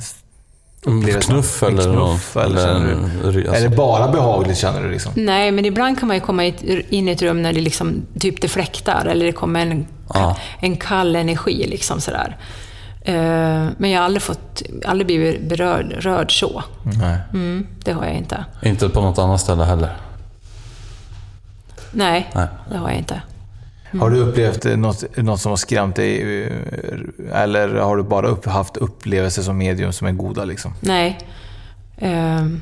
upplevelsen? 0.83 1.21
Knuff 1.21 1.63
eller, 1.63 1.83
knuff, 1.83 2.37
eller, 2.37 2.67
eller 2.67 3.31
du, 3.31 3.47
Är 3.47 3.61
det 3.61 3.75
bara 3.75 4.11
behagligt 4.11 4.57
känner 4.57 4.83
du? 4.83 4.91
Liksom? 4.91 5.11
Nej, 5.15 5.51
men 5.51 5.65
ibland 5.65 5.99
kan 5.99 6.07
man 6.07 6.17
ju 6.17 6.21
komma 6.21 6.45
in 6.45 7.07
i 7.07 7.11
ett 7.11 7.21
rum 7.21 7.41
när 7.41 7.53
det 7.53 7.61
liksom, 7.61 8.01
typ 8.19 8.41
det 8.41 8.47
fläktar 8.47 9.05
eller 9.05 9.25
det 9.25 9.31
kommer 9.31 9.59
en, 9.59 9.85
ah. 10.07 10.35
en 10.59 10.77
kall 10.77 11.15
energi. 11.15 11.67
Liksom 11.67 12.01
sådär. 12.01 12.37
Eh, 13.01 13.13
men 13.77 13.89
jag 13.89 13.99
har 13.99 14.05
aldrig, 14.05 14.21
fått, 14.21 14.61
aldrig 14.85 15.05
blivit 15.07 15.49
berörd 15.49 15.93
rörd 15.99 16.39
så. 16.39 16.63
Nej. 16.83 17.17
Mm, 17.33 17.67
det 17.83 17.91
har 17.91 18.05
jag 18.05 18.15
inte. 18.15 18.45
Inte 18.63 18.89
på 18.89 19.01
något 19.01 19.17
annat 19.17 19.41
ställe 19.41 19.63
heller? 19.63 19.95
Nej, 21.91 22.29
Nej, 22.35 22.47
det 22.69 22.77
har 22.77 22.89
jag 22.89 22.97
inte. 22.97 23.21
Mm. 23.91 24.01
Har 24.01 24.09
du 24.09 24.17
upplevt 24.17 24.63
något, 24.63 25.17
något 25.17 25.41
som 25.41 25.49
har 25.49 25.57
skrämt 25.57 25.95
dig? 25.95 26.43
Eller 27.33 27.75
har 27.75 27.97
du 27.97 28.03
bara 28.03 28.27
upp, 28.27 28.45
haft 28.45 28.77
upplevelser 28.77 29.41
som 29.41 29.57
medium 29.57 29.93
som 29.93 30.07
är 30.07 30.11
goda? 30.11 30.45
Liksom? 30.45 30.73
Nej. 30.79 31.19
Um, 32.01 32.61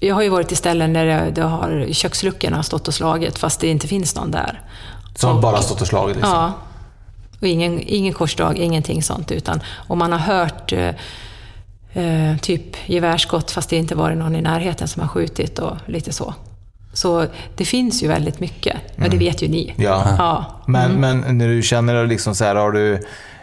jag 0.00 0.14
har 0.14 0.22
ju 0.22 0.28
varit 0.28 0.52
i 0.52 0.56
ställen 0.56 0.92
där 0.92 1.06
det, 1.06 1.30
det 1.30 1.42
har, 1.42 1.86
köksluckorna 1.92 2.56
har 2.56 2.62
stått 2.62 2.88
och 2.88 2.94
slagit 2.94 3.38
fast 3.38 3.60
det 3.60 3.68
inte 3.68 3.88
finns 3.88 4.16
någon 4.16 4.30
där. 4.30 4.60
Som 5.14 5.36
och, 5.36 5.42
bara 5.42 5.62
stått 5.62 5.80
och 5.80 5.86
slagit? 5.86 6.16
Liksom. 6.16 6.32
Ja. 6.32 6.52
Och 7.40 7.46
ingen, 7.46 7.80
ingen 7.82 8.12
korsdrag, 8.12 8.58
ingenting 8.58 9.02
sånt. 9.02 9.32
Utan, 9.32 9.60
och 9.66 9.96
man 9.96 10.12
har 10.12 10.18
hört 10.18 10.72
eh, 10.72 10.94
eh, 11.92 12.36
typ 12.36 12.76
gevärsskott 12.86 13.50
fast 13.50 13.70
det 13.70 13.76
inte 13.76 13.94
varit 13.94 14.18
någon 14.18 14.36
i 14.36 14.42
närheten 14.42 14.88
som 14.88 15.02
har 15.02 15.08
skjutit 15.08 15.58
och 15.58 15.76
lite 15.86 16.12
så. 16.12 16.34
Så 16.94 17.26
det 17.56 17.64
finns 17.64 18.02
ju 18.02 18.08
väldigt 18.08 18.40
mycket. 18.40 18.76
Ja, 18.86 19.02
det 19.02 19.06
mm. 19.06 19.18
vet 19.18 19.42
ju 19.42 19.48
ni. 19.48 19.74
Ja. 19.76 20.04
ja. 20.18 20.44
Men, 20.66 20.90
mm. 20.90 21.20
men 21.20 21.38
när 21.38 21.48
du 21.48 21.62
känner 21.62 22.06
liksom 22.06 22.34
så 22.34 22.44
här, 22.44 22.54
har 22.54 22.72
du, 22.72 22.94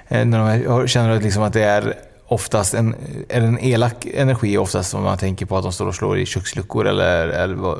eh, 0.08 0.26
när 0.26 0.66
de, 0.80 0.88
känner 0.88 1.14
du 1.14 1.20
liksom 1.20 1.44
att 1.44 1.54
det 1.54 1.64
är 1.64 1.94
oftast 2.28 2.74
en, 2.74 2.96
är 3.30 3.42
det 3.42 3.48
en 3.48 3.60
elak 3.60 4.06
energi 4.14 4.58
oftast 4.58 4.94
om 4.94 5.04
man 5.04 5.18
tänker 5.18 5.46
på 5.46 5.58
att 5.58 5.64
de 5.64 5.72
står 5.72 5.88
och 5.88 5.96
slår 5.96 6.20
i 6.20 6.26
köksluckor 6.26 6.88
eller, 6.88 7.28
eller 7.28 7.56
vad, 7.56 7.78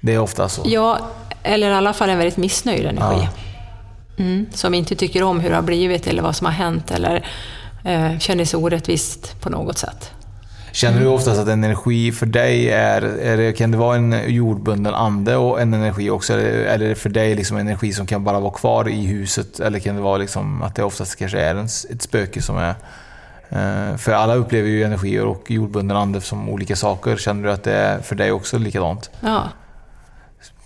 det 0.00 0.14
är 0.14 0.18
ofta 0.18 0.48
så? 0.48 0.62
Ja, 0.64 0.98
eller 1.42 1.70
i 1.70 1.74
alla 1.74 1.92
fall 1.92 2.10
en 2.10 2.18
väldigt 2.18 2.36
missnöjd 2.36 2.86
energi. 2.86 3.28
Ja. 4.16 4.24
Mm, 4.24 4.46
som 4.52 4.74
inte 4.74 4.96
tycker 4.96 5.22
om 5.22 5.40
hur 5.40 5.50
det 5.50 5.56
har 5.56 5.62
blivit 5.62 6.06
eller 6.06 6.22
vad 6.22 6.36
som 6.36 6.44
har 6.44 6.52
hänt 6.52 6.90
eller 6.90 7.26
eh, 7.84 8.18
känner 8.18 8.44
sig 8.44 8.58
orättvist 8.58 9.40
på 9.40 9.50
något 9.50 9.78
sätt. 9.78 10.12
Känner 10.78 11.00
du 11.00 11.06
oftast 11.06 11.40
att 11.40 11.48
energi 11.48 12.12
för 12.12 12.26
dig 12.26 12.70
är, 12.70 13.02
är 13.02 13.36
det, 13.36 13.52
kan 13.52 13.70
det 13.70 13.76
vara 13.76 13.96
en 13.96 14.34
jordbunden 14.34 14.94
ande 14.94 15.36
och 15.36 15.60
en 15.60 15.74
energi 15.74 16.10
också? 16.10 16.32
Eller, 16.32 16.44
eller 16.44 16.84
är 16.84 16.88
det 16.88 16.94
för 16.94 17.08
dig 17.08 17.34
liksom 17.34 17.56
energi 17.56 17.92
som 17.92 18.06
kan 18.06 18.24
bara 18.24 18.40
vara 18.40 18.52
kvar 18.52 18.88
i 18.88 19.06
huset? 19.06 19.60
Eller 19.60 19.78
kan 19.78 19.96
det 19.96 20.02
vara 20.02 20.16
liksom 20.16 20.62
att 20.62 20.74
det 20.74 20.82
oftast 20.82 21.16
kanske 21.16 21.40
är 21.40 21.54
en, 21.54 21.64
ett 21.64 22.02
spöke 22.02 22.42
som 22.42 22.56
är... 22.58 22.74
Eh, 23.48 23.96
för 23.96 24.12
alla 24.12 24.34
upplever 24.34 24.68
ju 24.68 24.84
energier 24.84 25.24
och 25.24 25.50
jordbunden 25.50 25.96
ande 25.96 26.20
som 26.20 26.48
olika 26.48 26.76
saker. 26.76 27.16
Känner 27.16 27.42
du 27.42 27.52
att 27.52 27.64
det 27.64 27.74
är 27.74 28.00
för 28.00 28.14
dig 28.14 28.32
också 28.32 28.58
likadant? 28.58 29.10
Ja. 29.20 29.42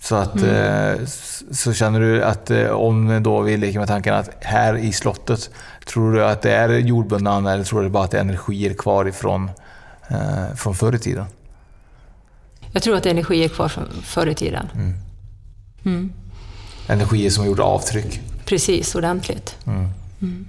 Så, 0.01 0.15
att, 0.15 0.35
mm. 0.35 0.55
Eh, 0.55 1.05
så 1.51 1.73
känner 1.73 1.99
du 1.99 2.23
att 2.23 2.51
eh, 2.51 2.67
om 2.67 3.23
då 3.23 3.41
vi 3.41 3.57
leker 3.57 3.79
med 3.79 3.87
tanken 3.87 4.13
att 4.13 4.29
här 4.39 4.77
i 4.77 4.91
slottet, 4.91 5.49
tror 5.85 6.13
du 6.13 6.25
att 6.25 6.41
det 6.41 6.51
är 6.51 6.69
jordbunden 6.69 7.33
ande 7.33 7.51
eller 7.51 7.63
tror 7.63 7.83
du 7.83 7.89
bara 7.89 8.03
att 8.03 8.11
det 8.11 8.17
är 8.17 8.21
energier 8.21 8.73
kvar 8.73 9.05
ifrån 9.05 9.49
eh, 10.07 10.55
från 10.55 10.75
förr 10.75 10.95
i 10.95 10.99
tiden? 10.99 11.25
Jag 12.71 12.83
tror 12.83 12.97
att 12.97 13.05
energi 13.05 13.43
är 13.43 13.49
kvar 13.49 13.67
från 13.67 13.89
förr 14.03 14.27
i 14.27 14.35
tiden. 14.35 14.69
Mm. 14.73 14.93
Mm. 15.85 16.13
Energier 16.87 17.29
som 17.29 17.43
har 17.43 17.49
gjort 17.49 17.59
avtryck? 17.59 18.21
Precis, 18.45 18.95
ordentligt. 18.95 19.57
Mm. 19.65 19.89
mm. 20.21 20.47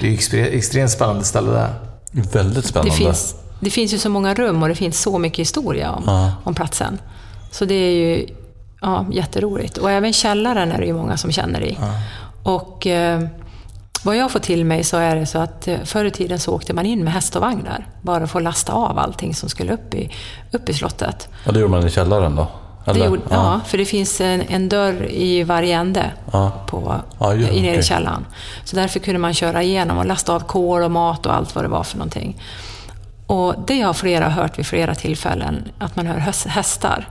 Det 0.00 0.06
är 0.06 0.34
ju 0.34 0.58
extremt 0.58 0.90
spännande 0.90 1.24
ställe 1.24 1.50
det 1.50 1.58
här. 1.58 1.74
Väldigt 2.10 2.66
spännande. 2.66 2.90
Det 2.90 2.96
finns, 2.96 3.34
det 3.60 3.70
finns 3.70 3.94
ju 3.94 3.98
så 3.98 4.08
många 4.08 4.34
rum 4.34 4.62
och 4.62 4.68
det 4.68 4.74
finns 4.74 5.00
så 5.00 5.18
mycket 5.18 5.38
historia 5.38 5.92
om, 5.92 6.04
ja. 6.06 6.32
om 6.44 6.54
platsen. 6.54 6.98
Så 7.50 7.64
det 7.64 7.74
är 7.74 7.90
ju 7.90 8.26
ja, 8.80 9.06
jätteroligt. 9.12 9.78
Och 9.78 9.90
även 9.90 10.12
källaren 10.12 10.72
är 10.72 10.78
det 10.78 10.86
ju 10.86 10.94
många 10.94 11.16
som 11.16 11.32
känner 11.32 11.62
i. 11.62 11.78
Ja. 11.80 12.00
Och... 12.42 12.86
Eh, 12.86 13.26
vad 14.04 14.16
jag 14.16 14.30
får 14.30 14.38
till 14.38 14.64
mig 14.64 14.84
så 14.84 14.96
är 14.96 15.16
det 15.16 15.26
så 15.26 15.38
att 15.38 15.68
eh, 15.68 15.76
förr 15.84 16.04
i 16.04 16.10
tiden 16.10 16.38
så 16.38 16.54
åkte 16.54 16.72
man 16.72 16.86
in 16.86 17.04
med 17.04 17.12
häst 17.12 17.36
och 17.36 17.42
vagn 17.42 17.64
där. 17.64 17.86
Bara 18.02 18.26
för 18.26 18.38
att 18.38 18.44
lasta 18.44 18.72
av 18.72 18.98
allting 18.98 19.34
som 19.34 19.48
skulle 19.48 19.72
upp 19.72 19.94
i, 19.94 20.10
upp 20.52 20.68
i 20.68 20.74
slottet. 20.74 21.28
Ja, 21.44 21.52
det 21.52 21.60
gjorde 21.60 21.70
man 21.70 21.86
i 21.86 21.90
källaren 21.90 22.36
då? 22.36 22.46
Gjorde, 22.86 23.06
ja. 23.06 23.20
ja. 23.30 23.60
för 23.66 23.78
det 23.78 23.84
finns 23.84 24.20
en, 24.20 24.40
en 24.40 24.68
dörr 24.68 25.06
i 25.10 25.42
varje 25.42 25.76
ände 25.76 26.10
ja. 26.32 26.52
på, 26.66 27.00
ja, 27.18 27.34
ja, 27.34 27.52
nere 27.52 27.76
i 27.76 27.82
källaren. 27.82 28.26
Så 28.64 28.76
därför 28.76 29.00
kunde 29.00 29.18
man 29.18 29.34
köra 29.34 29.62
igenom 29.62 29.98
och 29.98 30.06
lasta 30.06 30.34
av 30.34 30.40
kol 30.40 30.82
och 30.82 30.90
mat 30.90 31.26
och 31.26 31.34
allt 31.34 31.54
vad 31.54 31.64
det 31.64 31.68
var 31.68 31.82
för 31.82 31.98
någonting. 31.98 32.40
Och 33.26 33.54
det 33.66 33.80
har 33.80 33.92
flera 33.92 34.28
hört 34.28 34.58
vid 34.58 34.66
flera 34.66 34.94
tillfällen, 34.94 35.68
att 35.78 35.96
man 35.96 36.06
hör 36.06 36.48
hästar 36.48 37.08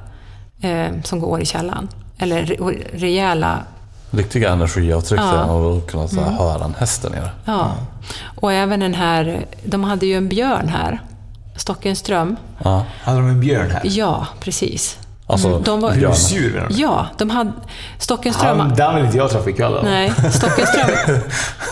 eh, 0.62 1.02
som 1.04 1.20
går 1.20 1.42
i 1.42 1.46
källaren. 1.46 1.88
Eller 2.18 2.58
rejäla 2.94 3.60
Riktiga 4.12 4.52
energiavtryck 4.52 5.20
ja. 5.20 5.44
och 5.46 5.90
kunna 5.90 6.08
så 6.08 6.20
mm. 6.20 6.34
höra 6.34 6.66
en 6.66 6.76
häst 6.80 7.02
där 7.02 7.10
nere. 7.10 7.30
Ja. 7.46 7.76
Och 8.36 8.54
även 8.54 8.80
den 8.80 8.94
här, 8.94 9.46
de 9.64 9.84
hade 9.84 10.06
ju 10.06 10.18
en 10.18 10.30
björn 10.30 10.70
här, 10.70 11.02
Stockenström. 11.56 12.36
Ja. 12.64 12.86
Hade 13.04 13.18
de 13.18 13.28
en 13.28 13.40
björn 13.40 13.72
här? 13.72 13.82
Ja, 13.84 14.28
precis. 14.40 14.98
Alltså 15.28 15.48
mm. 15.48 15.64
de 15.64 15.82
var, 15.82 15.92
husdjur? 15.92 16.68
Ja, 16.70 17.08
de 17.18 17.30
hade... 17.30 17.52
Stockenström... 17.98 18.60
Han, 18.60 18.76
där 18.76 18.96
vill 18.96 19.06
inte 19.06 19.18
jag 19.18 19.30
träffa 19.30 19.50
ikväll 19.50 19.80
Nej, 19.84 20.14
Stockenström, 20.32 21.20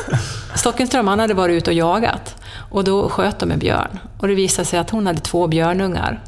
Stockenström 0.56 1.08
han 1.08 1.20
hade 1.20 1.34
varit 1.34 1.54
ute 1.54 1.70
och 1.70 1.76
jagat. 1.78 2.36
Och 2.70 2.84
då 2.84 3.10
sköt 3.10 3.40
de 3.40 3.52
en 3.52 3.60
björn. 3.60 4.00
Och 4.20 4.28
det 4.28 4.36
visade 4.36 4.66
sig 4.66 4.80
att 4.80 4.90
hon 4.90 5.08
hade 5.08 5.20
två 5.20 5.48
björnungar. 5.48 6.24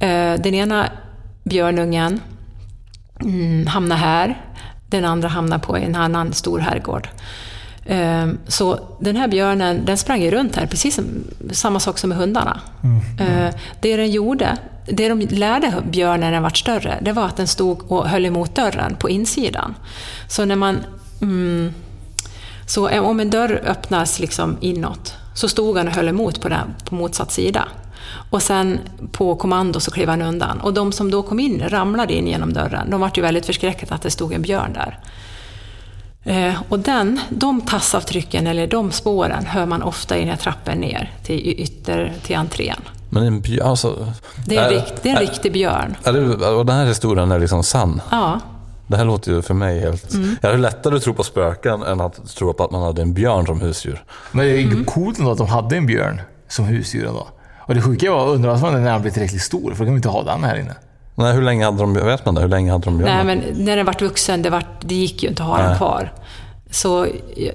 Eh, 0.00 0.34
den 0.34 0.54
ena 0.54 0.88
björnungen 1.44 2.20
mm, 3.20 3.66
hamnade 3.66 4.00
här 4.00 4.40
den 4.88 5.04
andra 5.04 5.28
hamnade 5.28 5.62
på 5.62 5.76
en 5.76 5.94
annan 5.94 6.32
stor 6.32 6.58
herrgård. 6.58 7.08
Ehm, 7.86 8.38
så 8.46 8.80
den 9.00 9.16
här 9.16 9.28
björnen 9.28 9.84
den 9.84 9.98
sprang 9.98 10.22
ju 10.22 10.30
runt 10.30 10.56
här, 10.56 10.66
precis 10.66 10.94
som, 10.94 11.04
samma 11.52 11.80
sak 11.80 11.98
som 11.98 12.08
med 12.08 12.18
hundarna. 12.18 12.60
Mm. 12.84 13.00
Mm. 13.20 13.54
Det 13.80 13.96
den 13.96 14.10
gjorde, 14.10 14.56
det 14.86 15.08
de 15.08 15.20
lärde 15.20 15.74
björnen 15.90 16.20
när 16.20 16.32
den 16.32 16.42
var 16.42 16.50
större, 16.50 16.98
det 17.02 17.12
var 17.12 17.24
att 17.24 17.36
den 17.36 17.48
stod 17.48 17.92
och 17.92 18.08
höll 18.08 18.26
emot 18.26 18.54
dörren 18.54 18.96
på 18.96 19.10
insidan. 19.10 19.74
Så 20.28 20.44
när 20.44 20.56
man... 20.56 20.78
Mm, 21.22 21.72
så 22.66 23.00
om 23.00 23.20
en 23.20 23.30
dörr 23.30 23.62
öppnas 23.66 24.20
liksom 24.20 24.56
inåt, 24.60 25.14
så 25.34 25.48
stod 25.48 25.76
han 25.76 25.88
och 25.88 25.94
höll 25.94 26.08
emot 26.08 26.40
på, 26.40 26.48
den, 26.48 26.74
på 26.84 26.94
motsatt 26.94 27.32
sida. 27.32 27.68
Och 28.30 28.42
sen 28.42 28.78
på 29.12 29.36
kommando 29.36 29.80
så 29.80 29.90
klev 29.90 30.08
han 30.08 30.22
undan. 30.22 30.60
Och 30.60 30.74
de 30.74 30.92
som 30.92 31.10
då 31.10 31.22
kom 31.22 31.40
in 31.40 31.68
ramlade 31.68 32.14
in 32.14 32.26
genom 32.26 32.52
dörren. 32.52 32.90
De 32.90 33.00
var 33.00 33.10
ju 33.14 33.22
väldigt 33.22 33.46
förskräckta 33.46 33.94
att 33.94 34.02
det 34.02 34.10
stod 34.10 34.32
en 34.32 34.42
björn 34.42 34.72
där. 34.72 34.98
Eh, 36.24 36.54
och 36.68 36.78
den, 36.78 37.20
de 37.28 37.60
tassavtrycken, 37.60 38.46
eller 38.46 38.66
de 38.66 38.92
spåren, 38.92 39.46
hör 39.46 39.66
man 39.66 39.82
ofta 39.82 40.16
i 40.16 40.20
den 40.20 40.28
här 40.28 40.36
trappen 40.36 40.78
ner 40.78 41.12
till 41.22 41.60
ytter, 41.60 42.14
till 42.22 42.36
entrén. 42.36 42.80
Men 43.10 43.22
en 43.22 43.40
björn, 43.40 43.66
alltså, 43.66 44.12
det, 44.46 44.56
är, 44.56 44.64
är, 44.64 44.70
rikt, 44.70 45.02
det 45.02 45.08
är 45.08 45.16
en 45.16 45.22
är, 45.22 45.26
riktig 45.26 45.52
björn. 45.52 45.96
Är 46.04 46.12
det, 46.12 46.46
och 46.46 46.66
den 46.66 46.76
här 46.76 46.86
historien 46.86 47.30
är 47.30 47.38
liksom 47.38 47.62
sann? 47.62 48.00
Ja. 48.10 48.40
Det 48.86 48.96
här 48.96 49.04
låter 49.04 49.32
ju 49.32 49.42
för 49.42 49.54
mig 49.54 49.80
helt... 49.80 50.14
Mm. 50.14 50.36
Jag 50.42 50.50
har 50.50 50.58
lättare 50.58 50.96
att 50.96 51.02
tro 51.02 51.14
på 51.14 51.22
spöken 51.22 51.82
än 51.82 52.00
att 52.00 52.36
tro 52.36 52.52
på 52.52 52.64
att 52.64 52.70
man 52.70 52.82
hade 52.82 53.02
en 53.02 53.14
björn 53.14 53.46
som 53.46 53.60
husdjur. 53.60 54.04
Men 54.32 54.46
det 54.46 54.52
är 54.52 54.62
mm. 54.62 54.84
coolt 54.84 55.18
ändå 55.18 55.30
att 55.30 55.38
de 55.38 55.46
hade 55.46 55.76
en 55.76 55.86
björn 55.86 56.20
som 56.48 56.64
husdjur 56.64 57.06
ändå. 57.06 57.28
Och 57.68 57.74
det 57.74 57.82
sjuka 57.82 58.10
var, 58.10 58.28
undrar 58.28 58.56
vad 58.56 58.72
när 58.72 58.80
den 58.80 59.02
blir 59.02 59.12
tillräckligt 59.12 59.42
stor, 59.42 59.74
för 59.74 59.78
då 59.78 59.84
kan 59.84 59.94
vi 59.94 59.96
inte 59.96 60.08
ha 60.08 60.22
den 60.22 60.44
här 60.44 60.56
inne. 60.56 60.74
Nej, 61.14 61.34
hur 61.34 61.42
länge 61.42 61.64
hade 61.64 61.78
de, 61.78 61.94
vet 61.94 62.26
man 62.26 62.34
det? 62.34 62.40
Hur 62.40 62.48
länge 62.48 62.72
hade 62.72 62.84
de 62.84 62.98
Nej, 62.98 63.24
men 63.24 63.42
när 63.54 63.76
den 63.76 63.86
vart 63.86 64.02
vuxen, 64.02 64.42
det, 64.42 64.50
vart, 64.50 64.80
det 64.80 64.94
gick 64.94 65.22
ju 65.22 65.28
inte 65.28 65.42
att 65.42 65.48
ha 65.48 65.56
Nej. 65.56 65.66
den 65.66 65.76
kvar. 65.76 66.12
Så 66.70 67.06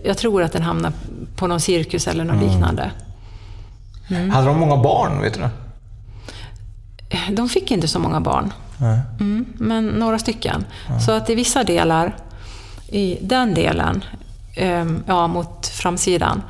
jag 0.03 0.17
tror 0.17 0.43
att 0.43 0.51
den 0.51 0.61
hamnade 0.61 0.95
på 1.35 1.47
någon 1.47 1.59
cirkus 1.59 2.07
eller 2.07 2.23
något 2.23 2.35
mm. 2.35 2.47
liknande. 2.47 2.91
Mm. 4.07 4.29
Hade 4.29 4.47
de 4.47 4.59
många 4.59 4.77
barn, 4.77 5.21
vet 5.21 5.33
du 5.33 5.39
det? 5.39 5.49
De 7.31 7.49
fick 7.49 7.71
inte 7.71 7.87
så 7.87 7.99
många 7.99 8.21
barn. 8.21 8.53
Mm, 9.19 9.45
men 9.53 9.87
några 9.87 10.19
stycken. 10.19 10.65
Så 11.05 11.11
att 11.11 11.29
i 11.29 11.35
vissa 11.35 11.63
delar, 11.63 12.15
i 12.87 13.17
den 13.21 13.53
delen, 13.53 14.03
ehm, 14.55 15.03
ja, 15.07 15.27
mot 15.27 15.67
framsidan, 15.67 16.41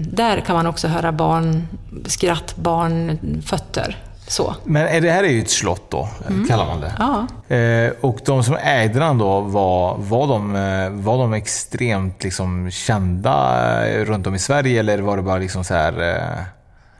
där 0.00 0.40
kan 0.40 0.56
man 0.56 0.66
också 0.66 0.88
höra 0.88 1.12
barn, 1.12 1.68
skratt, 2.06 2.56
barnfötter. 2.56 3.98
Så. 4.26 4.54
Men 4.64 5.02
det 5.02 5.10
här 5.10 5.24
är 5.24 5.28
ju 5.28 5.42
ett 5.42 5.50
slott 5.50 5.90
då, 5.90 6.08
mm. 6.28 6.48
kallar 6.48 6.66
man 6.66 6.80
det. 6.80 6.92
Ja. 6.98 7.26
Eh, 7.56 7.92
och 8.00 8.20
de 8.24 8.44
som 8.44 8.56
ägde 8.56 8.98
den 8.98 9.18
då, 9.18 9.40
var, 9.40 9.96
var, 9.98 10.26
de, 10.26 10.56
eh, 10.56 10.90
var 10.90 11.18
de 11.18 11.32
extremt 11.32 12.24
liksom 12.24 12.70
kända 12.70 13.88
eh, 13.88 14.04
runt 14.04 14.26
om 14.26 14.34
i 14.34 14.38
Sverige 14.38 14.80
eller 14.80 14.98
var 14.98 15.16
det 15.16 15.22
bara 15.22 15.38
liksom 15.38 15.64
så 15.64 15.74
här... 15.74 16.16
Eh, 16.16 16.44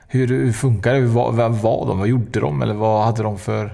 hur, 0.07 0.27
hur 0.27 0.53
funkar 0.53 0.93
det? 0.93 1.01
Vad 1.01 1.35
var 1.35 1.87
de? 1.87 1.99
Vad 1.99 2.07
gjorde 2.07 2.39
de? 2.39 2.61
Eller 2.61 2.73
vad 2.73 3.05
hade 3.05 3.23
de 3.23 3.39
för... 3.39 3.73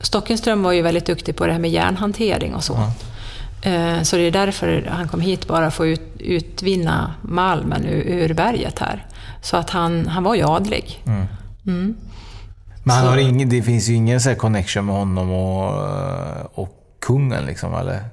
Stockenström 0.00 0.62
var 0.62 0.72
ju 0.72 0.82
väldigt 0.82 1.06
duktig 1.06 1.36
på 1.36 1.46
det 1.46 1.52
här 1.52 1.58
med 1.58 1.70
järnhantering 1.70 2.54
och 2.54 2.64
så. 2.64 2.74
Mm. 2.74 2.90
Eh, 3.62 4.02
så 4.02 4.16
det 4.16 4.22
är 4.22 4.30
därför 4.30 4.88
han 4.90 5.08
kom 5.08 5.20
hit, 5.20 5.46
bara 5.46 5.70
för 5.70 5.92
att 5.92 5.98
ut, 5.98 6.02
utvinna 6.18 7.14
malmen 7.22 7.84
ur, 7.84 8.02
ur, 8.06 8.34
berget 8.34 8.78
här. 8.78 9.06
Så 9.40 9.56
att 9.56 9.70
han, 9.70 10.06
han 10.06 10.24
var 10.24 10.34
ju 10.34 10.42
adlig. 10.42 11.02
Mm. 11.06 11.26
Mm. 11.66 11.96
Men 12.84 12.96
han 12.96 13.06
har 13.06 13.16
ingen, 13.16 13.48
det 13.48 13.62
finns 13.62 13.88
ju 13.88 13.94
ingen 13.94 14.20
så 14.20 14.34
connection 14.34 14.86
med 14.86 14.94
honom 14.94 15.30
och, 15.30 16.58
och 16.58 16.68
kungen 17.00 17.46
liksom, 17.46 17.74
eller? 17.74 18.04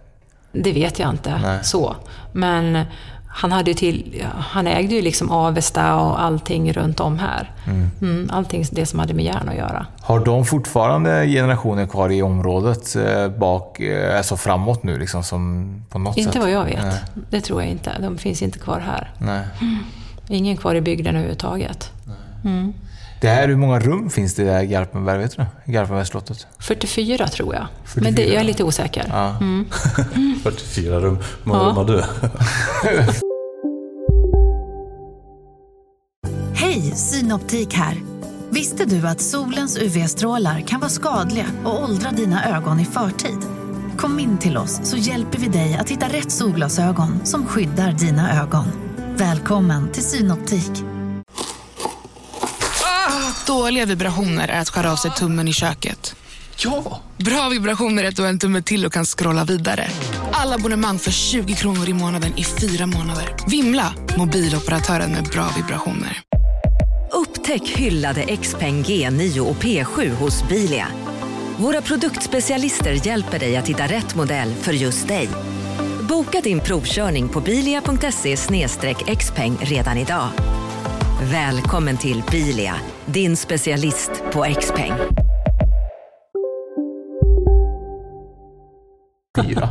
Det 0.51 0.71
vet 0.71 0.99
jag 0.99 1.09
inte 1.09 1.39
Nej. 1.43 1.63
så. 1.63 1.95
Men 2.33 2.85
han, 3.31 3.51
hade 3.51 3.73
till, 3.73 4.25
han 4.39 4.67
ägde 4.67 4.95
ju 4.95 5.01
liksom 5.01 5.31
Avesta 5.31 5.95
och 5.95 6.21
allting 6.21 6.73
runt 6.73 6.99
om 6.99 7.19
här. 7.19 7.51
Mm. 7.65 7.89
Mm, 8.01 8.29
allting 8.33 8.65
det 8.71 8.85
som 8.85 8.99
hade 8.99 9.13
med 9.13 9.25
järn 9.25 9.49
att 9.49 9.55
göra. 9.55 9.85
Har 10.01 10.19
de 10.19 10.45
fortfarande 10.45 11.27
generationer 11.27 11.85
kvar 11.85 12.09
i 12.09 12.21
området 12.21 12.95
eh, 12.95 13.27
bak, 13.27 13.79
eh, 13.79 14.17
alltså 14.17 14.37
framåt 14.37 14.83
nu 14.83 14.99
liksom, 14.99 15.23
som 15.23 15.69
på 15.89 15.99
något 15.99 16.17
inte 16.17 16.31
sätt? 16.31 16.41
vad 16.41 16.51
jag 16.51 16.65
vet. 16.65 16.83
Nej. 16.83 17.01
Det 17.29 17.41
tror 17.41 17.61
jag 17.61 17.71
inte. 17.71 17.99
De 17.99 18.17
finns 18.17 18.41
inte 18.41 18.59
kvar 18.59 18.79
här. 18.79 19.11
Nej. 19.17 19.45
Ingen 20.27 20.57
kvar 20.57 20.75
i 20.75 20.81
bygden 20.81 21.15
överhuvudtaget. 21.15 21.91
Mm. 22.43 22.73
Det 23.21 23.27
här, 23.27 23.47
hur 23.47 23.55
många 23.55 23.79
rum 23.79 24.09
finns 24.09 24.35
det 24.35 24.61
i 24.63 24.67
Garpenberg, 24.67 25.17
vet 25.17 25.37
du? 25.37 25.45
Garpenbergsslottet? 25.65 26.47
44 26.59 27.27
tror 27.27 27.55
jag. 27.55 27.67
44. 27.85 28.03
Men 28.03 28.15
det, 28.15 28.25
jag 28.25 28.35
är 28.35 28.43
lite 28.43 28.63
osäker. 28.63 29.05
Ja. 29.09 29.37
Mm. 29.37 29.65
44 30.43 30.99
rum. 30.99 31.15
Hur 31.15 31.51
många 31.51 31.59
ja. 31.59 31.69
rum 31.69 31.77
har 31.77 31.85
du? 31.85 32.03
Hej, 36.53 36.81
Synoptik 36.81 37.73
här. 37.73 37.97
Visste 38.49 38.85
du 38.85 39.07
att 39.07 39.21
solens 39.21 39.77
UV-strålar 39.77 40.61
kan 40.61 40.79
vara 40.79 40.89
skadliga 40.89 41.45
och 41.65 41.83
åldra 41.83 42.11
dina 42.11 42.57
ögon 42.57 42.79
i 42.79 42.85
förtid? 42.85 43.39
Kom 43.97 44.19
in 44.19 44.37
till 44.37 44.57
oss 44.57 44.79
så 44.83 44.97
hjälper 44.97 45.37
vi 45.39 45.47
dig 45.47 45.77
att 45.79 45.89
hitta 45.89 46.07
rätt 46.07 46.31
solglasögon 46.31 47.25
som 47.25 47.45
skyddar 47.45 47.91
dina 47.91 48.41
ögon. 48.41 48.65
Välkommen 49.17 49.91
till 49.91 50.03
Synoptik. 50.03 50.88
Dåliga 53.47 53.85
vibrationer 53.85 54.47
är 54.47 54.61
att 54.61 54.69
skära 54.69 54.91
av 54.91 54.95
sig 54.95 55.11
tummen 55.11 55.47
i 55.47 55.53
köket. 55.53 56.15
Ja! 56.57 57.01
Bra 57.17 57.49
vibrationer 57.49 58.03
är 58.03 58.07
att 58.07 58.15
du 58.15 58.21
har 58.21 58.29
en 58.29 58.39
tumme 58.39 58.61
till 58.61 58.85
och 58.85 58.93
kan 58.93 59.05
scrolla 59.05 59.43
vidare. 59.43 59.87
Alla 60.31 60.55
abonnemang 60.55 60.99
för 60.99 61.11
20 61.11 61.53
kronor 61.53 61.89
i 61.89 61.93
månaden 61.93 62.37
i 62.37 62.43
fyra 62.43 62.85
månader. 62.85 63.35
Vimla! 63.47 63.93
Mobiloperatören 64.17 65.11
med 65.11 65.23
bra 65.23 65.49
vibrationer. 65.55 66.21
Upptäck 67.11 67.69
hyllade 67.69 68.37
XPeng 68.37 68.83
G9 68.83 69.39
och 69.39 69.55
P7 69.55 70.09
hos 70.09 70.47
Bilia. 70.47 70.87
Våra 71.57 71.81
produktspecialister 71.81 73.07
hjälper 73.07 73.39
dig 73.39 73.57
att 73.57 73.67
hitta 73.67 73.83
rätt 73.83 74.15
modell 74.15 74.53
för 74.53 74.73
just 74.73 75.07
dig. 75.07 75.29
Boka 76.01 76.41
din 76.41 76.59
provkörning 76.59 77.29
på 77.29 77.41
bilia.se 77.41 78.37
xpeng 79.15 79.57
redan 79.61 79.97
idag. 79.97 80.29
Välkommen 81.21 81.97
till 81.97 82.23
Bilia, 82.31 82.75
din 83.05 83.37
specialist 83.37 84.11
på 84.31 84.45
XPeng. 84.59 84.93
Fyra. 89.43 89.69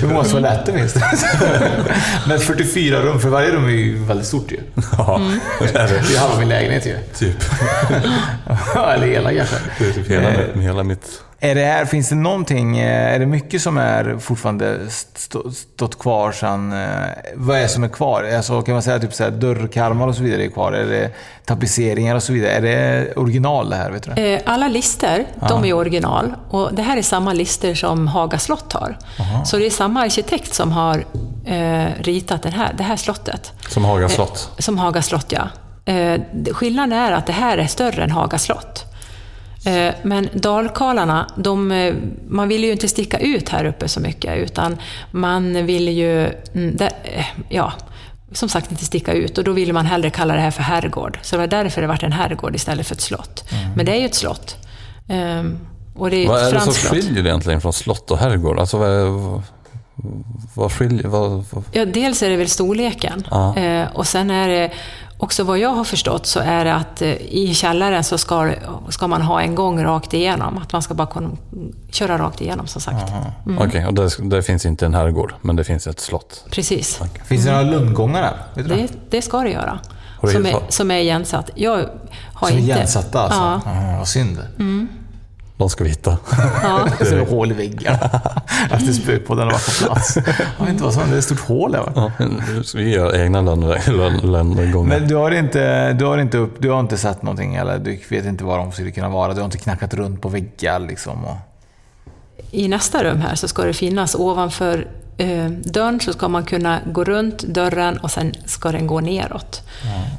Det 0.00 0.06
måste 0.06 0.34
vara 0.40 0.54
lätt 0.54 0.74
minst. 0.74 0.96
Men 2.28 2.38
44 2.40 3.02
rum, 3.02 3.20
för 3.20 3.28
varje 3.28 3.50
rum 3.50 3.64
är 3.64 3.68
ju 3.70 4.04
väldigt 4.04 4.26
stort 4.26 4.52
ju. 4.52 4.60
Ja, 4.98 5.20
det 5.58 5.74
är 5.78 5.88
det. 5.88 6.02
Det 6.08 6.14
är 6.14 6.18
halva 6.20 6.38
min 6.38 6.48
lägenhet 6.48 6.86
ju. 6.86 6.96
Typ. 7.18 7.36
Eller 8.94 9.06
hela 9.06 9.34
kanske. 9.34 9.56
Det 9.78 9.84
är 9.88 9.92
typ 9.92 10.08
hela, 10.10 10.28
Eh, 10.30 10.60
hela 10.60 10.82
mitt... 10.82 11.22
Är 11.42 11.54
det 11.54 11.64
här, 11.64 11.84
finns 11.84 12.08
det 12.08 12.14
någonting, 12.14 12.78
eh, 12.78 13.14
är 13.14 13.18
det 13.18 13.26
mycket 13.26 13.62
som 13.62 13.78
är 13.78 14.18
fortfarande 14.18 14.78
stå, 15.14 15.50
stått 15.50 15.98
kvar 15.98 16.32
sen, 16.32 16.72
eh, 16.72 16.88
vad 17.34 17.56
är 17.56 17.62
det 17.62 17.68
som 17.68 17.84
är 17.84 17.88
kvar? 17.88 18.24
Alltså, 18.36 18.62
kan 18.62 18.72
man 18.74 18.82
säga 18.82 18.98
typ 18.98 19.14
så 19.14 19.24
här, 19.24 19.30
dörrkarmar 19.30 20.08
och 20.08 20.14
så 20.14 20.22
vidare 20.22 20.44
är 20.44 20.50
kvar? 20.50 20.72
Är 20.72 20.86
det 20.86 21.10
tapetseringar 21.44 22.14
och 22.14 22.22
så 22.22 22.32
vidare? 22.32 22.52
Är 22.52 22.60
det 22.60 23.12
original 23.16 23.70
det 23.70 23.76
här? 23.76 23.90
Vet 23.90 24.02
du? 24.02 24.12
det? 24.14 24.34
Eh, 24.34 24.40
Alla 24.46 24.68
lister, 24.68 25.26
de 25.48 25.64
är 25.64 25.72
original. 25.72 26.34
Och 26.50 26.74
det 26.74 26.82
här 26.82 26.96
är 26.96 27.02
samma 27.02 27.32
lister 27.32 27.74
som 27.74 28.06
Haga 28.06 28.38
slott 28.38 28.72
har. 28.72 28.98
Så 29.44 29.56
det 29.56 29.66
är 29.66 29.70
samma 29.70 30.00
arkitekt 30.00 30.54
som 30.54 30.72
har 30.72 31.04
eh, 31.46 31.86
ritat 31.98 32.42
den 32.42 32.52
här, 32.52 32.72
det 32.78 32.82
här 32.82 32.96
slottet. 32.96 33.52
Som 33.68 33.84
Haga 33.84 34.08
slott. 34.08 34.50
Som 34.58 34.78
Haga 34.78 35.02
slott, 35.02 35.32
ja. 35.32 35.48
Eh, 35.92 36.20
skillnaden 36.52 36.92
är 36.98 37.12
att 37.12 37.26
det 37.26 37.32
här 37.32 37.58
är 37.58 37.66
större 37.66 38.04
än 38.04 38.10
Haga 38.10 38.38
slott. 38.38 38.86
Eh, 39.64 39.94
men 40.02 40.28
dalkarlarna, 40.32 41.26
de, 41.36 41.72
eh, 41.72 41.94
man 42.28 42.48
vill 42.48 42.64
ju 42.64 42.72
inte 42.72 42.88
sticka 42.88 43.18
ut 43.18 43.48
här 43.48 43.64
uppe 43.64 43.88
så 43.88 44.00
mycket, 44.00 44.38
utan 44.38 44.76
man 45.10 45.66
vill 45.66 45.88
ju, 45.88 46.26
mm, 46.54 46.76
eh, 47.02 47.26
ja, 47.48 47.72
som 48.32 48.48
sagt 48.48 48.70
inte 48.70 48.84
sticka 48.84 49.12
ut. 49.12 49.38
Och 49.38 49.44
då 49.44 49.52
ville 49.52 49.72
man 49.72 49.86
hellre 49.86 50.10
kalla 50.10 50.34
det 50.34 50.40
här 50.40 50.50
för 50.50 50.62
herrgård. 50.62 51.18
Så 51.22 51.36
det 51.36 51.40
var 51.40 51.46
därför 51.46 51.80
det 51.80 51.86
vart 51.86 52.02
en 52.02 52.12
herrgård 52.12 52.56
istället 52.56 52.86
för 52.86 52.94
ett 52.94 53.00
slott. 53.00 53.44
Men 53.76 53.86
det 53.86 53.92
är 53.92 53.96
ju 53.96 54.06
ett 54.06 54.14
slott. 54.14 54.56
Ehm, 55.08 55.58
och 55.94 56.10
det 56.10 56.16
är 56.16 56.28
Vad 56.28 56.42
är 56.42 56.52
det 56.52 56.60
som 56.60 56.72
skiljer 56.72 57.26
egentligen 57.26 57.60
från 57.60 57.72
slott 57.72 58.10
och 58.10 58.18
herrgård? 58.18 58.58
Alltså 58.58 58.78
vad, 58.78 58.90
är, 58.90 59.42
vad, 60.54 60.72
skiljer... 60.72 61.08
Vad, 61.08 61.44
vad, 61.50 61.64
Ja, 61.72 61.84
dels 61.84 62.22
är 62.22 62.30
det 62.30 62.36
väl 62.36 62.48
storleken. 62.48 63.26
Ja. 63.30 63.56
Eh, 63.56 63.88
och 63.92 64.06
sen 64.06 64.30
är 64.30 64.48
det 64.48 64.70
också 65.20 65.44
vad 65.44 65.58
jag 65.58 65.70
har 65.70 65.84
förstått 65.84 66.26
så 66.26 66.40
är 66.40 66.64
det 66.64 66.74
att 66.74 67.02
eh, 67.02 67.12
i 67.12 67.54
källaren 67.54 68.04
så 68.04 68.18
ska, 68.18 68.52
ska 68.88 69.06
man 69.06 69.22
ha 69.22 69.40
en 69.40 69.54
gång 69.54 69.84
rakt 69.84 70.14
igenom. 70.14 70.58
Att 70.58 70.72
man 70.72 70.82
ska 70.82 70.94
bara 70.94 71.06
kunna 71.06 71.30
köra 71.90 72.18
rakt 72.18 72.40
igenom 72.40 72.66
som 72.66 72.80
sagt. 72.80 73.12
Okej, 73.58 73.86
och 73.86 73.94
det, 74.24 74.42
finns 74.42 74.66
inte 74.66 74.86
en 74.86 74.94
herrgård, 74.94 75.34
men 75.42 75.56
det 75.56 75.64
finns 75.64 75.86
ett 75.86 76.00
slott. 76.00 76.44
Precis. 76.50 77.00
Finns 77.24 77.44
det 77.44 77.50
några 77.50 77.64
lundgångar 77.64 78.36
du 78.54 78.62
det? 78.62 78.88
Det, 79.10 79.22
ska 79.22 79.40
det 79.42 79.50
göra. 79.50 79.78
Som 80.32 80.46
är, 80.46 80.56
som 80.68 80.90
är 80.90 80.98
igensatt. 80.98 81.50
Jag 81.54 81.72
har 82.34 82.48
Som 82.48 82.56
är 82.56 82.60
inte... 82.60 82.72
igensatta 82.72 83.20
alltså? 83.20 83.40
Ja. 83.40 83.60
Ja. 83.64 83.98
vad 83.98 84.08
synd. 84.08 84.38
De 85.60 85.70
ska 85.70 85.84
vi 85.84 85.90
hitta. 85.90 86.18
Ja. 86.62 86.86
Det 86.98 87.08
är 87.08 87.26
hål 87.26 87.50
i 87.50 87.54
väggen. 87.54 87.94
Efter 88.70 88.92
spökpodden 88.92 89.44
har 89.44 89.52
varit 89.52 89.78
på 89.80 89.84
plats. 89.84 90.16
Jag 90.58 90.64
vet 90.64 90.72
inte 90.72 90.84
vad 90.84 90.94
som 90.94 91.10
det 91.10 91.14
är 91.14 91.18
ett 91.18 91.24
stort 91.24 91.40
hål 91.40 91.72
där? 91.72 91.92
Ja, 91.94 92.12
vi 92.74 92.94
gör 92.94 93.16
egna 93.16 93.40
lönngångar. 93.40 94.82
Men 94.82 95.08
du 95.08 95.14
har, 95.14 95.30
inte, 95.30 95.92
du, 95.92 96.04
har 96.04 96.18
inte 96.18 96.38
upp, 96.38 96.54
du 96.58 96.70
har 96.70 96.80
inte 96.80 96.98
sett 96.98 97.22
någonting 97.22 97.54
eller 97.54 97.78
du 97.78 98.00
vet 98.08 98.24
inte 98.24 98.44
vad 98.44 98.58
de 98.58 98.72
skulle 98.72 98.90
kunna 98.90 99.08
vara? 99.08 99.34
Du 99.34 99.40
har 99.40 99.44
inte 99.44 99.58
knackat 99.58 99.94
runt 99.94 100.22
på 100.22 100.28
väggar 100.28 100.78
liksom? 100.78 101.24
Och... 101.24 101.36
I 102.50 102.68
nästa 102.68 103.04
rum 103.04 103.20
här 103.20 103.34
så 103.34 103.48
ska 103.48 103.64
det 103.64 103.72
finnas 103.72 104.14
ovanför 104.14 104.86
eh, 105.16 105.46
dörren 105.50 106.00
så 106.00 106.12
ska 106.12 106.28
man 106.28 106.44
kunna 106.44 106.78
gå 106.86 107.04
runt 107.04 107.42
dörren 107.42 107.98
och 107.98 108.10
sen 108.10 108.34
ska 108.46 108.72
den 108.72 108.86
gå 108.86 109.00
neråt. 109.00 109.62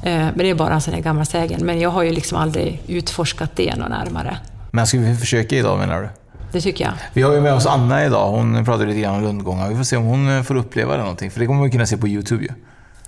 Eh, 0.02 0.12
men 0.12 0.38
det 0.38 0.50
är 0.50 0.54
bara 0.54 0.74
en 0.74 0.80
sån 0.80 0.94
här 0.94 1.00
gammal 1.00 1.26
sägen. 1.26 1.66
Men 1.66 1.80
jag 1.80 1.90
har 1.90 2.02
ju 2.02 2.10
liksom 2.12 2.38
aldrig 2.38 2.82
utforskat 2.86 3.50
det 3.56 3.76
något 3.76 3.88
närmare. 3.88 4.36
Men 4.74 4.86
ska 4.86 4.98
vi 4.98 5.16
försöka 5.16 5.56
idag 5.56 5.78
menar 5.78 6.00
du? 6.02 6.08
Det 6.52 6.60
tycker 6.60 6.84
jag. 6.84 6.92
Vi 7.12 7.22
har 7.22 7.32
ju 7.32 7.40
med 7.40 7.54
oss 7.54 7.66
Anna 7.66 8.04
idag. 8.04 8.30
Hon 8.30 8.64
pratade 8.64 8.86
lite 8.86 9.00
grann 9.00 9.14
om 9.14 9.22
rundgångar. 9.22 9.68
Vi 9.68 9.76
får 9.76 9.84
se 9.84 9.96
om 9.96 10.04
hon 10.04 10.36
eh, 10.36 10.42
får 10.42 10.54
uppleva 10.56 10.92
det 10.96 11.00
någonting. 11.02 11.30
För 11.30 11.40
det 11.40 11.46
kommer 11.46 11.64
vi 11.64 11.70
kunna 11.70 11.86
se 11.86 11.96
på 11.96 12.08
YouTube 12.08 12.42
ju. 12.44 12.48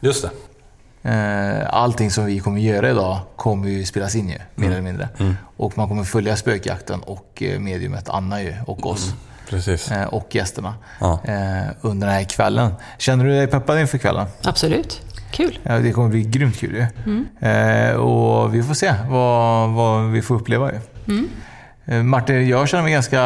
Just 0.01 0.23
det. 0.23 0.31
Eh, 1.11 1.75
Allting 1.75 2.11
som 2.11 2.25
vi 2.27 2.39
kommer 2.39 2.61
göra 2.61 2.91
idag 2.91 3.19
kommer 3.37 3.69
ju 3.69 3.85
spelas 3.85 4.15
in 4.15 4.29
ju, 4.29 4.39
mer 4.55 4.71
eller 4.71 4.81
mindre. 4.83 5.09
Och 5.57 5.79
man 5.79 5.89
kommer 5.89 6.05
följa 6.05 6.37
spökjakten 6.37 7.01
och 7.01 7.43
eh, 7.43 7.61
mediumet 7.61 8.09
Anna 8.09 8.43
ju, 8.43 8.55
och 8.67 8.87
oss. 8.87 9.15
Precis. 9.51 9.91
eh, 9.91 10.05
Och 10.05 10.35
gästerna. 10.35 10.75
Ja. 11.01 11.21
Under 11.81 12.07
den 12.07 12.17
här 12.17 12.25
kvällen. 12.25 12.75
Känner 12.99 13.25
du 13.25 13.31
dig 13.31 13.47
peppad 13.47 13.81
inför 13.81 13.99
kvällen? 13.99 14.27
Absolut. 14.45 15.01
Kul. 15.31 15.59
Ja, 15.63 15.79
det 15.79 15.93
kommer 15.93 16.09
bli 16.09 16.23
grymt 16.23 16.57
kul 16.57 16.75
ju. 16.75 16.87
Eh, 17.49 17.95
och 17.97 18.55
vi 18.55 18.63
får 18.63 18.75
se 18.75 18.95
vad, 19.09 19.71
vad 19.71 20.11
vi 20.11 20.23
får 20.23 20.35
uppleva 20.35 20.71
ju. 20.73 20.79
Eh, 21.87 22.03
Martin, 22.03 22.49
jag 22.49 22.69
känner 22.69 22.83
mig 22.85 22.93
ganska 22.93 23.21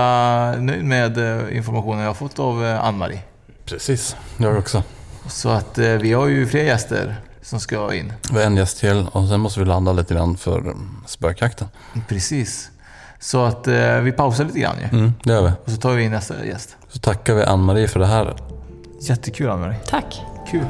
nöjd 0.59 0.85
med 0.85 1.19
eh, 1.19 1.57
informationen 1.57 2.01
jag 2.01 2.07
har 2.07 2.15
fått 2.15 2.39
av 2.39 2.65
eh, 2.65 2.85
Ann-Marie. 2.85 3.21
Precis, 3.65 4.17
jag 4.37 4.59
också. 4.59 4.83
Så 5.27 5.49
att 5.49 5.79
vi 5.79 6.13
har 6.13 6.27
ju 6.27 6.47
fler 6.47 6.65
gäster 6.65 7.17
som 7.43 7.61
ska 7.61 7.95
in. 7.95 8.13
Vi 8.33 8.39
har 8.39 8.45
en 8.45 8.57
gäst 8.57 8.81
till 8.81 9.07
och 9.13 9.29
sen 9.29 9.41
måste 9.41 9.61
vi 9.61 9.67
landa 9.67 9.93
lite 9.93 10.15
grann 10.15 10.37
för 10.37 10.59
mm, 10.59 10.97
spökjakten. 11.07 11.69
Precis. 12.09 12.71
Så 13.21 13.45
att 13.45 13.69
vi 14.03 14.13
pausar 14.17 14.45
lite 14.45 14.59
grann 14.59 14.77
ju. 14.81 14.99
Mm, 14.99 15.13
det 15.23 15.33
gör 15.33 15.43
vi. 15.43 15.53
Och 15.65 15.71
så 15.71 15.77
tar 15.77 15.93
vi 15.93 16.03
in 16.03 16.11
nästa 16.11 16.45
gäst. 16.45 16.77
Så 16.89 16.99
tackar 16.99 17.35
vi 17.35 17.45
Ann-Marie 17.45 17.89
för 17.89 18.01
det 18.01 18.07
här. 18.07 18.37
Jättekul 19.01 19.51
Ann-Marie. 19.51 19.79
Tack. 19.87 20.23
Kul. 20.51 20.67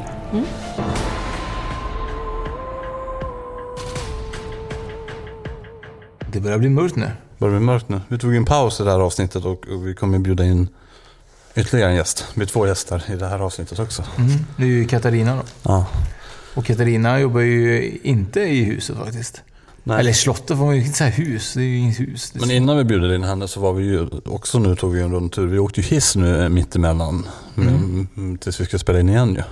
Det 6.31 6.39
börjar 6.39 6.57
bli 6.57 6.69
mörkt 6.69 6.95
nu. 6.95 7.11
Börjar 7.39 7.57
bli 7.57 7.65
mörkt 7.65 7.89
nu. 7.89 8.01
Vi 8.07 8.17
tog 8.17 8.35
en 8.35 8.45
paus 8.45 8.79
i 8.79 8.83
det 8.83 8.91
här 8.91 8.99
avsnittet 8.99 9.45
och 9.45 9.67
och 9.67 9.87
vi 9.87 9.93
kommer 9.93 10.19
bjuda 10.19 10.45
in 10.45 10.67
ytterligare 11.55 11.89
en 11.91 11.95
gäst. 11.95 12.25
Det 12.33 12.37
blir 12.37 12.47
två 12.47 12.67
gäster 12.67 13.03
i 13.11 13.15
det 13.15 13.27
här 13.27 13.39
avsnittet 13.39 13.79
också. 13.79 14.03
Mm. 14.17 14.31
Det 14.57 14.63
är 14.63 14.67
ju 14.67 14.85
Katarina 14.85 15.35
då. 15.35 15.41
Ja. 15.63 15.85
Och 16.53 16.65
Katarina 16.65 17.19
jobbar 17.19 17.41
ju 17.41 17.97
inte 18.03 18.39
i 18.39 18.63
huset 18.63 18.97
faktiskt. 18.97 19.41
Nej. 19.83 19.99
Eller 19.99 20.13
slottet 20.13 20.57
får 20.57 20.65
man 20.65 20.75
ju 20.75 20.85
inte 20.85 20.97
säga 20.97 21.09
hus. 21.09 21.53
Det 21.53 21.61
är 21.61 21.65
ju 21.65 21.77
inget 21.77 21.99
hus. 21.99 22.33
Men 22.33 22.51
innan 22.51 22.77
vi 22.77 22.83
bjuder 22.83 23.15
in 23.15 23.23
henne 23.23 23.47
så 23.47 23.59
var 23.59 23.73
vi 23.73 23.83
ju 23.83 24.07
också 24.25 24.59
nu 24.59 24.75
tog 24.75 24.93
vi 24.93 25.01
en 25.01 25.11
rundtur. 25.11 25.47
Vi 25.47 25.59
åkte 25.59 25.81
ju 25.81 25.87
hiss 25.87 26.15
nu 26.15 26.43
eh, 26.43 26.49
mittemellan. 26.49 27.27
Mm. 27.57 28.37
Tills 28.37 28.61
vi 28.61 28.65
ska 28.65 28.79
spela 28.79 28.99
in 28.99 29.09
igen 29.09 29.35
ju. 29.35 29.43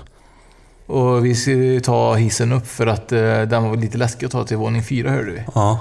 Och 0.93 1.25
vi 1.25 1.35
ska 1.35 1.51
ta 1.83 2.15
hissen 2.15 2.51
upp 2.51 2.67
för 2.67 2.87
att 2.87 3.11
eh, 3.11 3.41
den 3.41 3.63
var 3.63 3.77
lite 3.77 3.97
läskig 3.97 4.25
att 4.25 4.31
ta 4.31 4.43
till 4.43 4.57
våning 4.57 4.83
fyra 4.83 5.11
hörde 5.11 5.31
vi. 5.31 5.41
Ja. 5.55 5.79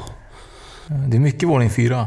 Det 0.86 1.16
är 1.16 1.20
mycket 1.20 1.48
våning 1.48 1.70
fyra. 1.70 2.06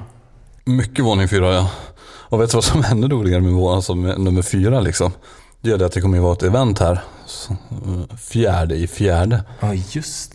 Mycket 0.65 1.05
våning 1.05 1.27
fyra 1.27 1.53
ja. 1.53 1.69
Och 2.01 2.41
vet 2.41 2.49
du 2.51 2.57
vad 2.57 2.63
som 2.63 2.79
är 2.83 2.91
ännu 2.91 3.07
roligare 3.07 3.41
med, 3.41 3.53
vår, 3.53 3.75
alltså 3.75 3.95
med 3.95 4.19
nummer 4.19 4.41
fyra 4.41 4.79
liksom? 4.79 5.11
Det 5.61 5.71
är 5.71 5.77
det 5.77 5.85
att 5.85 5.91
det 5.91 6.01
kommer 6.01 6.17
ju 6.17 6.23
vara 6.23 6.33
ett 6.33 6.43
event 6.43 6.79
här. 6.79 7.01
Fjärde 8.17 8.75
i 8.75 8.87
fjärde. 8.87 9.43
Ja, 9.59 9.73
just 9.73 10.33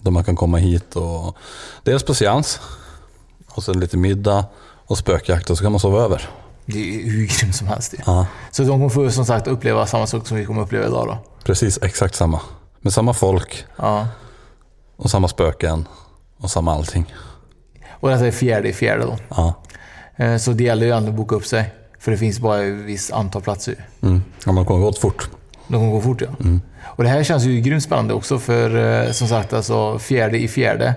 Där 0.00 0.10
man 0.10 0.24
kan 0.24 0.36
komma 0.36 0.56
hit 0.58 0.96
och 0.96 1.36
dels 1.82 2.02
på 2.02 2.14
seans. 2.14 2.60
Och 3.50 3.62
sen 3.64 3.80
lite 3.80 3.96
middag 3.96 4.44
och 4.86 4.98
spökjakt 4.98 5.50
och 5.50 5.58
så 5.58 5.62
kan 5.64 5.72
man 5.72 5.80
sova 5.80 6.00
över. 6.00 6.28
Det 6.66 6.78
är 6.78 7.10
hur 7.10 7.26
grymt 7.26 7.56
som 7.56 7.66
helst 7.66 7.92
ju. 7.94 7.98
Ja, 8.06 8.26
Så 8.50 8.62
de 8.62 8.68
kommer 8.68 8.88
få 8.88 9.10
som 9.10 9.26
sagt 9.26 9.46
uppleva 9.46 9.86
samma 9.86 10.06
sak 10.06 10.26
som 10.26 10.36
vi 10.36 10.44
kommer 10.44 10.62
uppleva 10.62 10.86
idag 10.86 11.06
då. 11.06 11.18
precis 11.44 11.78
exakt 11.82 12.14
samma. 12.14 12.40
Med 12.80 12.92
samma 12.92 13.14
folk 13.14 13.64
Ja. 13.76 14.06
och 14.96 15.10
samma 15.10 15.28
spöken 15.28 15.88
och 16.38 16.50
samma 16.50 16.74
allting. 16.74 17.14
Och 18.00 18.08
detta 18.10 18.26
är 18.26 18.30
fjärde 18.30 18.68
i 18.68 18.72
fjärde 18.72 19.02
då. 19.02 19.16
Ja. 19.28 19.54
Eh, 20.16 20.36
Så 20.36 20.52
det 20.52 20.64
gäller 20.64 20.86
ju 20.86 20.92
ändå 20.92 21.08
att 21.08 21.14
boka 21.14 21.34
upp 21.36 21.46
sig. 21.46 21.70
För 21.98 22.10
det 22.10 22.16
finns 22.18 22.38
bara 22.40 22.62
ett 22.62 22.74
visst 22.74 23.12
antal 23.12 23.42
platser. 23.42 23.74
Mm. 24.02 24.22
Ja, 24.46 24.52
man 24.52 24.64
kommer 24.64 24.80
gå 24.80 24.92
fort. 24.92 25.28
De 25.68 25.74
kommer 25.74 25.92
gå 25.92 26.00
fort 26.00 26.20
ja. 26.20 26.28
Och 26.84 27.04
det 27.04 27.10
här 27.10 27.22
känns 27.22 27.44
ju 27.44 27.60
grymt 27.60 27.82
spännande 27.82 28.14
också 28.14 28.38
för 28.38 29.02
eh, 29.04 29.10
som 29.12 29.28
sagt 29.28 29.52
alltså 29.52 29.98
fjärde 29.98 30.38
i 30.38 30.48
fjärde 30.48 30.94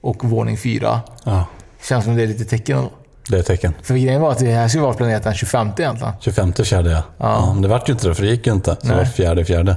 och 0.00 0.24
våning 0.24 0.56
fyra. 0.58 1.00
Ja. 1.24 1.46
Känns 1.88 2.04
som 2.04 2.16
det 2.16 2.22
är 2.22 2.26
lite 2.26 2.44
tecken 2.44 2.76
då. 2.76 2.90
Det 3.28 3.38
är 3.38 3.42
tecken. 3.42 3.74
För 3.82 3.94
grejen 3.94 4.20
var 4.20 4.32
att 4.32 4.38
det 4.38 4.46
här 4.52 4.68
skulle 4.68 4.82
vara 4.84 4.94
planerat 4.94 5.22
den 5.22 5.34
25 5.34 5.70
egentligen. 5.78 6.12
25 6.20 6.52
fjärde 6.52 6.90
ja. 6.90 7.02
ja. 7.18 7.52
Men 7.52 7.62
det 7.62 7.68
vart 7.68 7.88
ju 7.88 7.92
inte 7.92 8.08
det 8.08 8.14
för 8.14 8.22
det 8.22 8.28
gick 8.28 8.46
ju 8.46 8.52
inte. 8.52 8.70
Så 8.80 8.86
det 8.86 8.88
Nej. 8.88 8.96
var 8.96 9.04
fjärde 9.04 9.44
fjärde. 9.44 9.76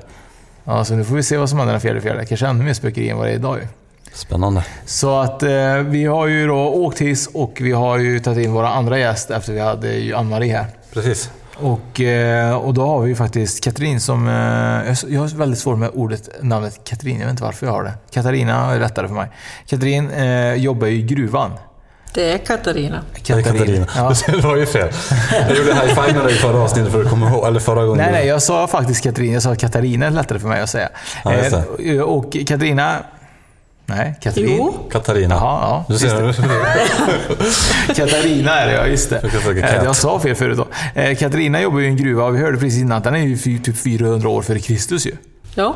Ja, 0.64 0.86
så 0.86 0.96
nu 0.96 1.04
får 1.04 1.16
vi 1.16 1.24
se 1.24 1.38
vad 1.38 1.50
som 1.50 1.58
händer 1.60 1.74
den 1.74 1.82
fjärde 1.82 2.02
fjärde. 2.02 2.26
Kanske 2.26 2.48
ännu 2.48 2.64
mer 2.64 2.74
spökeri 2.74 3.10
än 3.10 3.18
vad 3.18 3.28
det 3.28 3.32
är 3.32 3.36
idag 3.36 3.58
ju. 3.58 3.68
Spännande. 4.16 4.64
Så 4.86 5.20
att 5.20 5.44
eh, 5.44 5.76
vi 5.76 6.06
har 6.06 6.28
ju 6.28 6.48
då 6.48 6.58
åkt 6.58 7.02
hiss 7.02 7.30
och 7.34 7.58
vi 7.62 7.72
har 7.72 7.98
ju 7.98 8.20
tagit 8.20 8.46
in 8.46 8.54
våra 8.54 8.70
andra 8.70 9.00
gäst 9.00 9.32
efter 9.32 9.54
vi 9.54 9.60
hade 9.60 9.94
ju 9.94 10.16
Ann-Marie 10.16 10.58
här. 10.58 10.66
Precis. 10.94 11.30
Och, 11.58 12.02
eh, 12.02 12.56
och 12.56 12.74
då 12.74 12.86
har 12.86 13.02
vi 13.02 13.10
ju 13.10 13.16
faktiskt 13.16 13.64
Katrin 13.64 14.00
som... 14.02 14.28
Eh, 14.28 15.14
jag 15.14 15.22
har 15.22 15.38
väldigt 15.38 15.60
svårt 15.60 15.78
med 15.78 15.90
ordet, 15.94 16.30
namnet 16.42 16.80
Katrin. 16.84 17.16
Jag 17.20 17.26
vet 17.26 17.32
inte 17.32 17.44
varför 17.44 17.66
jag 17.66 17.74
har 17.74 17.84
det. 17.84 17.94
Katarina 18.12 18.74
är 18.74 18.80
lättare 18.80 19.08
för 19.08 19.16
mig. 19.16 19.28
Katrin 19.68 20.12
eh, 20.12 20.54
jobbar 20.54 20.88
ju 20.88 20.94
i 20.96 21.02
gruvan. 21.02 21.52
Det 22.14 22.32
är 22.34 22.38
Katarina. 22.38 23.02
Det 23.26 23.34
är 23.34 23.42
Katarina. 23.42 23.88
Ja. 23.96 24.14
Det 24.28 24.42
var 24.42 24.56
ju 24.56 24.66
fel. 24.66 24.90
Jag 25.32 25.58
gjorde 25.58 25.74
high 25.74 25.88
five 26.02 26.14
med 26.14 26.26
dig 26.26 26.34
i 26.34 26.38
förra 26.38 26.60
avsnittet 26.60 26.92
för 26.92 27.04
att 27.04 27.10
komma 27.10 27.30
ihåg, 27.30 27.48
eller 27.48 27.60
förra 27.60 27.86
gången. 27.86 27.98
Nej, 27.98 28.12
nej, 28.12 28.28
jag 28.28 28.42
sa 28.42 28.68
faktiskt 28.68 29.04
Katrin. 29.04 29.34
Jag 29.34 29.42
sa 29.42 29.56
Katarina 29.56 30.06
är 30.06 30.12
lättare 30.12 30.40
för 30.40 30.48
mig 30.48 30.62
att 30.62 30.70
säga. 30.70 30.90
Ja, 31.24 31.34
Eh, 31.80 32.00
och 32.02 32.38
Katarina... 32.48 32.98
Nej, 33.86 34.16
Katrin. 34.22 34.56
Jo. 34.58 34.88
Katarina. 34.92 35.36
Jaha, 35.36 35.60
ja. 35.62 35.86
Du 35.88 35.94
Just 35.94 36.06
ser 36.06 36.22
det. 36.22 37.94
Katarina 37.96 38.60
är 38.60 38.68
det, 38.68 38.74
ja. 38.74 38.88
Just 38.88 39.10
det. 39.10 39.22
Jag 39.34 39.58
Eh. 39.58 39.84
Jag 39.84 39.96
sa 39.96 40.20
fel 40.20 40.36
förut 40.36 40.58
då. 40.58 40.68
Eh, 41.02 41.16
Katarina 41.16 41.62
jobbar 41.62 41.80
ju 41.80 41.86
i 41.86 41.90
en 41.90 41.98
gruva 41.98 42.26
och 42.26 42.36
vi 42.36 42.40
hörde 42.40 42.58
precis 42.58 42.82
innan 42.82 42.98
att 42.98 43.04
den 43.04 43.16
är 43.16 43.20
ju 43.20 43.60
typ 43.60 43.78
400 43.78 44.30
år 44.30 44.42
före 44.42 44.60
Kristus 44.60 45.08
ju. 45.08 45.12
Ja, 45.56 45.76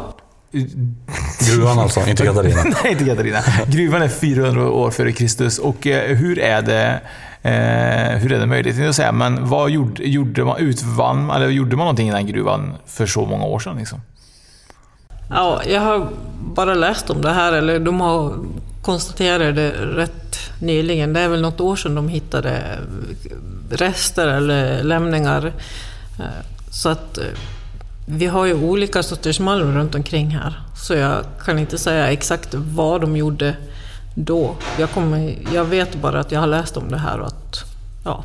Gruvan 1.49 1.79
alltså, 1.79 2.07
inte 2.07 2.25
Katarina. 2.25 2.63
Nej, 2.83 2.91
inte 2.91 3.05
Katarina. 3.05 3.39
Gruvan 3.67 4.01
är 4.01 4.07
400 4.07 4.71
år 4.71 4.91
före 4.91 5.11
Kristus. 5.11 5.59
Och 5.59 5.87
eh, 5.87 6.15
hur 6.15 6.39
är 6.39 6.61
det 6.61 6.99
Eh, 7.41 8.17
hur 8.17 8.33
är 8.33 8.39
det 8.39 8.45
möjligt? 8.45 8.77
Jag 8.77 8.95
säga, 8.95 9.11
men 9.11 9.47
vad 9.49 9.69
gjorde, 9.69 10.03
gjorde 10.03 10.43
man? 10.43 10.57
Utvann 10.57 11.29
eller 11.29 11.47
gjorde 11.47 11.75
man 11.75 11.83
någonting 11.85 12.09
i 12.09 12.11
den 12.11 12.27
gruvan 12.27 12.73
för 12.85 13.05
så 13.05 13.25
många 13.25 13.43
år 13.45 13.59
sedan? 13.59 13.77
Liksom? 13.77 14.01
Ja, 15.29 15.61
jag 15.67 15.81
har 15.81 16.07
bara 16.55 16.73
läst 16.73 17.09
om 17.09 17.21
det 17.21 17.31
här, 17.31 17.53
eller 17.53 17.79
de 17.79 18.01
har 18.01 18.33
konstaterat 18.81 19.55
det 19.55 19.71
rätt 19.71 20.39
nyligen. 20.61 21.13
Det 21.13 21.19
är 21.19 21.27
väl 21.27 21.41
något 21.41 21.61
år 21.61 21.75
sedan 21.75 21.95
de 21.95 22.09
hittade 22.09 22.79
rester 23.69 24.27
eller 24.27 24.83
lämningar. 24.83 25.53
Eh, 26.19 26.25
så 26.71 26.89
att 26.89 27.17
eh, 27.17 27.23
vi 28.05 28.25
har 28.25 28.45
ju 28.45 28.53
olika 28.53 29.03
sorters 29.03 29.39
malm 29.39 29.73
runt 29.73 29.95
omkring 29.95 30.29
här. 30.29 30.61
Så 30.75 30.93
jag 30.93 31.23
kan 31.45 31.59
inte 31.59 31.77
säga 31.77 32.11
exakt 32.11 32.53
vad 32.53 33.01
de 33.01 33.17
gjorde 33.17 33.55
då. 34.15 34.55
Jag, 34.79 34.89
kommer, 34.89 35.37
jag 35.53 35.65
vet 35.65 35.95
bara 35.95 36.19
att 36.19 36.31
jag 36.31 36.39
har 36.39 36.47
läst 36.47 36.77
om 36.77 36.91
det 36.91 36.97
här 36.97 37.19
och 37.19 37.27
att 37.27 37.63
ja, 38.05 38.23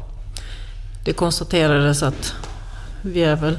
det 1.04 1.12
konstaterades 1.12 2.02
att 2.02 2.34
vi 3.02 3.24
är 3.24 3.36
väl... 3.36 3.58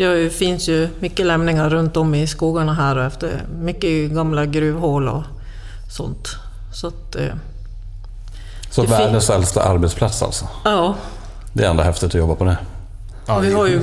Det 0.00 0.30
finns 0.30 0.68
ju 0.68 0.88
mycket 1.00 1.26
lämningar 1.26 1.70
runt 1.70 1.96
om 1.96 2.14
i 2.14 2.26
skogarna 2.26 2.74
här 2.74 2.98
och 2.98 3.04
efter 3.04 3.42
mycket 3.60 4.10
gamla 4.10 4.46
gruvhål 4.46 5.08
och 5.08 5.22
sånt. 5.90 6.28
Så 6.74 6.86
att, 6.86 7.16
eh, 7.16 7.22
Så 8.70 8.82
Det 8.82 8.88
fin- 8.88 8.96
världens 8.96 9.30
äldsta 9.30 9.62
arbetsplats 9.62 10.22
alltså. 10.22 10.48
ja, 10.64 10.94
Det 11.52 11.64
är 11.64 11.70
ändå 11.70 11.82
häftigt 11.82 12.08
att 12.08 12.14
jobba 12.14 12.34
på 12.34 12.44
det. 12.44 12.56
och 13.26 13.44
vi 13.44 13.52
har 13.52 13.66
ju, 13.66 13.82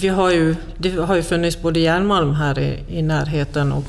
vi 0.00 0.08
har 0.08 0.30
ju, 0.30 0.56
det 0.78 0.90
har 0.90 1.14
ju 1.16 1.22
funnits 1.22 1.62
både 1.62 1.80
järnmalm 1.80 2.34
här 2.34 2.58
i, 2.58 2.84
i 2.88 3.02
närheten 3.02 3.72
och 3.72 3.84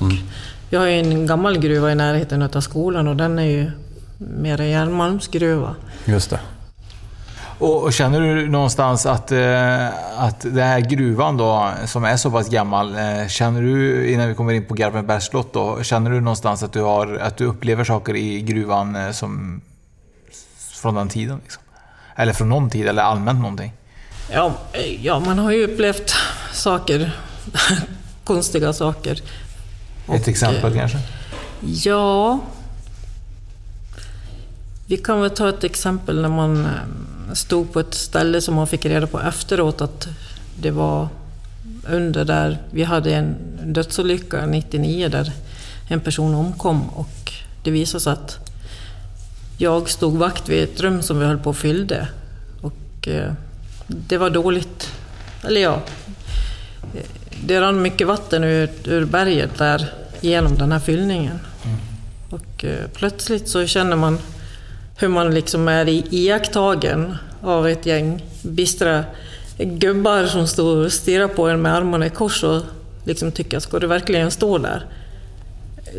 vi 0.70 0.78
har 0.78 0.86
ju 0.86 1.00
en 1.00 1.26
gammal 1.28 1.58
gruva 1.58 1.92
i 1.92 1.96
närheten 1.96 2.42
av 2.42 2.62
skolan 2.62 3.08
och 3.08 3.16
den 3.16 3.40
är 3.40 3.44
ju 3.44 3.72
mer 4.18 4.62
en 4.62 4.70
järnmalmsgruva. 4.70 5.76
Just 6.06 6.30
det. 6.30 6.40
Och, 7.60 7.84
och 7.84 7.94
känner 7.94 8.22
du 8.22 8.50
någonstans 8.50 9.06
att, 9.06 9.32
eh, 9.32 9.88
att 10.18 10.42
den 10.42 10.68
här 10.68 10.80
gruvan 10.80 11.38
då, 11.38 11.72
som 11.86 12.04
är 12.04 12.18
så 12.18 12.32
pass 12.32 12.50
gammal, 12.50 12.96
eh, 12.96 13.28
känner 13.28 13.62
du, 13.62 14.12
innan 14.12 14.28
vi 14.28 14.36
kommer 14.36 14.54
in 14.54 14.66
på 14.66 14.74
Garpenbergs 14.74 15.26
slott 15.26 15.54
då, 15.54 15.84
känner 15.84 16.12
du 16.12 16.22
någonstans 16.22 16.64
att 16.64 16.74
du, 16.74 16.82
har, 16.82 17.16
att 17.16 17.38
du 17.38 17.46
upplever 17.46 17.84
saker 17.84 18.16
i 18.16 18.42
gruvan 18.42 18.96
eh, 18.96 19.12
som 19.12 19.62
från 20.72 20.96
den 20.96 21.10
tiden? 21.10 21.40
Liksom? 21.44 21.64
Eller 22.16 22.34
från 22.34 22.50
någon 22.50 22.70
tid, 22.70 22.88
eller 22.88 23.02
allmänt 23.02 23.40
någonting? 23.40 23.74
Ja, 24.32 24.54
ja, 25.02 25.20
man 25.20 25.40
har 25.40 25.52
ju 25.52 25.64
upplevt 25.64 26.14
saker, 26.54 27.18
konstiga 28.24 28.74
saker. 28.74 29.12
Ett 29.12 29.22
Och, 30.22 30.28
exempel 30.28 30.74
eh, 30.74 30.80
kanske? 30.80 30.98
Ja... 31.60 32.40
Vi 34.88 34.98
kan 34.98 35.22
väl 35.22 35.30
ta 35.30 35.50
ett 35.50 35.64
exempel 35.64 36.22
när 36.22 36.30
man 36.30 36.68
stod 37.34 37.74
på 37.74 37.80
ett 37.80 37.94
ställe 37.94 38.42
som 38.42 38.56
man 38.56 38.68
fick 38.68 38.86
reda 38.86 39.08
på 39.08 39.20
efteråt 39.22 39.82
att 39.82 40.08
det 40.60 40.72
var 40.72 41.08
under 41.90 42.26
där 42.26 42.58
vi 42.72 42.84
hade 42.84 43.16
en 43.16 43.36
dödsolycka 43.66 44.46
99 44.46 45.10
där 45.10 45.32
en 45.90 46.00
person 46.00 46.36
omkom 46.36 46.90
och 46.90 47.34
det 47.64 47.72
visade 47.72 48.02
sig 48.02 48.14
att 48.14 48.40
jag 49.58 49.90
stod 49.90 50.18
vakt 50.18 50.50
vid 50.50 50.64
ett 50.64 50.82
rum 50.82 51.02
som 51.02 51.20
vi 51.20 51.26
höll 51.26 51.38
på 51.38 51.50
och 51.50 51.58
fyllde. 51.58 52.08
Och 52.62 53.08
eh, 53.08 53.34
det 53.88 54.18
var 54.18 54.30
dåligt. 54.30 54.92
Eller 55.44 55.62
ja, 55.62 55.82
eh, 56.94 57.06
det 57.46 57.62
rann 57.62 57.82
mycket 57.82 58.08
vatten 58.08 58.44
ur, 58.44 58.70
ur 58.84 59.06
berget 59.06 59.58
där 59.58 59.94
genom 60.22 60.58
den 60.58 60.72
här 60.72 60.80
fyllningen. 60.80 61.40
Och 62.30 62.66
eh, 62.66 62.88
plötsligt 62.94 63.50
så 63.50 63.66
känner 63.66 63.96
man 63.96 64.20
hur 64.98 65.08
man 65.08 65.34
liksom 65.34 65.68
är 65.68 65.88
i- 65.90 66.06
iakttagen 66.10 67.18
av 67.42 67.68
ett 67.68 67.86
gäng 67.86 68.24
bistra 68.42 69.04
gubbar 69.58 70.26
som 70.26 70.48
står 70.48 70.86
och 70.86 70.94
stirrar 70.94 71.28
på 71.28 71.48
en 71.50 71.62
med 71.62 71.76
armarna 71.76 72.06
i 72.06 72.10
kors 72.10 72.44
och 72.44 72.62
liksom 73.04 73.32
tycker, 73.32 73.60
ska 73.60 73.80
du 73.80 73.88
verkligen 73.88 74.32
stå 74.32 74.58
där? 74.58 74.86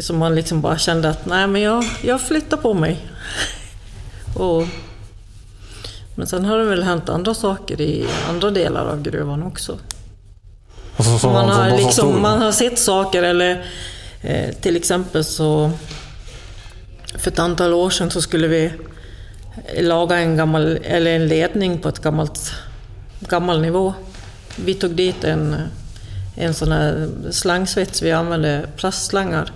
Så 0.01 0.15
man 0.15 0.35
liksom 0.35 0.61
bara 0.61 0.79
kände 0.79 1.09
att, 1.09 1.27
nej 1.27 1.47
men 1.47 1.63
jag, 1.63 1.85
jag 2.03 2.21
flyttar 2.21 2.57
på 2.57 2.75
mig. 2.75 3.07
och, 4.37 4.65
men 6.15 6.27
sen 6.27 6.45
har 6.45 6.59
det 6.59 6.65
väl 6.65 6.83
hänt 6.83 7.09
andra 7.09 7.35
saker 7.35 7.81
i 7.81 8.07
andra 8.29 8.51
delar 8.51 8.87
av 8.87 9.03
gruvan 9.03 9.43
också. 9.43 9.79
Och 10.97 11.05
så, 11.05 11.19
så, 11.19 11.29
Man 11.31 11.49
har, 11.49 11.77
liksom, 11.77 12.23
man 12.23 12.43
har 12.43 12.53
sett 12.53 12.79
saker 12.79 13.23
eller 13.23 13.65
eh, 14.23 14.55
till 14.61 14.77
exempel 14.77 15.25
så 15.25 15.71
för 17.15 17.31
ett 17.31 17.39
antal 17.39 17.75
år 17.75 17.91
sedan 17.91 18.11
så 18.11 18.23
skulle 18.23 18.49
vi 18.49 18.73
laga 19.81 20.17
en, 20.17 20.37
gammal, 20.37 20.79
eller 20.83 21.11
en 21.11 21.29
ledning 21.29 21.79
på 21.79 21.89
ett 21.89 21.99
gammalt, 21.99 22.53
gammal 23.21 23.61
nivå. 23.61 23.95
Vi 24.57 24.75
tog 24.75 24.91
dit 24.91 25.25
en, 25.25 25.57
en 26.37 26.55
sån 26.55 26.73
här 26.73 27.09
slangsvets, 27.31 28.03
vi 28.03 28.13
använde 28.13 28.67
plastslangar. 28.77 29.53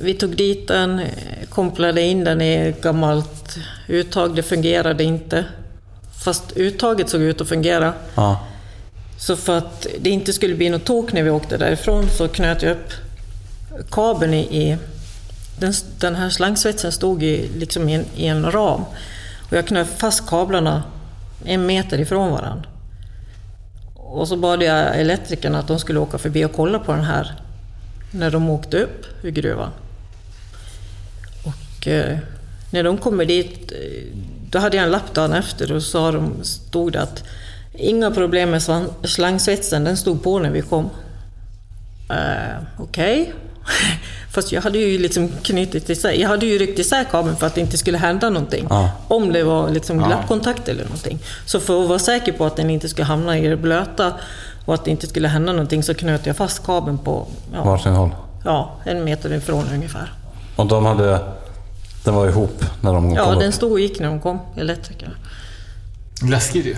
Vi 0.00 0.14
tog 0.14 0.36
dit 0.36 0.68
den, 0.68 1.00
kopplade 1.48 2.02
in 2.02 2.24
den 2.24 2.40
i 2.40 2.54
ett 2.54 2.82
gammalt 2.82 3.56
uttag, 3.88 4.36
det 4.36 4.42
fungerade 4.42 5.04
inte. 5.04 5.44
Fast 6.24 6.56
uttaget 6.56 7.08
såg 7.08 7.20
ut 7.20 7.40
att 7.40 7.48
fungera. 7.48 7.92
Ja. 8.14 8.46
Så 9.18 9.36
för 9.36 9.58
att 9.58 9.86
det 10.00 10.10
inte 10.10 10.32
skulle 10.32 10.54
bli 10.54 10.68
något 10.68 10.84
tok 10.84 11.12
när 11.12 11.22
vi 11.22 11.30
åkte 11.30 11.56
därifrån 11.56 12.08
så 12.08 12.28
knöt 12.28 12.62
jag 12.62 12.72
upp 12.72 12.92
kabeln 13.90 14.34
i 14.34 14.76
den, 15.62 15.72
den 15.98 16.14
här 16.14 16.30
slangsvetsen 16.30 16.92
stod 16.92 17.22
i, 17.22 17.48
liksom 17.56 17.88
i, 17.88 17.94
en, 17.94 18.04
i 18.16 18.26
en 18.26 18.52
ram. 18.52 18.84
Och 19.50 19.56
jag 19.56 19.66
knöt 19.66 19.88
fast 19.98 20.26
kablarna 20.26 20.82
en 21.44 21.66
meter 21.66 22.00
ifrån 22.00 22.30
varandra. 22.30 22.68
Och 23.94 24.28
så 24.28 24.36
bad 24.36 24.62
jag 24.62 25.00
elektrikerna 25.00 25.58
att 25.58 25.68
de 25.68 25.78
skulle 25.78 25.98
åka 25.98 26.18
förbi 26.18 26.44
och 26.44 26.52
kolla 26.52 26.78
på 26.78 26.92
den 26.92 27.04
här 27.04 27.40
när 28.10 28.30
de 28.30 28.50
åkte 28.50 28.78
upp 28.78 29.06
ur 29.22 29.30
gruvan. 29.30 29.70
Och 31.44 31.88
eh, 31.88 32.18
när 32.70 32.82
de 32.82 32.98
kommer 32.98 33.24
dit, 33.24 33.72
eh, 33.72 34.16
då 34.50 34.58
hade 34.58 34.76
jag 34.76 34.84
en 34.84 34.90
lapp 34.90 35.14
dagen 35.14 35.32
efter 35.32 35.72
och 35.72 35.82
så 35.82 36.10
de, 36.10 36.44
stod 36.44 36.92
det 36.92 37.02
att 37.02 37.24
inga 37.74 38.10
problem 38.10 38.50
med 38.50 38.62
slangsvetsen, 39.04 39.84
den 39.84 39.96
stod 39.96 40.22
på 40.22 40.38
när 40.38 40.50
vi 40.50 40.62
kom. 40.62 40.90
Eh, 42.10 42.62
Okej. 42.78 43.32
Fast 44.32 44.52
jag 44.52 44.62
hade 44.62 44.78
ju 44.78 44.98
liksom 44.98 45.28
knutit 45.42 45.90
isär, 45.90 46.12
jag 46.12 46.28
hade 46.28 46.46
ju 46.46 46.58
ryckt 46.58 46.78
isär 46.78 47.04
kabeln 47.04 47.36
för 47.36 47.46
att 47.46 47.54
det 47.54 47.60
inte 47.60 47.78
skulle 47.78 47.98
hända 47.98 48.30
någonting. 48.30 48.66
Ja. 48.70 48.90
Om 49.08 49.32
det 49.32 49.42
var 49.44 49.68
liksom 49.70 50.00
Ja. 50.00 50.08
lappkontakt 50.08 50.68
eller 50.68 50.84
någonting. 50.84 51.18
Så 51.46 51.60
för 51.60 51.82
att 51.82 51.88
vara 51.88 51.98
säker 51.98 52.32
på 52.32 52.46
att 52.46 52.56
den 52.56 52.70
inte 52.70 52.88
skulle 52.88 53.04
hamna 53.04 53.38
i 53.38 53.48
det 53.48 53.56
blöta 53.56 54.12
och 54.64 54.74
att 54.74 54.84
det 54.84 54.90
inte 54.90 55.06
skulle 55.06 55.28
hända 55.28 55.52
någonting 55.52 55.82
så 55.82 55.94
knöt 55.94 56.26
jag 56.26 56.36
fast 56.36 56.66
kabeln 56.66 56.98
på 56.98 57.26
ja, 57.54 57.64
Varsin 57.64 57.92
håll. 57.92 58.10
ja, 58.44 58.76
en 58.84 59.04
meter 59.04 59.32
ifrån 59.32 59.64
ungefär. 59.74 60.12
Och 60.56 60.66
de 60.66 60.84
hade... 60.84 61.18
Den 62.04 62.14
var 62.14 62.28
ihop 62.28 62.64
när 62.80 62.92
de 62.92 63.14
Ja, 63.14 63.24
kom 63.24 63.38
den 63.38 63.48
upp. 63.48 63.54
stod 63.54 63.72
och 63.72 63.80
gick 63.80 64.00
när 64.00 64.06
de 64.08 64.20
kom, 64.20 64.38
elektrikerna. 64.56 65.12
Läskigt 66.30 66.66
ju. 66.66 66.76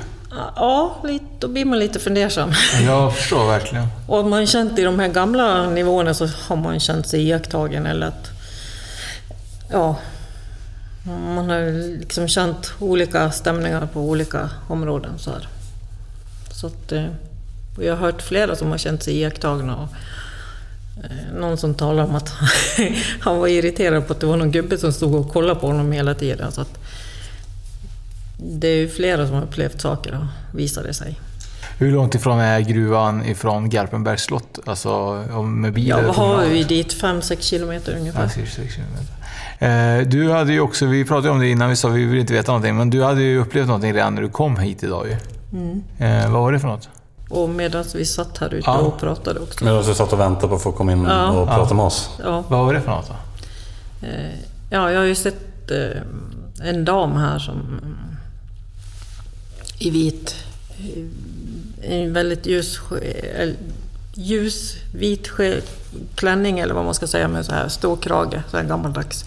Ja, 0.57 0.97
lite, 1.05 1.25
då 1.39 1.49
blir 1.49 1.65
man 1.65 1.79
lite 1.79 1.99
fundersam. 1.99 2.53
Jag 2.87 3.17
förstår 3.17 3.47
verkligen. 3.47 3.87
Och 4.07 4.17
har 4.17 4.25
man 4.25 4.47
känt 4.47 4.79
i 4.79 4.83
de 4.83 4.99
här 4.99 5.09
gamla 5.09 5.71
nivåerna 5.71 6.15
så 6.15 6.27
har 6.27 6.57
man 6.57 6.81
känt 6.81 7.07
sig 7.07 7.29
iakttagen 7.29 7.87
eller 7.87 8.07
att... 8.07 8.31
Ja. 9.71 9.97
Man 11.07 11.51
har 11.51 11.99
liksom 11.99 12.29
känt 12.29 12.73
olika 12.79 13.31
stämningar 13.31 13.87
på 13.93 14.01
olika 14.01 14.51
områden. 14.69 15.19
Så, 15.19 15.31
här. 15.31 15.49
så 16.53 16.67
att, 16.67 16.93
eh, 16.93 17.07
och 17.77 17.85
jag 17.85 17.97
har 17.97 18.07
hört 18.07 18.23
flera 18.23 18.57
som 18.57 18.71
har 18.71 18.79
känt 18.79 19.03
sig 19.03 19.19
iakttagna. 19.19 19.77
Och, 19.77 19.89
eh, 21.05 21.39
någon 21.41 21.57
som 21.57 21.75
talade 21.75 22.09
om 22.09 22.15
att 22.15 22.33
han 23.21 23.39
var 23.39 23.49
irriterad 23.49 24.07
på 24.07 24.13
att 24.13 24.21
det 24.21 24.27
var 24.27 24.37
någon 24.37 24.51
gubbe 24.51 24.79
som 24.79 24.93
stod 24.93 25.15
och 25.15 25.33
kollade 25.33 25.61
på 25.61 25.67
honom 25.67 25.93
hela 25.93 26.15
tiden. 26.15 26.53
Så 26.53 26.61
att 26.61 26.79
det 28.37 28.69
är 28.69 28.77
ju 28.77 28.89
flera 28.89 29.27
som 29.27 29.35
har 29.37 29.43
upplevt 29.43 29.81
saker, 29.81 30.27
visar 30.55 30.83
det 30.83 30.95
sig. 30.95 31.21
Hur 31.79 31.93
långt 31.93 32.15
ifrån 32.15 32.39
är 32.41 32.61
gruvan 32.61 33.25
ifrån 33.25 33.71
Garpenbergs 33.71 34.23
slott? 34.23 34.59
Alltså 34.67 34.91
om- 35.33 35.61
med 35.61 35.73
bil? 35.73 35.89
Ja, 35.89 36.01
vad 36.07 36.15
har 36.17 36.45
vi 36.45 36.63
dit? 36.65 36.93
5-6 37.03 37.41
kilometer 37.41 37.97
ungefär. 37.99 38.23
Ja, 38.23 38.29
sex- 38.29 38.55
sex 38.55 38.75
kilometer. 38.75 39.15
Eh, 39.59 40.07
Du 40.09 40.31
hade 40.33 40.53
ju 40.53 40.61
också, 40.61 40.87
vi 40.87 41.05
pratade 41.05 41.31
om 41.31 41.41
det 41.41 41.49
innan 41.49 41.71
vi 41.71 41.77
sa 41.77 41.89
att 41.89 41.95
vi 41.95 42.05
vill 42.05 42.21
inte 42.21 42.33
veta 42.33 42.53
någonting, 42.53 42.77
men 42.77 42.91
du 42.91 43.03
hade 43.03 43.23
ju 43.23 43.39
upplevt 43.39 43.67
någonting 43.67 43.95
redan 43.95 44.15
när 44.15 44.23
du 44.23 44.29
kom 44.29 44.57
hit 44.57 44.83
idag 44.83 45.07
ju. 45.07 45.17
Mm. 45.59 45.83
Eh, 45.99 46.33
vad 46.33 46.43
var 46.43 46.53
det 46.53 46.61
för 46.61 46.69
något? 46.69 46.89
Och 47.31 47.49
medan 47.51 47.85
vi 47.95 48.05
satt 48.05 48.39
här 48.39 48.55
ute 48.55 48.63
Ja. 48.71 48.79
och 48.79 49.01
pratade 49.01 49.41
också. 49.41 49.65
Medan 49.65 49.85
du 49.85 49.95
satt 49.95 50.13
och 50.13 50.21
väntade 50.21 50.49
på 50.49 50.55
att 50.55 50.63
få 50.63 50.73
komma 50.73 50.93
in 50.93 51.05
Ja. 51.09 51.29
och 51.31 51.49
Ja. 51.49 51.55
prata 51.55 51.75
med 51.75 51.85
oss. 51.85 52.11
Ja. 52.25 52.45
Vad 52.49 52.67
var 52.67 52.75
det 52.75 52.81
för 52.81 52.91
något 52.91 53.09
då? 53.09 53.15
Eh, 54.07 54.13
Ja, 54.71 54.91
jag 54.93 54.99
har 55.01 55.07
ju 55.07 55.15
sett 55.15 55.71
en 56.65 56.85
dam 56.85 57.13
här 57.13 57.39
som 57.39 57.81
i 59.79 59.91
vit, 59.91 60.35
en 61.83 62.13
väldigt 62.13 62.47
ljus, 62.47 62.79
eh, 63.03 63.49
ljus 64.15 64.75
vit 64.95 65.31
klänning 66.15 66.59
eller 66.59 66.75
vad 66.75 66.85
man 66.85 66.95
ska 66.95 67.07
säga 67.07 67.29
med 67.29 67.47
så 67.47 67.53
här 67.53 67.69
stor 67.69 67.97
krage, 67.97 68.41
så 68.51 68.57
här 68.57 68.65
gammaldags. 68.65 69.25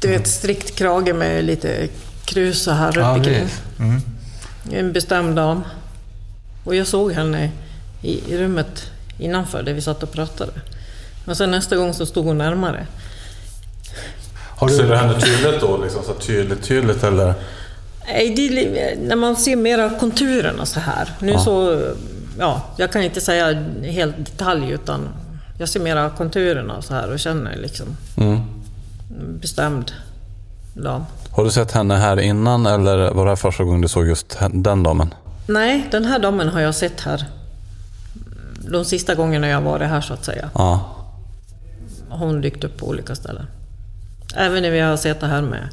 Du 0.00 0.08
vet, 0.08 0.28
strikt 0.28 0.74
krage 0.76 1.14
med 1.14 1.44
lite 1.44 1.88
krus 2.24 2.62
så 2.62 2.70
här 2.70 2.92
Ja, 2.94 3.00
runt 3.00 3.16
omkring. 3.16 3.34
precis. 3.34 3.60
Mm. 3.78 4.00
En 4.70 4.92
bestämd 4.92 5.36
dam. 5.36 5.62
Och 6.64 6.74
jag 6.74 6.86
såg 6.86 7.12
henne 7.12 7.50
i, 8.02 8.36
rummet 8.36 8.90
innanför 9.18 9.62
där 9.62 9.72
vi 9.74 9.80
satt 9.80 10.02
och 10.02 10.12
pratade. 10.12 10.52
Men 11.24 11.36
sen 11.36 11.50
nästa 11.50 11.76
gång 11.76 11.94
så 11.94 12.06
stod 12.06 12.24
hon 12.24 12.38
närmare. 12.38 12.86
Har 14.56 14.68
Ser 14.68 14.82
du 14.82 14.88
du, 14.88 14.96
henne 14.96 15.20
tydligt 15.20 15.60
då? 15.60 15.76
Liksom, 15.82 16.02
så 16.04 16.14
tydligt, 16.14 16.62
tydligt 16.62 17.02
eller? 17.04 17.34
När 19.00 19.16
man 19.16 19.36
ser 19.36 19.56
mera 19.56 19.90
konturerna 19.90 20.66
så 20.66 20.80
här. 20.80 21.08
Nu 21.20 21.32
Ja. 21.32 21.38
så, 21.38 21.82
ja, 22.38 22.62
jag 22.76 22.92
kan 22.92 23.02
inte 23.02 23.20
säga 23.20 23.64
helt 23.82 24.16
detalj 24.16 24.70
utan 24.70 25.08
jag 25.58 25.68
ser 25.68 25.80
mera 25.80 26.10
konturerna 26.10 26.82
så 26.82 26.94
här 26.94 27.10
och 27.12 27.18
känner 27.18 27.56
liksom 27.56 27.86
Mm. 28.16 28.40
bestämd 29.40 29.92
dam. 30.74 31.04
Har 31.30 31.44
du 31.44 31.50
sett 31.50 31.72
henne 31.72 31.94
här 31.96 32.20
innan 32.20 32.66
eller 32.66 33.10
var 33.10 33.24
det 33.24 33.30
här 33.30 33.36
första 33.36 33.64
gången 33.64 33.80
du 33.80 33.88
såg 33.88 34.06
just 34.06 34.38
den 34.52 34.82
damen? 34.82 35.14
Nej, 35.46 35.88
den 35.90 36.04
här 36.04 36.18
damen 36.18 36.48
har 36.48 36.60
jag 36.60 36.74
sett 36.74 37.00
här 37.00 37.24
de 38.70 38.84
sista 38.84 39.14
gångerna 39.14 39.48
jag 39.48 39.60
varit 39.60 39.88
här 39.88 40.00
så 40.00 40.14
att 40.14 40.24
säga. 40.24 40.50
Ja. 40.54 40.96
hon 42.08 42.40
dykt 42.40 42.64
upp 42.64 42.76
på 42.78 42.86
olika 42.86 43.14
ställen. 43.14 43.46
Även 44.36 44.62
när 44.62 44.70
vi 44.70 44.80
har 44.80 44.96
sett 44.96 45.20
det 45.20 45.26
här 45.26 45.42
med, 45.42 45.68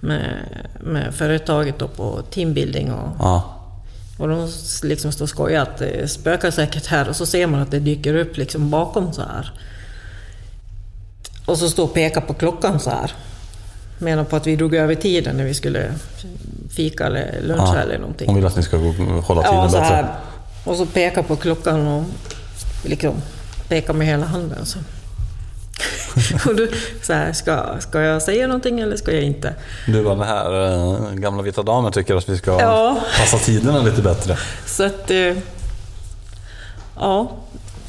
med, 0.00 0.34
med 0.80 1.14
företaget 1.14 1.78
då 1.78 1.88
på 1.88 2.22
teambuilding 2.30 2.92
och, 2.92 3.08
Ja. 3.18 3.52
och 4.18 4.28
de 4.28 4.48
liksom 4.82 5.12
står 5.12 5.24
och 5.24 5.28
skojar 5.28 5.62
att 5.62 5.78
det 5.78 6.08
spökar 6.10 6.50
säkert 6.50 6.86
här 6.86 7.08
och 7.08 7.16
så 7.16 7.26
ser 7.26 7.46
man 7.46 7.60
att 7.60 7.70
det 7.70 7.78
dyker 7.78 8.14
upp 8.14 8.36
liksom 8.36 8.70
bakom 8.70 9.12
så 9.12 9.20
här. 9.22 9.52
Och 11.46 11.58
så 11.58 11.68
står 11.70 11.84
och 11.84 11.94
pekar 11.94 12.20
på 12.20 12.34
klockan 12.34 12.80
så 12.80 12.90
här. 12.90 13.12
Menar 13.98 14.24
på 14.24 14.36
att 14.36 14.46
vi 14.46 14.56
drog 14.56 14.74
över 14.74 14.94
tiden 14.94 15.36
när 15.36 15.44
vi 15.44 15.54
skulle 15.54 15.92
fika 16.70 17.06
eller 17.06 17.40
luncha 17.42 17.74
ja. 17.76 17.82
eller 17.82 17.98
någonting. 17.98 18.26
Hon 18.26 18.36
vill 18.36 18.46
att 18.46 18.56
ni 18.56 18.62
ska 18.62 18.76
gå- 18.76 19.20
hålla 19.26 19.42
tiden 19.42 19.56
Ja, 19.56 19.68
så 19.68 19.76
bättre. 19.80 19.94
här. 19.94 20.14
Och 20.64 20.76
så 20.76 20.86
pekar 20.86 21.22
på 21.22 21.36
klockan 21.36 21.86
och 21.86 22.04
liksom 22.84 23.14
pekar 23.68 23.92
med 23.94 24.06
hela 24.06 24.26
handen. 24.26 24.66
Så. 24.66 24.78
och 26.46 26.56
då, 26.56 26.66
så 27.02 27.12
här, 27.12 27.32
ska, 27.32 27.62
ska 27.80 28.00
jag 28.00 28.22
säga 28.22 28.46
någonting 28.46 28.80
eller 28.80 28.96
ska 28.96 29.12
jag 29.12 29.22
inte? 29.22 29.54
Du 29.86 30.02
var 30.02 30.16
den 30.16 30.26
här 30.26 30.72
eh, 30.74 31.12
gamla 31.12 31.42
vita 31.42 31.62
damen 31.62 31.92
tycker 31.92 32.16
att 32.16 32.28
vi 32.28 32.38
ska 32.38 32.60
Ja. 32.60 32.98
passa 33.20 33.38
tiderna 33.38 33.82
lite 33.82 34.02
bättre. 34.02 34.36
Så 34.66 34.84
att... 34.84 35.10
eh, 35.10 35.34
Ja, 37.00 37.30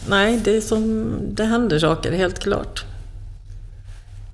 nej, 0.10 0.38
det, 0.44 0.58
är 0.58 0.62
som, 0.62 1.12
det 1.32 1.44
händer 1.46 1.80
saker, 1.80 2.12
helt 2.12 2.40
klart. 2.40 2.86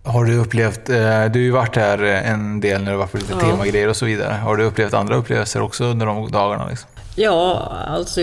har 0.03 0.25
du 0.25 0.37
upplevt, 0.37 0.89
eh, 0.89 0.95
du 0.95 0.99
har 0.99 1.35
ju 1.37 1.51
varit 1.51 1.75
här 1.75 2.03
en 2.03 2.59
del 2.59 2.83
när 2.83 2.91
du 2.91 2.97
varit 2.97 3.11
på 3.11 3.17
lite 3.17 3.33
Ja. 3.33 3.39
temagrejer 3.39 3.89
och 3.89 3.95
så 3.95 4.05
vidare. 4.05 4.33
Har 4.33 4.57
du 4.57 4.63
upplevt 4.63 4.93
andra 4.93 5.15
upplevelser 5.15 5.61
också 5.61 5.83
under 5.83 6.05
de 6.05 6.31
dagarna? 6.31 6.67
Liksom? 6.69 6.89
Ja, 7.15 7.71
alltså 7.87 8.21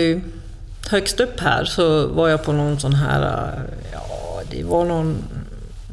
högst 0.89 1.19
upp 1.19 1.39
här 1.39 1.65
så 1.65 2.07
var 2.07 2.29
jag 2.29 2.43
på 2.43 2.51
någon 2.51 2.79
sån 2.79 2.93
här... 2.93 3.51
Ja, 3.93 3.99
det 4.51 4.63
var 4.63 4.85
någon, 4.85 5.17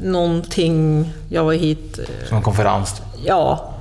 någonting... 0.03 1.13
Jag 1.29 1.45
var 1.45 1.53
hit... 1.53 1.99
eh, 1.99 2.29
Som 2.29 2.37
en 2.37 2.43
konferens? 2.43 3.03
ja, 3.25 3.73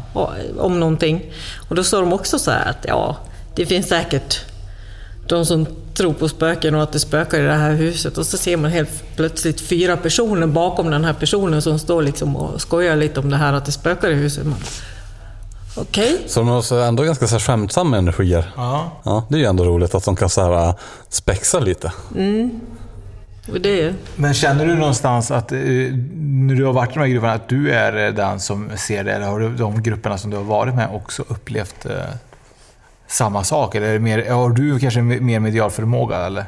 om 0.59 0.80
någonting. 0.80 1.32
Och 1.69 1.75
då 1.75 1.84
sa 1.84 1.99
de 1.99 2.13
också 2.13 2.39
så 2.39 2.51
här 2.51 2.69
att 2.69 2.86
ja, 2.88 3.17
det 3.55 3.65
finns 3.65 3.88
säkert 3.88 4.41
de 5.28 5.45
som 5.45 5.65
tror 5.93 6.13
på 6.13 6.30
spöken 6.30 6.75
och 6.75 6.84
att 6.84 6.91
det 6.91 6.99
spökar 6.99 7.39
i 7.39 7.43
det 7.43 7.53
här 7.53 7.71
huset. 7.73 8.17
Och 8.17 8.25
så 8.25 8.38
ser 8.38 8.57
man 8.57 8.71
helt 8.71 9.15
plötsligt 9.15 9.61
fyra 9.61 9.97
personer 9.97 10.47
bakom 10.47 10.89
den 10.91 11.05
här 11.05 11.13
personen 11.13 11.61
som 11.61 11.80
står 11.80 12.01
liksom 12.01 12.36
och 12.36 12.61
skojar 12.61 12.95
lite 12.95 13.19
om 13.19 13.30
det 13.30 13.38
här 13.38 13.53
att 13.53 13.65
det 13.65 13.71
spökar 13.71 14.09
i 14.09 14.13
huset. 14.13 14.45
Man, 14.45 14.55
Okej. 15.75 16.21
Så 16.28 16.39
de 16.39 16.47
har 16.49 16.73
ändå 16.82 17.03
ganska 17.03 17.28
så 17.28 17.36
här 17.36 17.39
skämtsamma 17.39 17.97
energier. 17.97 18.53
Ja. 18.55 18.91
Ja, 19.03 19.25
det 19.30 19.36
är 19.36 19.39
ju 19.39 19.45
ändå 19.45 19.63
roligt 19.63 19.95
att 19.95 20.05
de 20.05 20.15
kan 20.15 20.30
så 20.30 20.41
här, 20.41 20.67
äh, 20.69 20.75
spexa 21.09 21.59
lite. 21.59 21.91
Mm. 22.15 22.59
Det, 23.61 23.93
Men 24.15 24.33
känner 24.33 24.65
du 24.65 24.75
någonstans 24.75 25.31
att 25.31 25.51
eh, 25.51 25.59
när 25.59 26.55
du 26.55 26.65
har 26.65 26.73
varit 26.73 26.91
i 26.91 26.93
de 26.93 26.99
här 26.99 27.07
grupperna, 27.07 27.33
att 27.33 27.49
du 27.49 27.71
är 27.71 28.07
eh, 28.07 28.13
den 28.13 28.39
som 28.39 28.69
ser 28.77 29.03
det? 29.03 29.13
Eller 29.13 29.25
har 29.25 29.39
du, 29.39 29.49
de 29.49 29.83
grupperna 29.83 30.17
som 30.17 30.31
du 30.31 30.37
har 30.37 30.43
varit 30.43 30.75
med 30.75 30.89
också 30.93 31.23
upplevt 31.27 31.85
eh, 31.85 31.91
samma 33.07 33.43
sak? 33.43 33.75
Eller 33.75 33.87
är 33.87 33.93
det 33.93 33.99
mer, 33.99 34.29
har 34.29 34.49
du 34.49 34.79
kanske 34.79 35.01
mer 35.01 35.39
medial 35.39 35.71
förmåga? 35.71 36.17
Eller? 36.17 36.45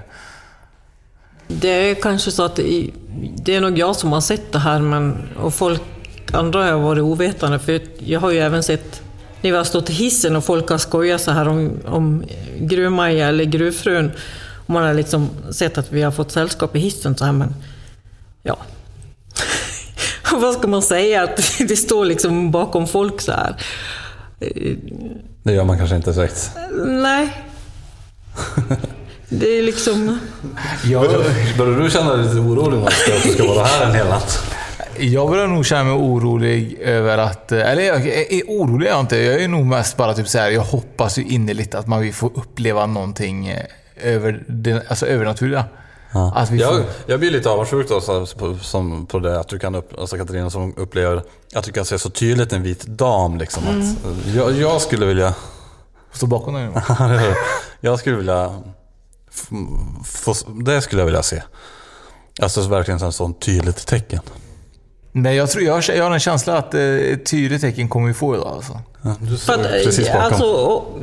det 1.51 1.69
är 1.69 1.95
kanske 1.95 2.31
så 2.31 2.43
att 2.43 2.55
det, 2.55 2.89
det 3.35 3.55
är 3.55 3.61
nog 3.61 3.77
jag 3.77 3.95
som 3.95 4.11
har 4.11 4.21
sett 4.21 4.51
det 4.51 4.59
här 4.59 4.79
men, 4.79 5.17
och 5.41 5.53
folk, 5.53 5.81
andra 6.33 6.63
har 6.63 6.79
varit 6.79 7.01
ovetande. 7.01 7.59
För 7.59 7.81
jag 7.97 8.19
har 8.19 8.31
ju 8.31 8.39
även 8.39 8.63
sett 8.63 9.01
när 9.41 9.51
vi 9.51 9.57
har 9.57 9.63
stått 9.63 9.89
i 9.89 9.93
hissen 9.93 10.35
och 10.35 10.43
folk 10.43 10.69
har 10.69 10.77
skojat 10.77 11.21
så 11.21 11.31
här 11.31 11.47
om, 11.47 11.71
om 11.85 12.23
gruvmaja 12.59 13.27
eller 13.27 13.43
gruvfrun. 13.43 14.11
Man 14.69 14.83
har 14.83 14.93
liksom 14.93 15.29
sett 15.51 15.77
att 15.77 15.91
vi 15.91 16.01
har 16.01 16.11
fått 16.11 16.31
sällskap 16.31 16.75
i 16.75 16.79
hissen 16.79 17.17
så 17.17 17.25
här, 17.25 17.31
men 17.31 17.55
ja. 18.43 18.57
Vad 20.33 20.53
ska 20.53 20.67
man 20.67 20.81
säga? 20.81 21.23
Att 21.23 21.37
det 21.67 21.75
står 21.75 22.05
liksom 22.05 22.51
bakom 22.51 22.87
folk 22.87 23.21
så 23.21 23.31
här. 23.31 23.55
Det 25.43 25.53
gör 25.53 25.63
man 25.63 25.77
kanske 25.77 25.95
inte 25.95 26.11
direkt. 26.11 26.51
Nej. 26.85 27.43
Det 29.29 29.57
är 29.57 29.63
liksom... 29.63 30.19
Börjar 31.57 31.79
du 31.79 31.89
känna 31.89 32.15
dig 32.15 32.25
lite 32.25 32.37
orolig 32.39 32.77
Mats, 32.77 32.93
att 33.17 33.23
du 33.23 33.29
ska 33.29 33.47
vara 33.47 33.65
här 33.65 33.85
en 33.85 33.95
hel 33.95 34.07
natt? 34.07 34.55
Jag 34.99 35.29
börjar 35.29 35.47
nog 35.47 35.65
känna 35.65 35.83
mig 35.83 35.93
orolig 35.93 36.77
över 36.79 37.17
att... 37.17 37.51
eh, 37.51 37.71
Eller 37.71 37.81
jag 37.83 38.07
är, 38.07 38.33
är 38.33 38.41
orolig 38.47 38.87
är 38.87 38.91
jag 38.91 38.99
inte. 38.99 39.17
Jag 39.17 39.43
är 39.43 39.47
nog 39.47 39.65
mest 39.65 39.97
bara 39.97 40.13
typ 40.13 40.27
så 40.27 40.37
här. 40.37 40.51
jag 40.51 40.61
hoppas 40.61 41.17
ju 41.17 41.23
innerligt 41.23 41.75
att 41.75 41.87
man 41.87 42.01
vill 42.01 42.13
få 42.13 42.27
uppleva 42.27 42.85
någonting 42.85 43.47
eh, 43.47 43.65
över 44.01 44.43
det, 44.47 44.89
alltså 44.89 45.05
övernaturliga. 45.05 45.65
Ja. 46.13 46.33
Att 46.35 46.49
vi 46.51 46.57
jag, 46.61 46.69
får, 46.75 46.85
jag 47.05 47.19
blir 47.19 47.31
lite 47.31 47.49
avundsjuk 47.49 47.89
då, 47.89 48.01
så, 48.01 48.25
på, 48.25 48.57
som, 48.61 49.05
på 49.05 49.19
det 49.19 49.39
att 49.39 49.47
du 49.47 49.59
kan 49.59 49.75
upp, 49.75 49.99
alltså 49.99 50.17
Katarina 50.17 50.49
som 50.49 50.73
upplever 50.77 51.23
att 51.55 51.63
du 51.63 51.71
kan 51.71 51.85
se 51.85 51.99
så 51.99 52.09
tydligt 52.09 52.53
en 52.53 52.63
vit 52.63 52.83
dam. 52.85 53.37
Liksom, 53.37 53.63
att, 53.67 54.15
jag, 54.35 54.51
jag 54.51 54.81
skulle 54.81 55.05
vilja... 55.05 55.33
stå 56.13 56.25
bakom 56.25 56.53
den. 56.53 56.71
jag 57.79 57.99
skulle 57.99 58.15
vilja... 58.15 58.55
f- 59.31 59.49
Få, 60.05 60.33
det 60.63 60.81
skulle 60.81 61.01
jag 61.01 61.05
vilja 61.05 61.23
se. 61.23 61.43
Alltså 62.41 62.61
verkligen 62.61 63.03
ett 63.07 63.15
sånt 63.15 63.41
tydligt 63.41 63.87
tecken. 63.87 64.19
Nej, 65.11 65.35
jag, 65.35 65.49
tror, 65.49 65.63
jag, 65.63 65.73
har- 65.73 65.91
jag 65.95 66.03
har 66.03 66.11
en 66.11 66.19
känsla 66.19 66.57
att 66.57 66.73
eh, 66.73 66.81
ett 66.81 67.25
tydligt 67.25 67.61
tecken 67.61 67.89
kommer 67.89 68.07
vi 68.07 68.13
få 68.13 68.35
idag. 68.35 68.47
Alltså. 68.47 68.79
Ja, 69.01 69.15
du 69.19 69.37
står 69.37 69.53
att, 69.53 69.59
ju 69.59 69.85
precis 69.85 70.07
bakom. 70.07 70.21
alltså, 70.23 70.43
och, 70.45 70.99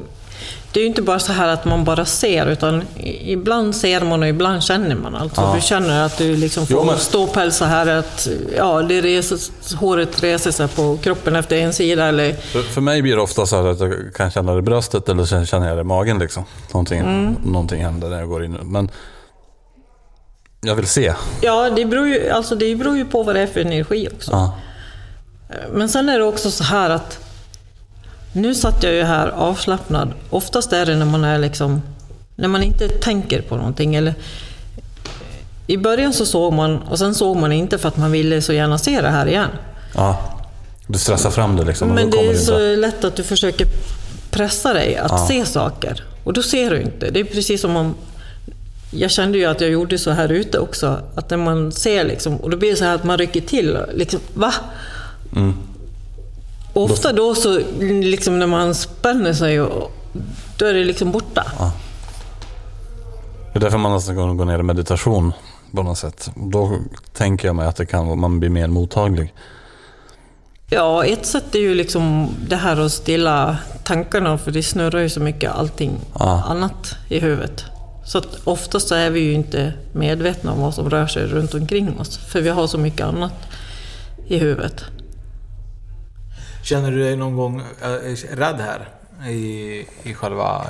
det 0.76 0.80
är 0.80 0.82
ju 0.82 0.88
inte 0.88 1.02
bara 1.02 1.18
så 1.18 1.32
här 1.32 1.48
att 1.48 1.64
man 1.64 1.84
bara 1.84 2.04
ser, 2.04 2.46
utan 2.46 2.82
ibland 3.24 3.76
ser 3.76 4.00
man 4.00 4.22
och 4.22 4.28
ibland 4.28 4.62
känner 4.62 4.94
man. 4.94 5.14
Alltså, 5.14 5.40
Ja. 5.40 5.52
Du 5.54 5.60
känner 5.60 6.02
att 6.04 6.18
du 6.18 6.36
liksom 6.36 6.66
får 6.66 6.76
Jo, 6.76 6.84
men- 6.84 6.98
ståpäls 6.98 7.56
så 7.56 7.64
här, 7.64 7.86
att 7.86 8.28
ja, 8.56 8.82
det 8.82 9.00
reses, 9.00 9.50
håret 9.74 10.22
reser 10.22 10.50
sig 10.50 10.68
på 10.68 10.96
kroppen 11.02 11.36
efter 11.36 11.56
en 11.56 11.72
sida. 11.72 12.04
Eller, 12.06 12.32
För, 12.32 12.62
för 12.62 12.80
mig 12.80 13.02
blir 13.02 13.16
det 13.16 13.22
ofta 13.22 13.46
så 13.46 13.56
här 13.62 13.68
att 13.70 13.80
jag 13.80 13.94
kan 14.14 14.30
känna 14.30 14.52
det 14.52 14.58
i 14.58 14.62
bröstet 14.62 15.08
eller 15.08 15.24
så 15.24 15.44
känner 15.44 15.68
jag 15.68 15.76
det 15.76 15.80
i 15.80 15.84
magen. 15.84 16.18
Liksom. 16.18 16.44
Någonting, 16.72 17.00
Mm. 17.00 17.36
någonting 17.44 17.82
händer 17.84 18.08
när 18.08 18.18
jag 18.18 18.28
går 18.28 18.44
in. 18.44 18.52
Men 18.62 18.90
jag 20.60 20.74
vill 20.74 20.86
se. 20.86 21.14
ja, 21.40 21.70
det 21.70 21.84
beror, 21.84 22.06
ju, 22.06 22.30
alltså, 22.30 22.54
det 22.54 22.76
beror 22.76 22.96
ju 22.96 23.04
på 23.04 23.22
vad 23.22 23.34
det 23.34 23.40
är 23.40 23.46
för 23.46 23.60
energi 23.60 24.08
också. 24.16 24.30
Ja. 24.30 24.54
Men 25.72 25.88
sen 25.88 26.08
är 26.08 26.18
det 26.18 26.24
också 26.24 26.50
så 26.50 26.64
här 26.64 26.90
att 26.90 27.18
nu 28.32 28.54
satt 28.54 28.82
jag 28.82 28.92
ju 28.92 29.02
här 29.02 29.28
avslappnad. 29.28 30.12
Oftast 30.30 30.72
är 30.72 30.86
det 30.86 30.96
när 30.96 31.06
man 31.06 31.24
är 31.24 31.38
liksom 31.38 31.82
när 32.36 32.48
man 32.48 32.62
inte 32.62 32.88
tänker 32.88 33.40
på 33.42 33.56
någonting 33.56 33.94
eller 33.94 34.14
I 35.66 35.76
början 35.76 36.12
så 36.12 36.26
såg 36.26 36.52
man, 36.52 36.78
och 36.78 36.98
sen 36.98 37.14
såg 37.14 37.36
man 37.36 37.52
inte 37.52 37.78
för 37.78 37.88
att 37.88 37.96
man 37.96 38.12
ville 38.12 38.42
så 38.42 38.52
gärna 38.52 38.78
se 38.78 39.00
det 39.00 39.08
här 39.08 39.26
igen. 39.26 39.48
Ja. 39.94 40.32
Du 40.86 40.98
stressar 40.98 41.30
fram 41.30 41.56
det 41.56 41.64
liksom. 41.64 41.88
Men 41.88 42.10
det 42.10 42.18
är 42.18 42.30
inte. 42.30 42.38
så 42.38 42.58
lätt 42.76 43.04
att 43.04 43.16
du 43.16 43.22
försöker 43.22 43.66
pressa 44.30 44.74
dig 44.74 44.96
att 44.96 45.10
Ja. 45.10 45.26
se 45.28 45.44
saker. 45.46 46.04
Och 46.24 46.32
då 46.32 46.42
ser 46.42 46.70
du 46.70 46.80
inte. 46.80 47.10
Det 47.10 47.20
är 47.20 47.24
precis 47.24 47.60
som 47.60 47.76
om... 47.76 47.94
Jag 48.90 49.10
kände 49.10 49.38
ju 49.38 49.44
att 49.44 49.60
jag 49.60 49.70
gjorde 49.70 49.98
så 49.98 50.10
här 50.10 50.32
ute 50.32 50.58
också. 50.58 51.00
Att 51.14 51.30
när 51.30 51.36
man 51.36 51.72
ser 51.72 52.04
liksom, 52.04 52.36
och 52.36 52.50
då 52.50 52.56
blir 52.56 52.70
det 52.70 52.76
så 52.76 52.84
här 52.84 52.94
att 52.94 53.04
man 53.04 53.18
rycker 53.18 53.40
till. 53.40 53.78
Liksom, 53.94 54.20
va? 54.34 54.54
Mm. 55.36 55.54
Ofta 56.76 57.12
då 57.12 57.34
så, 57.34 57.60
liksom 57.80 58.38
när 58.38 58.46
man 58.46 58.74
spänner 58.74 59.32
sig, 59.32 59.60
och, 59.60 59.92
då 60.58 60.66
är 60.66 60.74
det 60.74 60.84
liksom 60.84 61.12
borta. 61.12 61.44
Det 63.52 63.58
är 63.58 63.60
därför 63.60 63.78
man 63.78 63.92
nästan 63.92 64.16
går 64.16 64.34
gå 64.34 64.44
ner 64.44 64.58
i 64.58 64.62
meditation 64.62 65.32
på 65.72 65.82
något 65.82 65.98
sätt. 65.98 66.30
Då 66.34 66.78
tänker 67.12 67.48
jag 67.48 67.56
mig 67.56 67.66
att 67.66 67.76
det 67.76 67.86
kan, 67.86 68.18
man 68.18 68.40
blir 68.40 68.50
mer 68.50 68.66
mottaglig. 68.66 69.34
Ja, 70.70 71.04
ett 71.04 71.26
sätt 71.26 71.54
är 71.54 71.58
ju 71.58 71.74
liksom 71.74 72.28
det 72.48 72.56
här 72.56 72.80
att 72.80 72.92
stilla 72.92 73.56
tankarna, 73.84 74.38
för 74.38 74.50
det 74.50 74.62
snurrar 74.62 75.00
ju 75.00 75.08
så 75.08 75.20
mycket 75.20 75.52
allting 75.52 75.92
Ja. 76.18 76.42
annat 76.48 76.94
i 77.08 77.18
huvudet. 77.18 77.64
Så 78.04 78.18
att 78.18 78.38
oftast 78.44 78.92
är 78.92 79.10
vi 79.10 79.20
ju 79.20 79.32
inte 79.32 79.72
medvetna 79.92 80.52
om 80.52 80.60
vad 80.60 80.74
som 80.74 80.90
rör 80.90 81.06
sig 81.06 81.26
runt 81.26 81.54
omkring 81.54 82.00
oss, 82.00 82.16
för 82.16 82.40
vi 82.40 82.48
har 82.48 82.66
så 82.66 82.78
mycket 82.78 83.06
annat 83.06 83.34
i 84.28 84.38
huvudet. 84.38 84.84
Känner 86.66 86.90
du 86.90 86.98
dig 86.98 87.16
någon 87.16 87.36
gång 87.36 87.62
eh, 87.82 88.36
rädd 88.36 88.60
här? 88.60 88.88
I, 89.30 89.86
i 90.02 90.14
själva... 90.14 90.66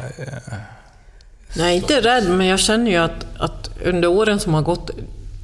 Eh, 1.56 1.64
är 1.64 1.70
inte 1.70 2.00
rädd, 2.00 2.30
men 2.30 2.46
jag 2.46 2.60
känner 2.60 2.90
ju 2.90 2.96
att, 2.96 3.26
att 3.38 3.70
under 3.84 4.08
åren 4.08 4.40
som 4.40 4.54
har 4.54 4.62
gått, 4.62 4.90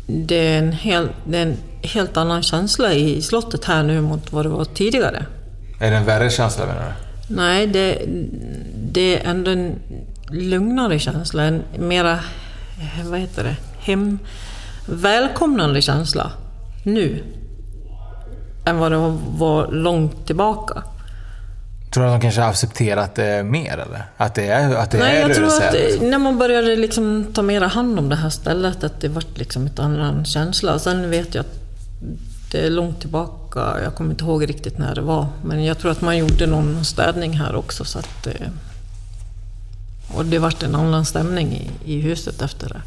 det 0.06 0.36
är, 0.36 0.58
en 0.58 0.72
hel, 0.72 1.08
det 1.24 1.38
är 1.38 1.42
en 1.42 1.56
helt 1.82 2.16
annan 2.16 2.42
känsla 2.42 2.92
i 2.92 3.22
slottet 3.22 3.64
här 3.64 3.82
nu 3.82 4.00
mot 4.00 4.32
vad 4.32 4.44
det 4.44 4.48
var 4.48 4.64
tidigare. 4.64 5.26
är 5.80 5.90
det 5.90 5.96
en 5.96 6.04
värre 6.04 6.30
känsla 6.30 6.66
menar 6.66 6.94
du? 7.28 7.34
Nej, 7.34 7.66
det, 7.66 8.02
det 8.92 9.18
är 9.18 9.30
ändå 9.30 9.50
en 9.50 9.74
lugnare 10.30 10.98
känsla. 10.98 11.42
En 11.42 11.62
mera, 11.78 12.18
vad 13.04 13.20
heter 13.20 13.44
det, 13.44 13.56
hem, 13.78 14.18
välkomnande 14.86 15.82
känsla 15.82 16.32
nu. 16.84 17.22
Än 18.64 18.78
vad 18.78 18.92
det 18.92 19.18
var 19.38 19.72
långt 19.72 20.26
tillbaka. 20.26 20.82
Tror 21.92 22.04
du 22.04 22.10
att 22.10 22.20
de 22.20 22.22
kanske 22.22 22.40
har 22.40 22.48
accepterat 22.48 23.14
det 23.14 23.42
mer 23.42 23.72
eller? 23.72 24.04
Att 24.16 24.34
det 24.34 24.46
är, 24.46 24.74
att 24.74 24.90
det 24.90 24.98
Nej, 24.98 25.16
är 25.16 25.28
jag 25.28 25.36
tror 25.36 25.46
att 25.46 25.72
liksom? 25.72 26.10
när 26.10 26.18
man 26.18 26.38
började 26.38 26.76
liksom 26.76 27.26
ta 27.34 27.42
mera 27.42 27.66
hand 27.66 27.98
om 27.98 28.08
det 28.08 28.16
här 28.16 28.30
stället, 28.30 28.84
att 28.84 29.00
det 29.00 29.08
vart 29.08 29.38
liksom 29.38 29.66
ett 29.66 29.78
annan 29.78 30.24
känsla. 30.24 30.78
Sen 30.78 31.10
vet 31.10 31.34
jag 31.34 31.40
att 31.40 31.58
det 32.52 32.66
är 32.66 32.70
långt 32.70 33.00
tillbaka, 33.00 33.60
jag 33.84 33.94
kommer 33.94 34.10
inte 34.10 34.24
ihåg 34.24 34.48
riktigt 34.48 34.78
när 34.78 34.94
det 34.94 35.00
var, 35.00 35.26
men 35.44 35.64
jag 35.64 35.78
tror 35.78 35.90
att 35.90 36.00
man 36.00 36.18
gjorde 36.18 36.46
någon 36.46 36.84
städning 36.84 37.32
här 37.32 37.54
också. 37.56 37.84
Så 37.84 37.98
att, 37.98 38.26
eh, 38.26 38.48
och 40.14 40.24
det 40.24 40.38
vart 40.38 40.62
en 40.62 40.74
annan 40.74 41.04
stämning 41.04 41.52
i, 41.52 41.70
i 41.94 42.00
huset 42.00 42.42
efter 42.42 42.68
det. 42.68 42.82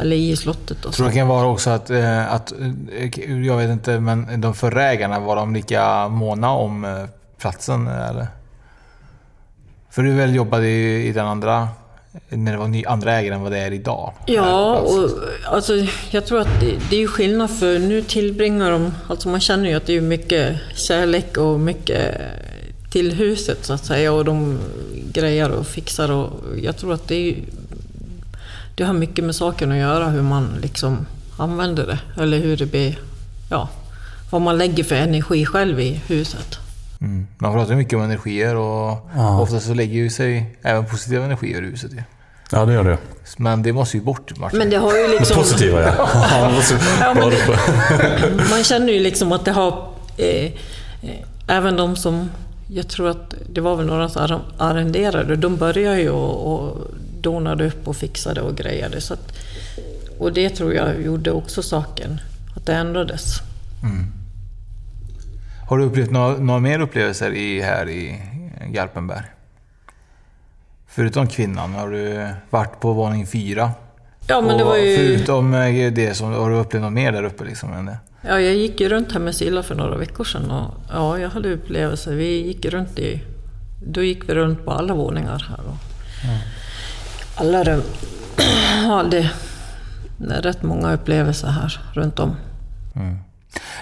Eller 0.00 0.16
i 0.16 0.36
slottet. 0.36 0.78
Så. 0.82 0.92
Tror 0.92 1.06
det 1.06 1.12
kan 1.12 1.28
vara 1.28 1.46
också 1.46 1.70
att, 1.70 1.90
eh, 1.90 2.32
att, 2.32 2.52
eh, 2.52 3.46
jag 3.46 3.56
vet 3.56 3.70
inte, 3.70 4.00
men 4.00 4.40
de 4.40 4.54
förra 4.54 4.82
ägarna, 4.84 5.20
var 5.20 5.36
de 5.36 5.54
lika 5.54 6.08
måna 6.08 6.50
om 6.50 6.84
eh, 6.84 7.04
platsen 7.38 7.86
eller? 7.86 8.26
För 9.90 10.02
du 10.02 10.12
väl 10.12 10.34
jobbade 10.34 10.68
i, 10.68 11.08
i 11.08 11.12
den 11.12 11.26
andra, 11.26 11.68
när 12.28 12.52
det 12.52 12.58
var 12.58 12.68
ny, 12.68 12.84
andra 12.84 13.12
ägare 13.12 13.34
än 13.34 13.42
vad 13.42 13.52
det 13.52 13.58
är 13.58 13.72
idag? 13.72 14.12
Ja, 14.26 14.76
och 14.76 15.10
alltså, 15.44 15.72
jag 16.10 16.26
tror 16.26 16.40
att 16.40 16.60
det, 16.60 16.74
det 16.90 17.02
är 17.02 17.06
skillnad 17.06 17.50
för 17.50 17.78
nu 17.78 18.02
tillbringar 18.02 18.70
de, 18.70 18.94
alltså 19.08 19.28
man 19.28 19.40
känner 19.40 19.68
ju 19.68 19.76
att 19.76 19.86
det 19.86 19.96
är 19.96 20.00
mycket 20.00 20.56
kärlek 20.74 21.36
och 21.36 21.60
mycket 21.60 22.20
till 22.90 23.12
huset 23.12 23.64
så 23.64 23.72
att 23.72 23.84
säga 23.84 24.12
och 24.12 24.24
de 24.24 24.58
grejer 25.12 25.50
och 25.50 25.66
fixar 25.66 26.10
och 26.10 26.30
jag 26.62 26.76
tror 26.76 26.92
att 26.92 27.08
det 27.08 27.14
är 27.14 27.36
det 28.76 28.84
har 28.84 28.92
mycket 28.94 29.24
med 29.24 29.34
saken 29.34 29.72
att 29.72 29.78
göra 29.78 30.08
hur 30.08 30.22
man 30.22 30.48
liksom 30.62 31.06
använder 31.38 31.86
det 31.86 32.22
eller 32.22 32.38
hur 32.38 32.56
det 32.56 32.66
blir, 32.66 32.98
ja, 33.50 33.68
vad 34.30 34.40
man 34.42 34.58
lägger 34.58 34.84
för 34.84 34.94
energi 34.94 35.46
själv 35.46 35.80
i 35.80 36.00
huset. 36.06 36.58
Mm. 37.00 37.26
Man 37.38 37.52
pratar 37.52 37.70
ju 37.70 37.76
mycket 37.76 37.94
om 37.94 38.02
energier 38.02 38.54
och 38.56 39.08
Ja. 39.16 39.40
ofta 39.40 39.60
så 39.60 39.74
lägger 39.74 39.94
ju 39.94 40.10
sig 40.10 40.56
även 40.62 40.86
positiva 40.86 41.24
energier 41.24 41.62
i 41.62 41.66
huset 41.70 41.92
ju. 41.92 42.02
Ja, 42.52 42.64
det 42.64 42.72
gör 42.72 42.84
det. 42.84 42.98
Men 43.36 43.62
det 43.62 43.72
måste 43.72 43.96
ju 43.96 44.02
bort 44.02 44.38
Martin. 44.38 44.58
Men 44.58 44.70
det 44.70 44.76
har 44.76 44.96
ju 44.96 45.08
liksom... 45.08 45.36
Positiva 45.36 45.82
ja. 45.82 45.94
Ja, 46.30 46.50
Ja, 47.00 47.14
bara 47.14 47.30
det- 47.30 48.50
Man 48.50 48.64
känner 48.64 48.92
ju 48.92 48.98
liksom 49.00 49.32
att 49.32 49.44
det 49.44 49.52
har... 49.52 49.88
Eh, 50.16 50.26
eh, 50.36 50.52
även 51.48 51.76
de 51.76 51.96
som... 51.96 52.30
Jag 52.68 52.88
tror 52.88 53.08
att 53.08 53.34
det 53.52 53.60
var 53.60 53.76
väl 53.76 53.86
några 53.86 54.08
som 54.08 54.22
arren- 54.22 54.40
arrenderade, 54.58 55.36
de 55.36 55.56
började 55.56 56.00
ju 56.00 56.10
och, 56.10 56.52
och 56.54 56.86
donade 57.20 57.66
upp 57.66 57.88
och 57.88 57.96
fixade 57.96 58.40
och 58.40 58.56
grejade. 58.56 59.00
Så 59.00 59.14
att, 59.14 59.38
och 60.18 60.32
det 60.32 60.50
tror 60.50 60.74
jag 60.74 61.02
gjorde 61.02 61.30
också 61.30 61.62
saken, 61.62 62.20
att 62.56 62.66
det 62.66 62.74
ändrades. 62.74 63.40
Har 65.68 65.78
du 65.78 65.84
upplevt 65.84 66.10
några, 66.10 66.36
några 66.36 66.60
mer 66.60 66.80
upplevelser 66.80 67.30
i, 67.30 67.60
här 67.60 67.88
i 67.88 68.20
Garpenberg? 68.68 69.24
Förutom 70.86 71.26
kvinnan, 71.26 71.74
har 71.74 71.90
du 71.90 72.28
varit 72.50 72.80
på 72.80 72.92
våning 72.92 73.26
fyra? 73.26 73.70
Ja, 74.26 74.40
men 74.40 74.56
det 74.56 74.64
Och 74.64 74.68
var 74.70 74.76
ju... 74.76 74.96
Förutom 74.96 75.54
eh, 75.54 75.92
det, 75.92 76.14
som, 76.14 76.32
har 76.32 76.50
du 76.50 76.56
upplevt 76.56 76.82
något 76.82 76.92
mer 76.92 77.12
där 77.12 77.24
uppe? 77.24 77.44
Liksom, 77.44 77.72
än 77.72 77.86
det? 77.86 77.98
Ja, 78.22 78.40
jag 78.40 78.54
gick 78.54 78.80
ju 78.80 78.88
runt 78.88 79.12
här 79.12 79.20
med 79.20 79.34
Silla 79.34 79.62
för 79.62 79.74
några 79.74 79.96
veckor 79.96 80.24
sedan 80.24 80.50
och 80.50 80.74
ja, 80.92 81.18
jag 81.18 81.28
hade 81.30 81.52
upplevelser. 81.52 82.14
Vi 82.14 82.46
gick 82.46 82.64
runt 82.64 82.98
i... 82.98 83.22
Då 83.86 84.02
gick 84.02 84.28
vi 84.28 84.34
runt 84.34 84.64
på 84.64 84.70
alla 84.70 84.94
våningar 84.94 85.46
här. 85.48 85.60
Och 85.68 85.76
Alla 87.36 87.64
rum. 87.64 87.82
Ja, 88.88 89.02
det, 89.02 89.30
det 90.18 90.34
är 90.34 90.42
rätt 90.42 90.62
många 90.62 90.92
upplevelser 90.94 91.48
här 91.48 91.80
runt 91.94 92.18
om. 92.18 92.36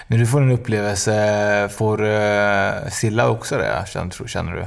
När 0.06 0.18
du 0.18 0.26
får 0.26 0.42
en 0.42 0.50
upplevelse, 0.50 1.68
får 1.72 2.02
uh, 2.02 2.88
Silla 2.90 3.28
också 3.28 3.56
det? 3.58 3.84
Känner, 3.88 4.26
känner 4.26 4.52
du? 4.52 4.66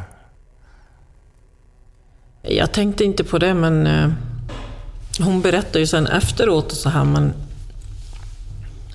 Jag 2.56 2.72
tänkte 2.72 3.04
inte 3.04 3.24
på 3.24 3.38
det, 3.38 3.54
men 3.54 3.88
eh, 3.88 4.10
hon 5.20 5.42
berättade 5.42 5.80
ju 5.80 5.88
sen 5.88 6.08
efteråt 6.08 6.72
och 6.72 6.78
så 6.78 6.90
här, 6.90 7.04
men 7.04 7.34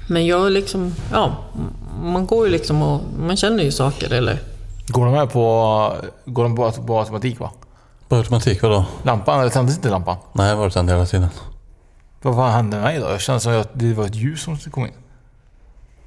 men 0.09 0.27
jag 0.27 0.53
liksom, 0.53 0.95
ja, 1.13 1.37
man 2.03 2.27
går 2.27 2.47
ju 2.47 2.53
liksom 2.53 2.83
och 2.83 3.01
man 3.19 3.37
känner 3.37 3.65
ju 3.65 3.73
saker 3.73 4.13
eller 4.13 4.39
Går 4.89 5.05
de 5.05 5.15
med 5.15 5.31
på, 5.31 5.97
går 6.25 6.43
de 6.43 6.57
på, 6.57 6.73
på 6.73 6.99
automatik 6.99 7.41
va? 7.41 7.51
På 8.13 8.17
automatik, 8.17 8.63
vadå? 8.63 8.85
Lampan, 9.03 9.41
eller 9.41 9.51
tändes 9.51 9.77
inte 9.77 9.89
lampan? 9.91 10.17
Nej, 10.33 10.49
har 10.51 10.57
varit 10.57 10.75
tänd 10.75 10.91
hela 10.91 11.07
tiden. 11.07 11.29
Vad 12.23 12.35
fan 12.35 12.53
hände 12.53 12.77
med 12.77 12.85
mig 12.85 12.99
då? 12.99 13.11
Jag 13.11 13.21
kände 13.21 13.41
som 13.41 13.61
att 13.61 13.69
det 13.73 13.95
var 13.95 14.05
ett 14.07 14.15
ljus 14.15 14.43
som 14.43 14.57
kom 14.59 14.87
in. 14.87 14.93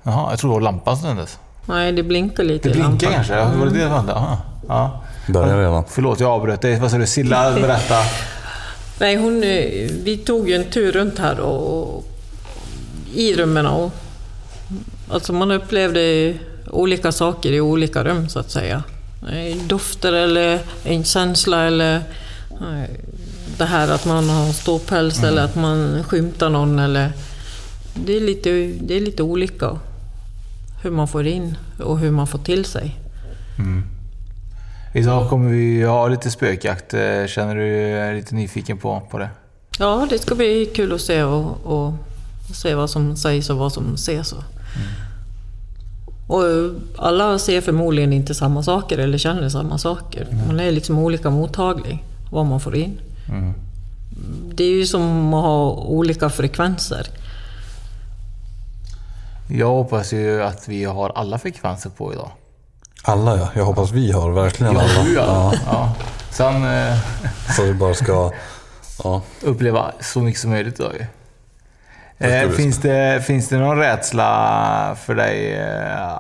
Jaha, 0.04 0.30
jag 0.30 0.40
trodde 0.40 0.54
det 0.54 0.56
var 0.56 0.62
lampan 0.62 0.98
som 0.98 1.06
tändes. 1.08 1.40
Nej, 1.66 1.92
det 1.92 2.04
blinkar 2.04 2.44
lite 2.44 2.70
Det 2.70 2.72
i 2.72 2.74
blinkar 2.74 2.90
lampan. 2.90 3.14
kanske? 3.14 3.34
Ja, 3.34 3.52
Var 3.60 3.66
det 3.66 3.72
det 3.72 3.82
som 3.82 3.92
hände? 3.92 4.14
Aha. 4.14 4.38
Ja. 4.68 5.04
Börjar 5.28 5.58
redan. 5.58 5.84
Förlåt, 5.88 6.20
jag 6.20 6.30
avbröt 6.32 6.62
dig. 6.62 6.80
Vad 6.80 6.92
sa 6.92 6.98
du? 6.98 7.08
Silla, 7.08 7.52
berätta. 7.62 7.96
Nej, 9.00 9.16
hon, 9.16 9.44
eh, 9.44 9.90
vi 10.04 10.22
tog 10.26 10.50
ju 10.50 10.56
en 10.56 10.66
tur 10.72 10.92
runt 10.92 11.20
här 11.20 11.40
och, 11.40 11.96
och 11.98 12.04
i 13.14 13.36
rummen. 13.36 13.66
Och, 13.66 13.92
alltså 15.12 15.34
man 15.34 15.52
upplevde 15.52 16.34
olika 16.72 17.12
saker 17.12 17.52
i 17.52 17.62
olika 17.62 18.04
rum 18.04 18.30
så 18.30 18.40
att 18.40 18.52
säga. 18.52 18.84
Eh, 19.32 19.58
Dofter 19.68 20.14
eller 20.14 20.60
en 20.84 21.04
känsla 21.04 21.64
eller 21.64 21.96
eh, 22.52 22.90
det 23.58 23.66
här 23.66 23.92
att 23.92 24.06
man 24.06 24.30
har 24.30 24.54
ståpäls 24.54 25.24
eller 25.24 25.44
att 25.44 25.56
man 25.56 26.04
skymtar 26.04 26.50
någon. 26.50 26.80
Eller, 26.80 27.12
det, 27.94 28.18
är 28.18 28.22
lite, 28.22 28.50
det 28.82 28.94
är 28.94 29.02
lite 29.02 29.24
olika 29.24 29.80
hur 30.84 30.92
man 30.92 31.08
får 31.08 31.28
in 31.28 31.58
och 31.80 32.00
hur 32.00 32.12
man 32.12 32.28
får 32.28 32.40
till 32.40 32.66
sig. 32.66 32.96
Idag 34.94 35.30
kommer 35.30 35.50
vi 35.50 35.84
ha 35.84 36.08
lite 36.08 36.32
spökjakt. 36.32 36.94
Eh, 36.94 37.26
Känner 37.28 37.56
du 37.56 37.62
dig 37.62 38.16
lite 38.16 38.36
nyfiken 38.36 38.78
på, 38.78 39.02
på 39.12 39.18
det? 39.18 39.30
Ja, 39.80 40.08
det 40.10 40.20
ska 40.20 40.36
bli 40.36 40.66
kul 40.76 40.94
att 40.94 41.02
se 41.02 41.24
och, 41.24 41.58
och, 41.64 41.94
se 42.54 42.76
vad 42.76 42.90
som 42.90 43.16
sägs 43.16 43.50
och 43.50 43.58
vad 43.58 43.74
som 43.74 43.94
ses. 43.94 44.32
Och, 44.34 44.44
och 46.28 46.44
eh, 46.48 46.72
alla 46.98 47.40
ser 47.40 47.62
förmodligen 47.62 48.14
inte 48.14 48.36
samma 48.36 48.64
saker 48.64 48.98
eller 48.98 49.18
känner 49.18 49.50
samma 49.50 49.78
saker. 49.78 50.28
Man 50.48 50.60
är 50.60 50.72
liksom 50.72 51.00
olika 51.00 51.30
mottaglig 51.30 52.04
vad 52.32 52.46
man 52.46 52.60
får 52.60 52.76
in. 52.76 53.00
Det 54.56 54.64
är 54.64 54.72
ju 54.72 54.86
som 54.86 55.34
att 55.34 55.44
ha 55.44 55.72
olika 55.72 56.30
frekvenser. 56.30 57.08
Jag 59.48 59.68
hoppas 59.68 60.14
ju 60.14 60.44
att 60.44 60.68
vi 60.68 60.84
har 60.84 61.10
alla 61.16 61.38
frekvenser 61.38 61.90
på 61.90 62.14
idag. 62.14 62.32
Alla 63.04 63.38
ja. 63.38 63.50
Jag 63.56 63.66
hoppas 63.66 63.92
vi 63.92 64.12
har 64.12 64.32
verkligen 64.32 64.78
alla. 64.78 64.82
alla. 65.00 65.14
Ja. 65.16 65.54
Ja. 65.66 65.94
Sen 66.32 66.56
eh, 66.66 66.98
Så 67.56 67.64
vi 67.64 67.74
bara 67.74 67.94
ska... 67.94 68.32
Ja. 69.04 69.22
uppleva 69.42 69.92
så 70.02 70.20
mycket 70.20 70.42
som 70.42 70.52
möjligt 70.52 70.80
idag 70.80 70.94
ju. 71.00 71.06
Eh, 72.18 72.50
finns, 72.50 72.78
det, 72.78 73.26
finns 73.26 73.50
det 73.50 73.58
någon 73.58 73.78
rädsla 73.78 74.98
för 75.06 75.16
dig 75.16 75.54
eh, 75.54 76.20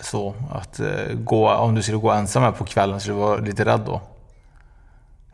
så 0.00 0.34
att 0.50 0.80
eh, 0.80 1.14
gå, 1.14 1.50
om 1.50 1.74
du 1.74 1.82
skulle 1.82 1.98
gå 1.98 2.10
ensam 2.10 2.42
här 2.42 2.52
på 2.52 2.64
kvällen, 2.64 3.00
skulle 3.00 3.16
du 3.16 3.20
vara 3.20 3.40
lite 3.40 3.64
rädd 3.64 3.80
då? 3.86 4.00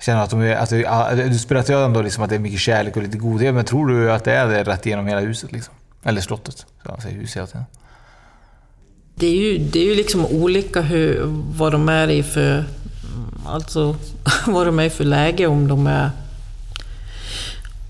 Känner 0.01 0.23
att 0.23 0.31
de 0.31 0.43
är, 0.43 0.57
alltså, 0.57 0.77
ja, 0.77 1.15
du 1.15 1.39
spelar 1.39 1.71
ju 1.71 1.85
ändå 1.85 2.03
liksom 2.03 2.25
att 2.25 2.31
det 2.31 2.37
är 2.37 2.41
mycket 2.41 2.61
kärlek 2.61 2.97
och 2.97 3.03
lite 3.03 3.19
godhet, 3.19 3.55
men 3.55 3.65
tror 3.65 3.89
du 3.89 4.13
att 4.13 4.25
det 4.25 4.33
är 4.33 4.47
det 4.47 4.63
rätt 4.63 4.87
igenom 4.87 5.07
hela 5.07 5.21
huset? 5.21 5.53
Liksom? 5.53 5.75
Eller 6.05 6.21
slottet, 6.21 6.59
så 6.59 6.67
jag 6.83 7.03
säger 7.03 7.17
hus 7.17 7.37
hela 7.37 7.47
tiden. 7.47 7.65
Det 9.15 9.27
är 9.27 9.37
ju, 9.37 9.59
det 9.59 9.79
är 9.79 9.85
ju 9.85 9.95
liksom 9.95 10.27
olika 10.27 10.81
hur, 10.81 11.23
vad 11.57 11.73
de 11.73 11.89
är 11.89 12.09
i 12.09 12.23
för... 12.23 12.65
Alltså 13.47 13.97
vad 14.47 14.67
de 14.67 14.79
är 14.79 14.85
i 14.85 14.91
för 14.91 15.05
läge, 15.05 15.47
om 15.47 15.69
de 15.69 15.87
är... 15.87 16.11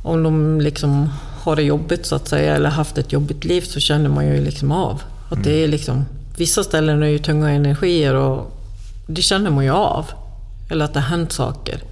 Om 0.02 0.22
de 0.22 0.60
liksom 0.60 1.10
har 1.46 1.56
det 1.56 1.62
jobbigt 1.62 2.06
så 2.06 2.14
att 2.14 2.28
säga, 2.28 2.54
eller 2.56 2.70
haft 2.70 2.98
ett 2.98 3.12
jobbigt 3.12 3.44
liv, 3.44 3.60
så 3.60 3.80
känner 3.80 4.08
man 4.08 4.26
ju 4.26 4.44
liksom 4.44 4.72
av. 4.72 5.02
Att 5.30 5.44
det 5.44 5.64
är 5.64 5.68
liksom, 5.68 6.04
vissa 6.36 6.64
ställen 6.64 7.02
är 7.02 7.06
ju 7.06 7.18
tunga 7.18 7.50
energier 7.50 8.14
och 8.14 8.52
det 9.06 9.22
känner 9.22 9.50
man 9.50 9.64
ju 9.64 9.70
av. 9.70 10.06
Eller 10.70 10.84
att 10.84 10.94
det 10.94 11.00
har 11.00 11.08
hänt 11.08 11.32
saker. 11.32 11.82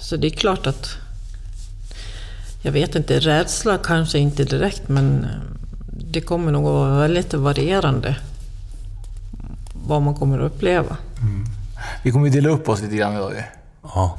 Så 0.00 0.16
det 0.16 0.26
är 0.26 0.30
klart 0.30 0.66
att... 0.66 0.96
Jag 2.62 2.72
vet 2.72 2.94
inte, 2.94 3.18
rädsla 3.18 3.78
kanske 3.78 4.18
inte 4.18 4.44
direkt, 4.44 4.88
men 4.88 5.26
det 6.12 6.20
kommer 6.20 6.52
nog 6.52 6.66
att 6.66 6.72
vara 6.72 6.98
väldigt 6.98 7.34
varierande 7.34 8.16
vad 9.86 10.02
man 10.02 10.14
kommer 10.14 10.38
att 10.38 10.52
uppleva. 10.52 10.96
Vi 12.02 12.10
kommer 12.12 12.26
ju 12.26 12.32
dela 12.32 12.48
upp 12.48 12.68
oss 12.68 12.82
lite 12.82 12.96
grann 12.96 13.14
idag 13.14 13.32
ju. 13.32 13.42
Ja. 13.82 14.18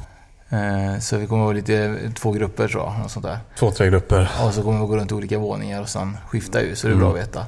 Eh, 0.50 0.98
Så 1.00 1.16
vi 1.16 1.26
kommer 1.26 1.42
att 1.42 1.46
vara 1.46 1.54
lite, 1.56 1.98
två 2.14 2.32
grupper 2.32 2.68
tror 2.68 2.82
jag. 2.84 2.98
Något 2.98 3.10
sånt 3.10 3.26
där. 3.26 3.38
Två, 3.58 3.70
tre 3.70 3.86
grupper. 3.88 4.30
Och 4.46 4.54
så 4.54 4.62
kommer 4.62 4.78
vi 4.78 4.82
att 4.84 4.88
gå 4.90 4.96
runt 4.96 5.12
olika 5.12 5.38
våningar 5.38 5.80
och 5.82 5.88
sen 5.88 6.16
skifta 6.28 6.62
ju, 6.62 6.74
så 6.76 6.86
det 6.86 6.92
är 6.92 6.94
Mm. 6.96 7.08
bra 7.10 7.18
att 7.20 7.26
veta. 7.28 7.46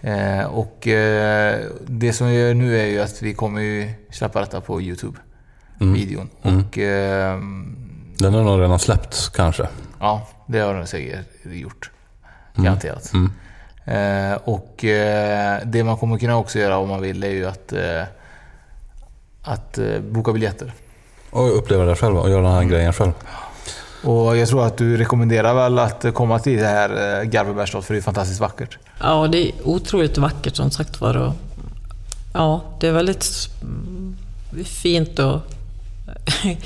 Eh, 0.00 0.44
och 0.46 0.86
eh, 0.88 1.60
det 1.86 2.12
som 2.12 2.26
vi 2.26 2.34
gör 2.40 2.54
nu 2.54 2.80
är 2.80 2.86
ju 2.86 3.00
att 3.00 3.22
vi 3.22 3.34
kommer 3.34 3.60
ju 3.60 3.92
släppa 4.10 4.40
detta 4.40 4.60
på 4.60 4.82
YouTube. 4.82 5.18
Mm. 5.80 5.94
Videon. 5.94 6.28
Mm. 6.42 6.64
Och 6.64 6.78
eh, 6.78 7.38
Den 8.18 8.34
har 8.34 8.42
nog 8.42 8.60
redan 8.60 8.78
släppt 8.78 9.32
kanske. 9.34 9.68
ja, 10.00 10.28
det 10.46 10.58
har 10.58 10.74
den 10.74 10.86
säkert 10.86 11.26
gjort. 11.44 11.90
Mm. 12.54 12.64
Garanterat. 12.64 13.12
Mm. 13.14 13.32
Eh, 13.84 14.38
och 14.44 14.84
eh, 14.84 15.60
det 15.64 15.84
man 15.84 15.96
kommer 15.96 16.18
kunna 16.18 16.36
också 16.36 16.58
göra 16.58 16.78
om 16.78 16.88
man 16.88 17.00
vill 17.00 17.24
är 17.24 17.30
ju 17.30 17.46
att, 17.46 17.72
att 19.42 19.78
boka 20.10 20.32
biljetter. 20.32 20.72
Och 21.30 21.58
uppleva 21.58 21.84
det 21.84 21.96
själv 21.96 22.16
och 22.16 22.30
göra 22.30 22.42
den 22.42 22.52
här 22.52 22.64
grejen 22.64 22.92
själv. 22.92 23.12
Och 24.02 24.36
jag 24.36 24.48
tror 24.48 24.66
att 24.66 24.76
du 24.76 24.96
rekommenderar 24.96 25.54
väl 25.54 25.78
att 25.78 26.14
komma 26.14 26.38
till 26.38 26.58
det 26.58 26.66
här 26.66 27.20
eh, 27.20 27.24
Garpenbergs 27.24 27.70
slott 27.70 27.84
för 27.84 27.94
det 27.94 28.00
är 28.00 28.02
fantastiskt 28.02 28.40
vackert. 28.40 28.78
Ja, 29.00 29.28
det 29.32 29.48
är 29.48 29.52
otroligt 29.64 30.18
vackert 30.18 30.56
som 30.56 30.70
sagt 30.70 31.00
var. 31.00 31.16
Och, 31.16 31.32
ja, 32.34 32.62
det 32.80 32.88
är 32.88 32.92
väldigt 32.92 33.48
mm, 33.62 34.16
fint 34.64 35.18
och... 35.18 35.40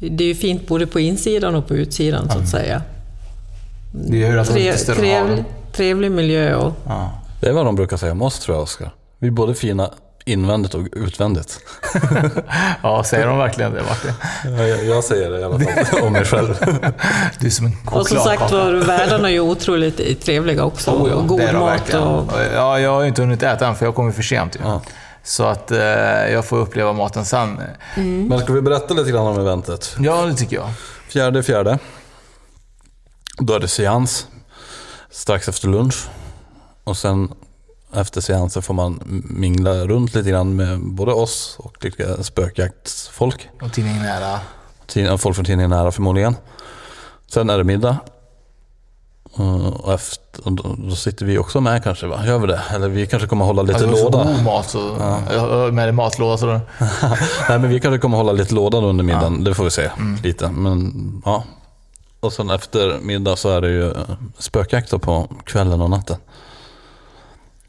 det 0.00 0.24
är 0.24 0.28
ju 0.28 0.34
fint 0.34 0.68
både 0.68 0.86
på 0.86 1.00
insidan 1.00 1.54
och 1.54 1.68
på 1.68 1.74
utsidan 1.74 2.30
så 2.30 2.38
att 2.38 2.48
säga. 2.48 2.82
Det 3.92 4.24
är 4.24 4.32
ju 4.32 4.38
alltså 4.38 4.54
lite 4.54 4.78
större 4.78 5.06
än 5.06 5.26
trevlig, 5.26 5.44
trevlig 5.72 6.10
miljö 6.10 6.54
och... 6.54 6.72
Det 7.40 7.48
är 7.48 7.52
vad 7.52 7.66
de 7.66 7.74
brukar 7.74 7.96
säga 7.96 8.12
om 8.12 8.22
oss 8.22 8.38
tror 8.38 8.56
jag, 8.56 8.62
Oskar. 8.62 8.90
Vi 9.18 9.26
är 9.26 9.32
både 9.32 9.54
fina 9.54 9.90
invändigt 10.26 10.74
och 10.74 10.86
utvändigt. 10.92 11.60
Ja, 12.82 13.04
säger 13.04 13.26
de 13.26 13.38
verkligen 13.38 13.72
det 13.72 13.82
Martin? 13.82 14.12
Ja, 14.44 14.66
jag, 14.66 14.84
jag 14.84 15.04
säger 15.04 15.30
det 15.30 15.40
i 15.40 15.44
alla 15.44 15.58
fall, 15.58 16.02
om 16.02 16.12
mig 16.12 16.24
själv. 16.24 16.58
Du 17.40 17.46
är 17.46 17.50
som 17.50 17.66
en 17.66 17.76
Och 17.86 18.06
som 18.08 18.18
sagt 18.18 18.52
var, 18.52 18.72
värdarna 18.72 19.28
är 19.28 19.32
ju 19.32 19.40
otroligt 19.40 20.22
trevliga 20.24 20.64
också. 20.64 20.90
Oh, 20.90 21.08
ja, 21.10 21.14
och 21.14 21.26
god 21.26 21.52
mat 21.54 21.94
och... 21.94 22.32
Ja, 22.54 22.80
jag 22.80 22.90
har 22.90 23.02
ju 23.02 23.08
inte 23.08 23.22
hunnit 23.22 23.42
äta 23.42 23.66
än 23.66 23.76
för 23.76 23.86
jag 23.86 23.94
kommer 23.94 24.12
för 24.12 24.22
sent 24.22 24.56
ju. 24.56 24.60
Ja. 24.64 24.82
Så 25.22 25.44
att 25.44 25.70
eh, 25.70 25.78
jag 26.32 26.44
får 26.44 26.56
uppleva 26.58 26.92
maten 26.92 27.24
sen. 27.24 27.60
Men 28.28 28.38
ska 28.38 28.52
vi 28.52 28.60
berätta 28.62 28.94
lite 28.94 29.10
grann 29.10 29.26
om 29.26 29.40
eventet? 29.40 29.96
Ja, 29.98 30.22
det 30.22 30.34
tycker 30.34 30.56
jag. 30.56 30.68
Fjärde 31.08 31.42
fjärde. 31.42 31.78
Då 33.38 33.54
är 33.54 33.60
det 33.60 33.68
seans 33.68 34.26
strax 35.10 35.48
efter 35.48 35.68
lunch. 35.68 36.06
Och 36.84 36.96
sen 36.96 37.32
efter 37.94 38.20
seansen 38.20 38.62
får 38.62 38.74
man 38.74 39.00
mingla 39.30 39.72
runt 39.74 40.14
lite 40.14 40.30
grann 40.30 40.56
med 40.56 40.80
både 40.80 41.12
oss 41.12 41.56
och 41.58 41.84
lite 41.84 42.24
spökjaktsfolk. 42.24 43.48
Och 43.62 43.72
tidningen 43.72 44.02
nära. 44.02 44.40
Tid- 44.86 45.20
Folk 45.20 45.36
från 45.36 45.44
tidningen 45.44 45.70
nära 45.70 45.92
förmodligen. 45.92 46.36
Sen 47.32 47.50
är 47.50 47.58
det 47.58 47.64
middag. 47.64 47.96
Uh, 49.40 49.66
Och 49.66 49.92
efter, 49.94 50.50
då, 50.88 50.94
sitter 50.96 51.26
vi 51.26 51.38
också 51.38 51.60
med 51.60 51.84
kanske, 51.84 52.06
va? 52.06 52.26
Gör 52.26 52.38
vi 52.38 52.46
det? 52.46 52.60
Eller 52.74 52.88
vi 52.88 53.06
kanske 53.06 53.28
kommer 53.28 53.44
hålla 53.44 53.62
lite 53.62 53.86
Alltså, 53.86 54.04
låda. 54.04 54.24
god 54.24 54.42
mat 54.44 54.70
så... 54.70 54.96
Ja. 55.30 55.70
Med 55.70 55.94
matlåda 55.94 56.38
så... 56.38 56.46
Nej 57.48 57.58
men 57.58 57.68
vi 57.68 57.80
kanske 57.80 57.98
kommer 57.98 58.16
hålla 58.16 58.32
lite 58.32 58.54
låda 58.54 58.78
under 58.78 59.04
middagen, 59.04 59.44
det 59.44 59.54
får 59.54 59.64
vi 59.64 59.70
se. 59.70 59.90
Lite. 60.22 60.48
Men 60.50 60.92
ja. 61.24 61.44
Och 62.20 62.32
sen 62.32 62.50
efter 62.50 62.98
middag 63.02 63.36
så 63.36 63.48
är 63.50 63.60
det 63.60 63.68
ju 63.68 63.90
eh, 63.90 63.96
spökjakt 64.38 64.90
på 65.00 65.28
kvällen 65.44 65.80
och 65.80 65.90
natten. 65.90 66.16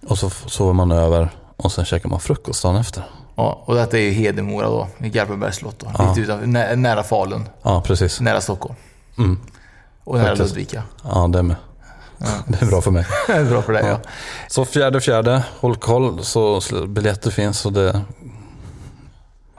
Och 0.07 0.17
så 0.17 0.29
sover 0.29 0.73
man 0.73 0.91
över 0.91 1.29
och 1.57 1.71
sen 1.71 1.85
käkar 1.85 2.09
man 2.09 2.19
frukost 2.19 2.63
dagen 2.63 2.75
efter. 2.75 3.03
Ja, 3.35 3.63
och 3.65 3.75
detta 3.75 3.97
är 3.97 4.01
ju 4.01 4.11
Hedemora 4.11 4.67
då, 4.67 4.87
i 4.97 5.09
Garpenbergs 5.09 5.55
slott 5.55 5.79
då. 5.79 5.91
Ja. 5.97 6.09
Lite 6.09 6.21
utanför, 6.21 6.47
nä, 6.47 6.75
nära 6.75 7.03
Falun, 7.03 7.49
Ja, 7.63 7.81
precis. 7.81 8.21
nära 8.21 8.41
Stockholm. 8.41 8.75
Mm. 9.17 9.39
Och 10.03 10.17
nära 10.17 10.27
Faktiskt. 10.27 10.49
Ludvika. 10.49 10.83
Ja, 11.03 11.27
det 11.27 11.43
med. 11.43 11.55
Det 12.47 12.61
är 12.61 12.65
bra 12.65 12.81
för 12.81 12.91
mig. 12.91 13.05
Det 13.27 13.33
är 13.33 13.45
bra 13.45 13.61
för 13.61 13.73
dig 13.73 13.85
ja. 13.85 13.99
Så 14.47 14.65
fjärde 14.65 15.01
fjärde, 15.01 15.43
håll 15.59 15.75
koll 15.75 16.23
så 16.23 16.61
biljetter 16.87 17.31
finns 17.31 17.65
och 17.65 17.73
det... 17.73 18.01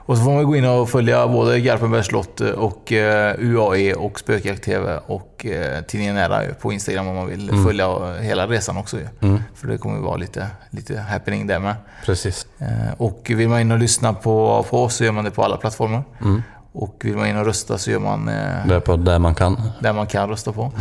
Och 0.09 0.17
så 0.17 0.23
får 0.23 0.31
man 0.33 0.43
gå 0.43 0.55
in 0.55 0.65
och 0.65 0.89
följa 0.89 1.27
både 1.27 1.59
Garpenbergs 1.59 2.05
slott 2.07 2.39
och 2.41 2.91
eh, 2.91 3.35
UAE 3.39 3.93
och 3.93 4.19
Spökjakt 4.19 4.63
TV 4.63 4.97
och 5.07 5.45
eh, 5.45 5.81
tidningen 5.81 6.15
Nära 6.15 6.41
på 6.61 6.73
Instagram 6.73 7.07
om 7.07 7.15
man 7.15 7.27
vill 7.27 7.49
Mm. 7.49 7.65
följa 7.65 8.13
hela 8.21 8.47
resan 8.47 8.77
också. 8.77 8.97
Mm. 9.21 9.43
För 9.55 9.67
det 9.67 9.77
kommer 9.77 9.95
ju 9.95 10.01
vara 10.03 10.15
lite, 10.17 10.47
lite 10.69 10.99
happening 10.99 11.47
där 11.47 11.59
med. 11.59 11.75
Precis. 12.05 12.47
Eh, 12.59 12.93
och 12.97 13.31
vill 13.35 13.49
man 13.49 13.59
in 13.59 13.71
och 13.71 13.79
lyssna 13.79 14.13
på, 14.13 14.65
på 14.69 14.83
oss 14.83 14.95
så 14.95 15.03
gör 15.03 15.11
man 15.11 15.23
det 15.25 15.31
på 15.31 15.43
alla 15.43 15.57
plattformar. 15.57 16.03
Mm. 16.21 16.43
Och 16.71 17.01
vill 17.05 17.17
man 17.17 17.27
in 17.27 17.37
och 17.37 17.45
rösta 17.45 17.77
så 17.77 17.91
gör 17.91 17.99
man 17.99 18.27
eh, 18.29 18.67
Det 18.67 18.79
på 18.81 18.95
där 18.95 19.19
man 19.19 19.35
kan. 19.35 19.61
där 19.79 19.93
man 19.93 20.07
kan 20.07 20.29
rösta 20.29 20.51
på. 20.51 20.71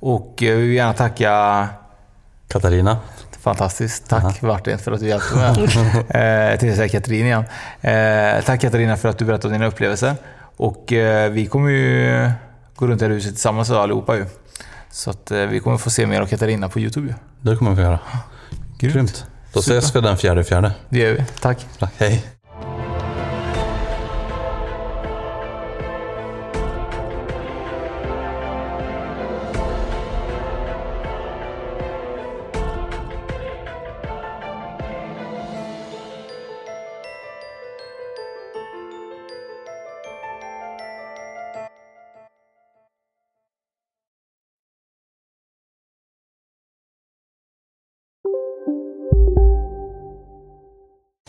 Och 0.00 0.42
eh, 0.42 0.56
vi 0.56 0.62
vill 0.62 0.72
gärna 0.74 0.92
tacka 0.92 1.68
Katarina. 2.48 2.96
Fantastiskt. 3.44 4.08
Tack 4.08 4.42
Martin 4.42 4.78
för 4.78 4.92
att 4.92 5.00
du 5.00 5.08
hjälpte 5.08 5.36
mig. 5.36 5.48
eh, 6.08 6.58
tänkte 6.58 6.76
säga 6.76 6.88
Katrin 6.88 7.26
igen. 7.26 7.44
Eh, 7.80 8.44
tack 8.44 8.60
Katarina 8.60 8.96
för 8.96 9.08
att 9.08 9.18
du 9.18 9.24
berättade 9.24 9.48
om 9.48 9.52
dina 9.52 9.66
upplevelser. 9.66 10.14
Och 10.56 10.92
eh, 10.92 11.30
vi 11.30 11.46
kommer 11.46 11.70
ju 11.70 12.30
gå 12.76 12.86
runt 12.86 13.02
i 13.02 13.04
här 13.04 13.12
huset 13.12 13.32
tillsammans 13.32 13.70
allihopa 13.70 14.16
ju. 14.16 14.26
Så 14.90 15.10
att 15.10 15.30
eh, 15.30 15.38
vi 15.38 15.60
kommer 15.60 15.76
få 15.76 15.90
se 15.90 16.06
mer 16.06 16.20
av 16.20 16.26
Katarina 16.26 16.68
på 16.68 16.80
Youtube 16.80 17.06
ju. 17.08 17.14
Det 17.50 17.56
kommer 17.56 17.70
vi 17.70 17.76
få 17.76 17.82
göra. 17.82 17.98
Grymt. 18.78 18.94
Grymt. 18.94 19.26
Då 19.52 19.62
Super. 19.62 19.78
ses 19.78 19.96
vi 19.96 20.00
den 20.00 20.16
fjärde 20.16 20.44
fjärde. 20.44 20.72
Det 20.88 20.98
gör 20.98 21.12
vi. 21.12 21.24
Tack. 21.40 21.66
Tack. 21.78 21.92
Hej. 21.98 22.33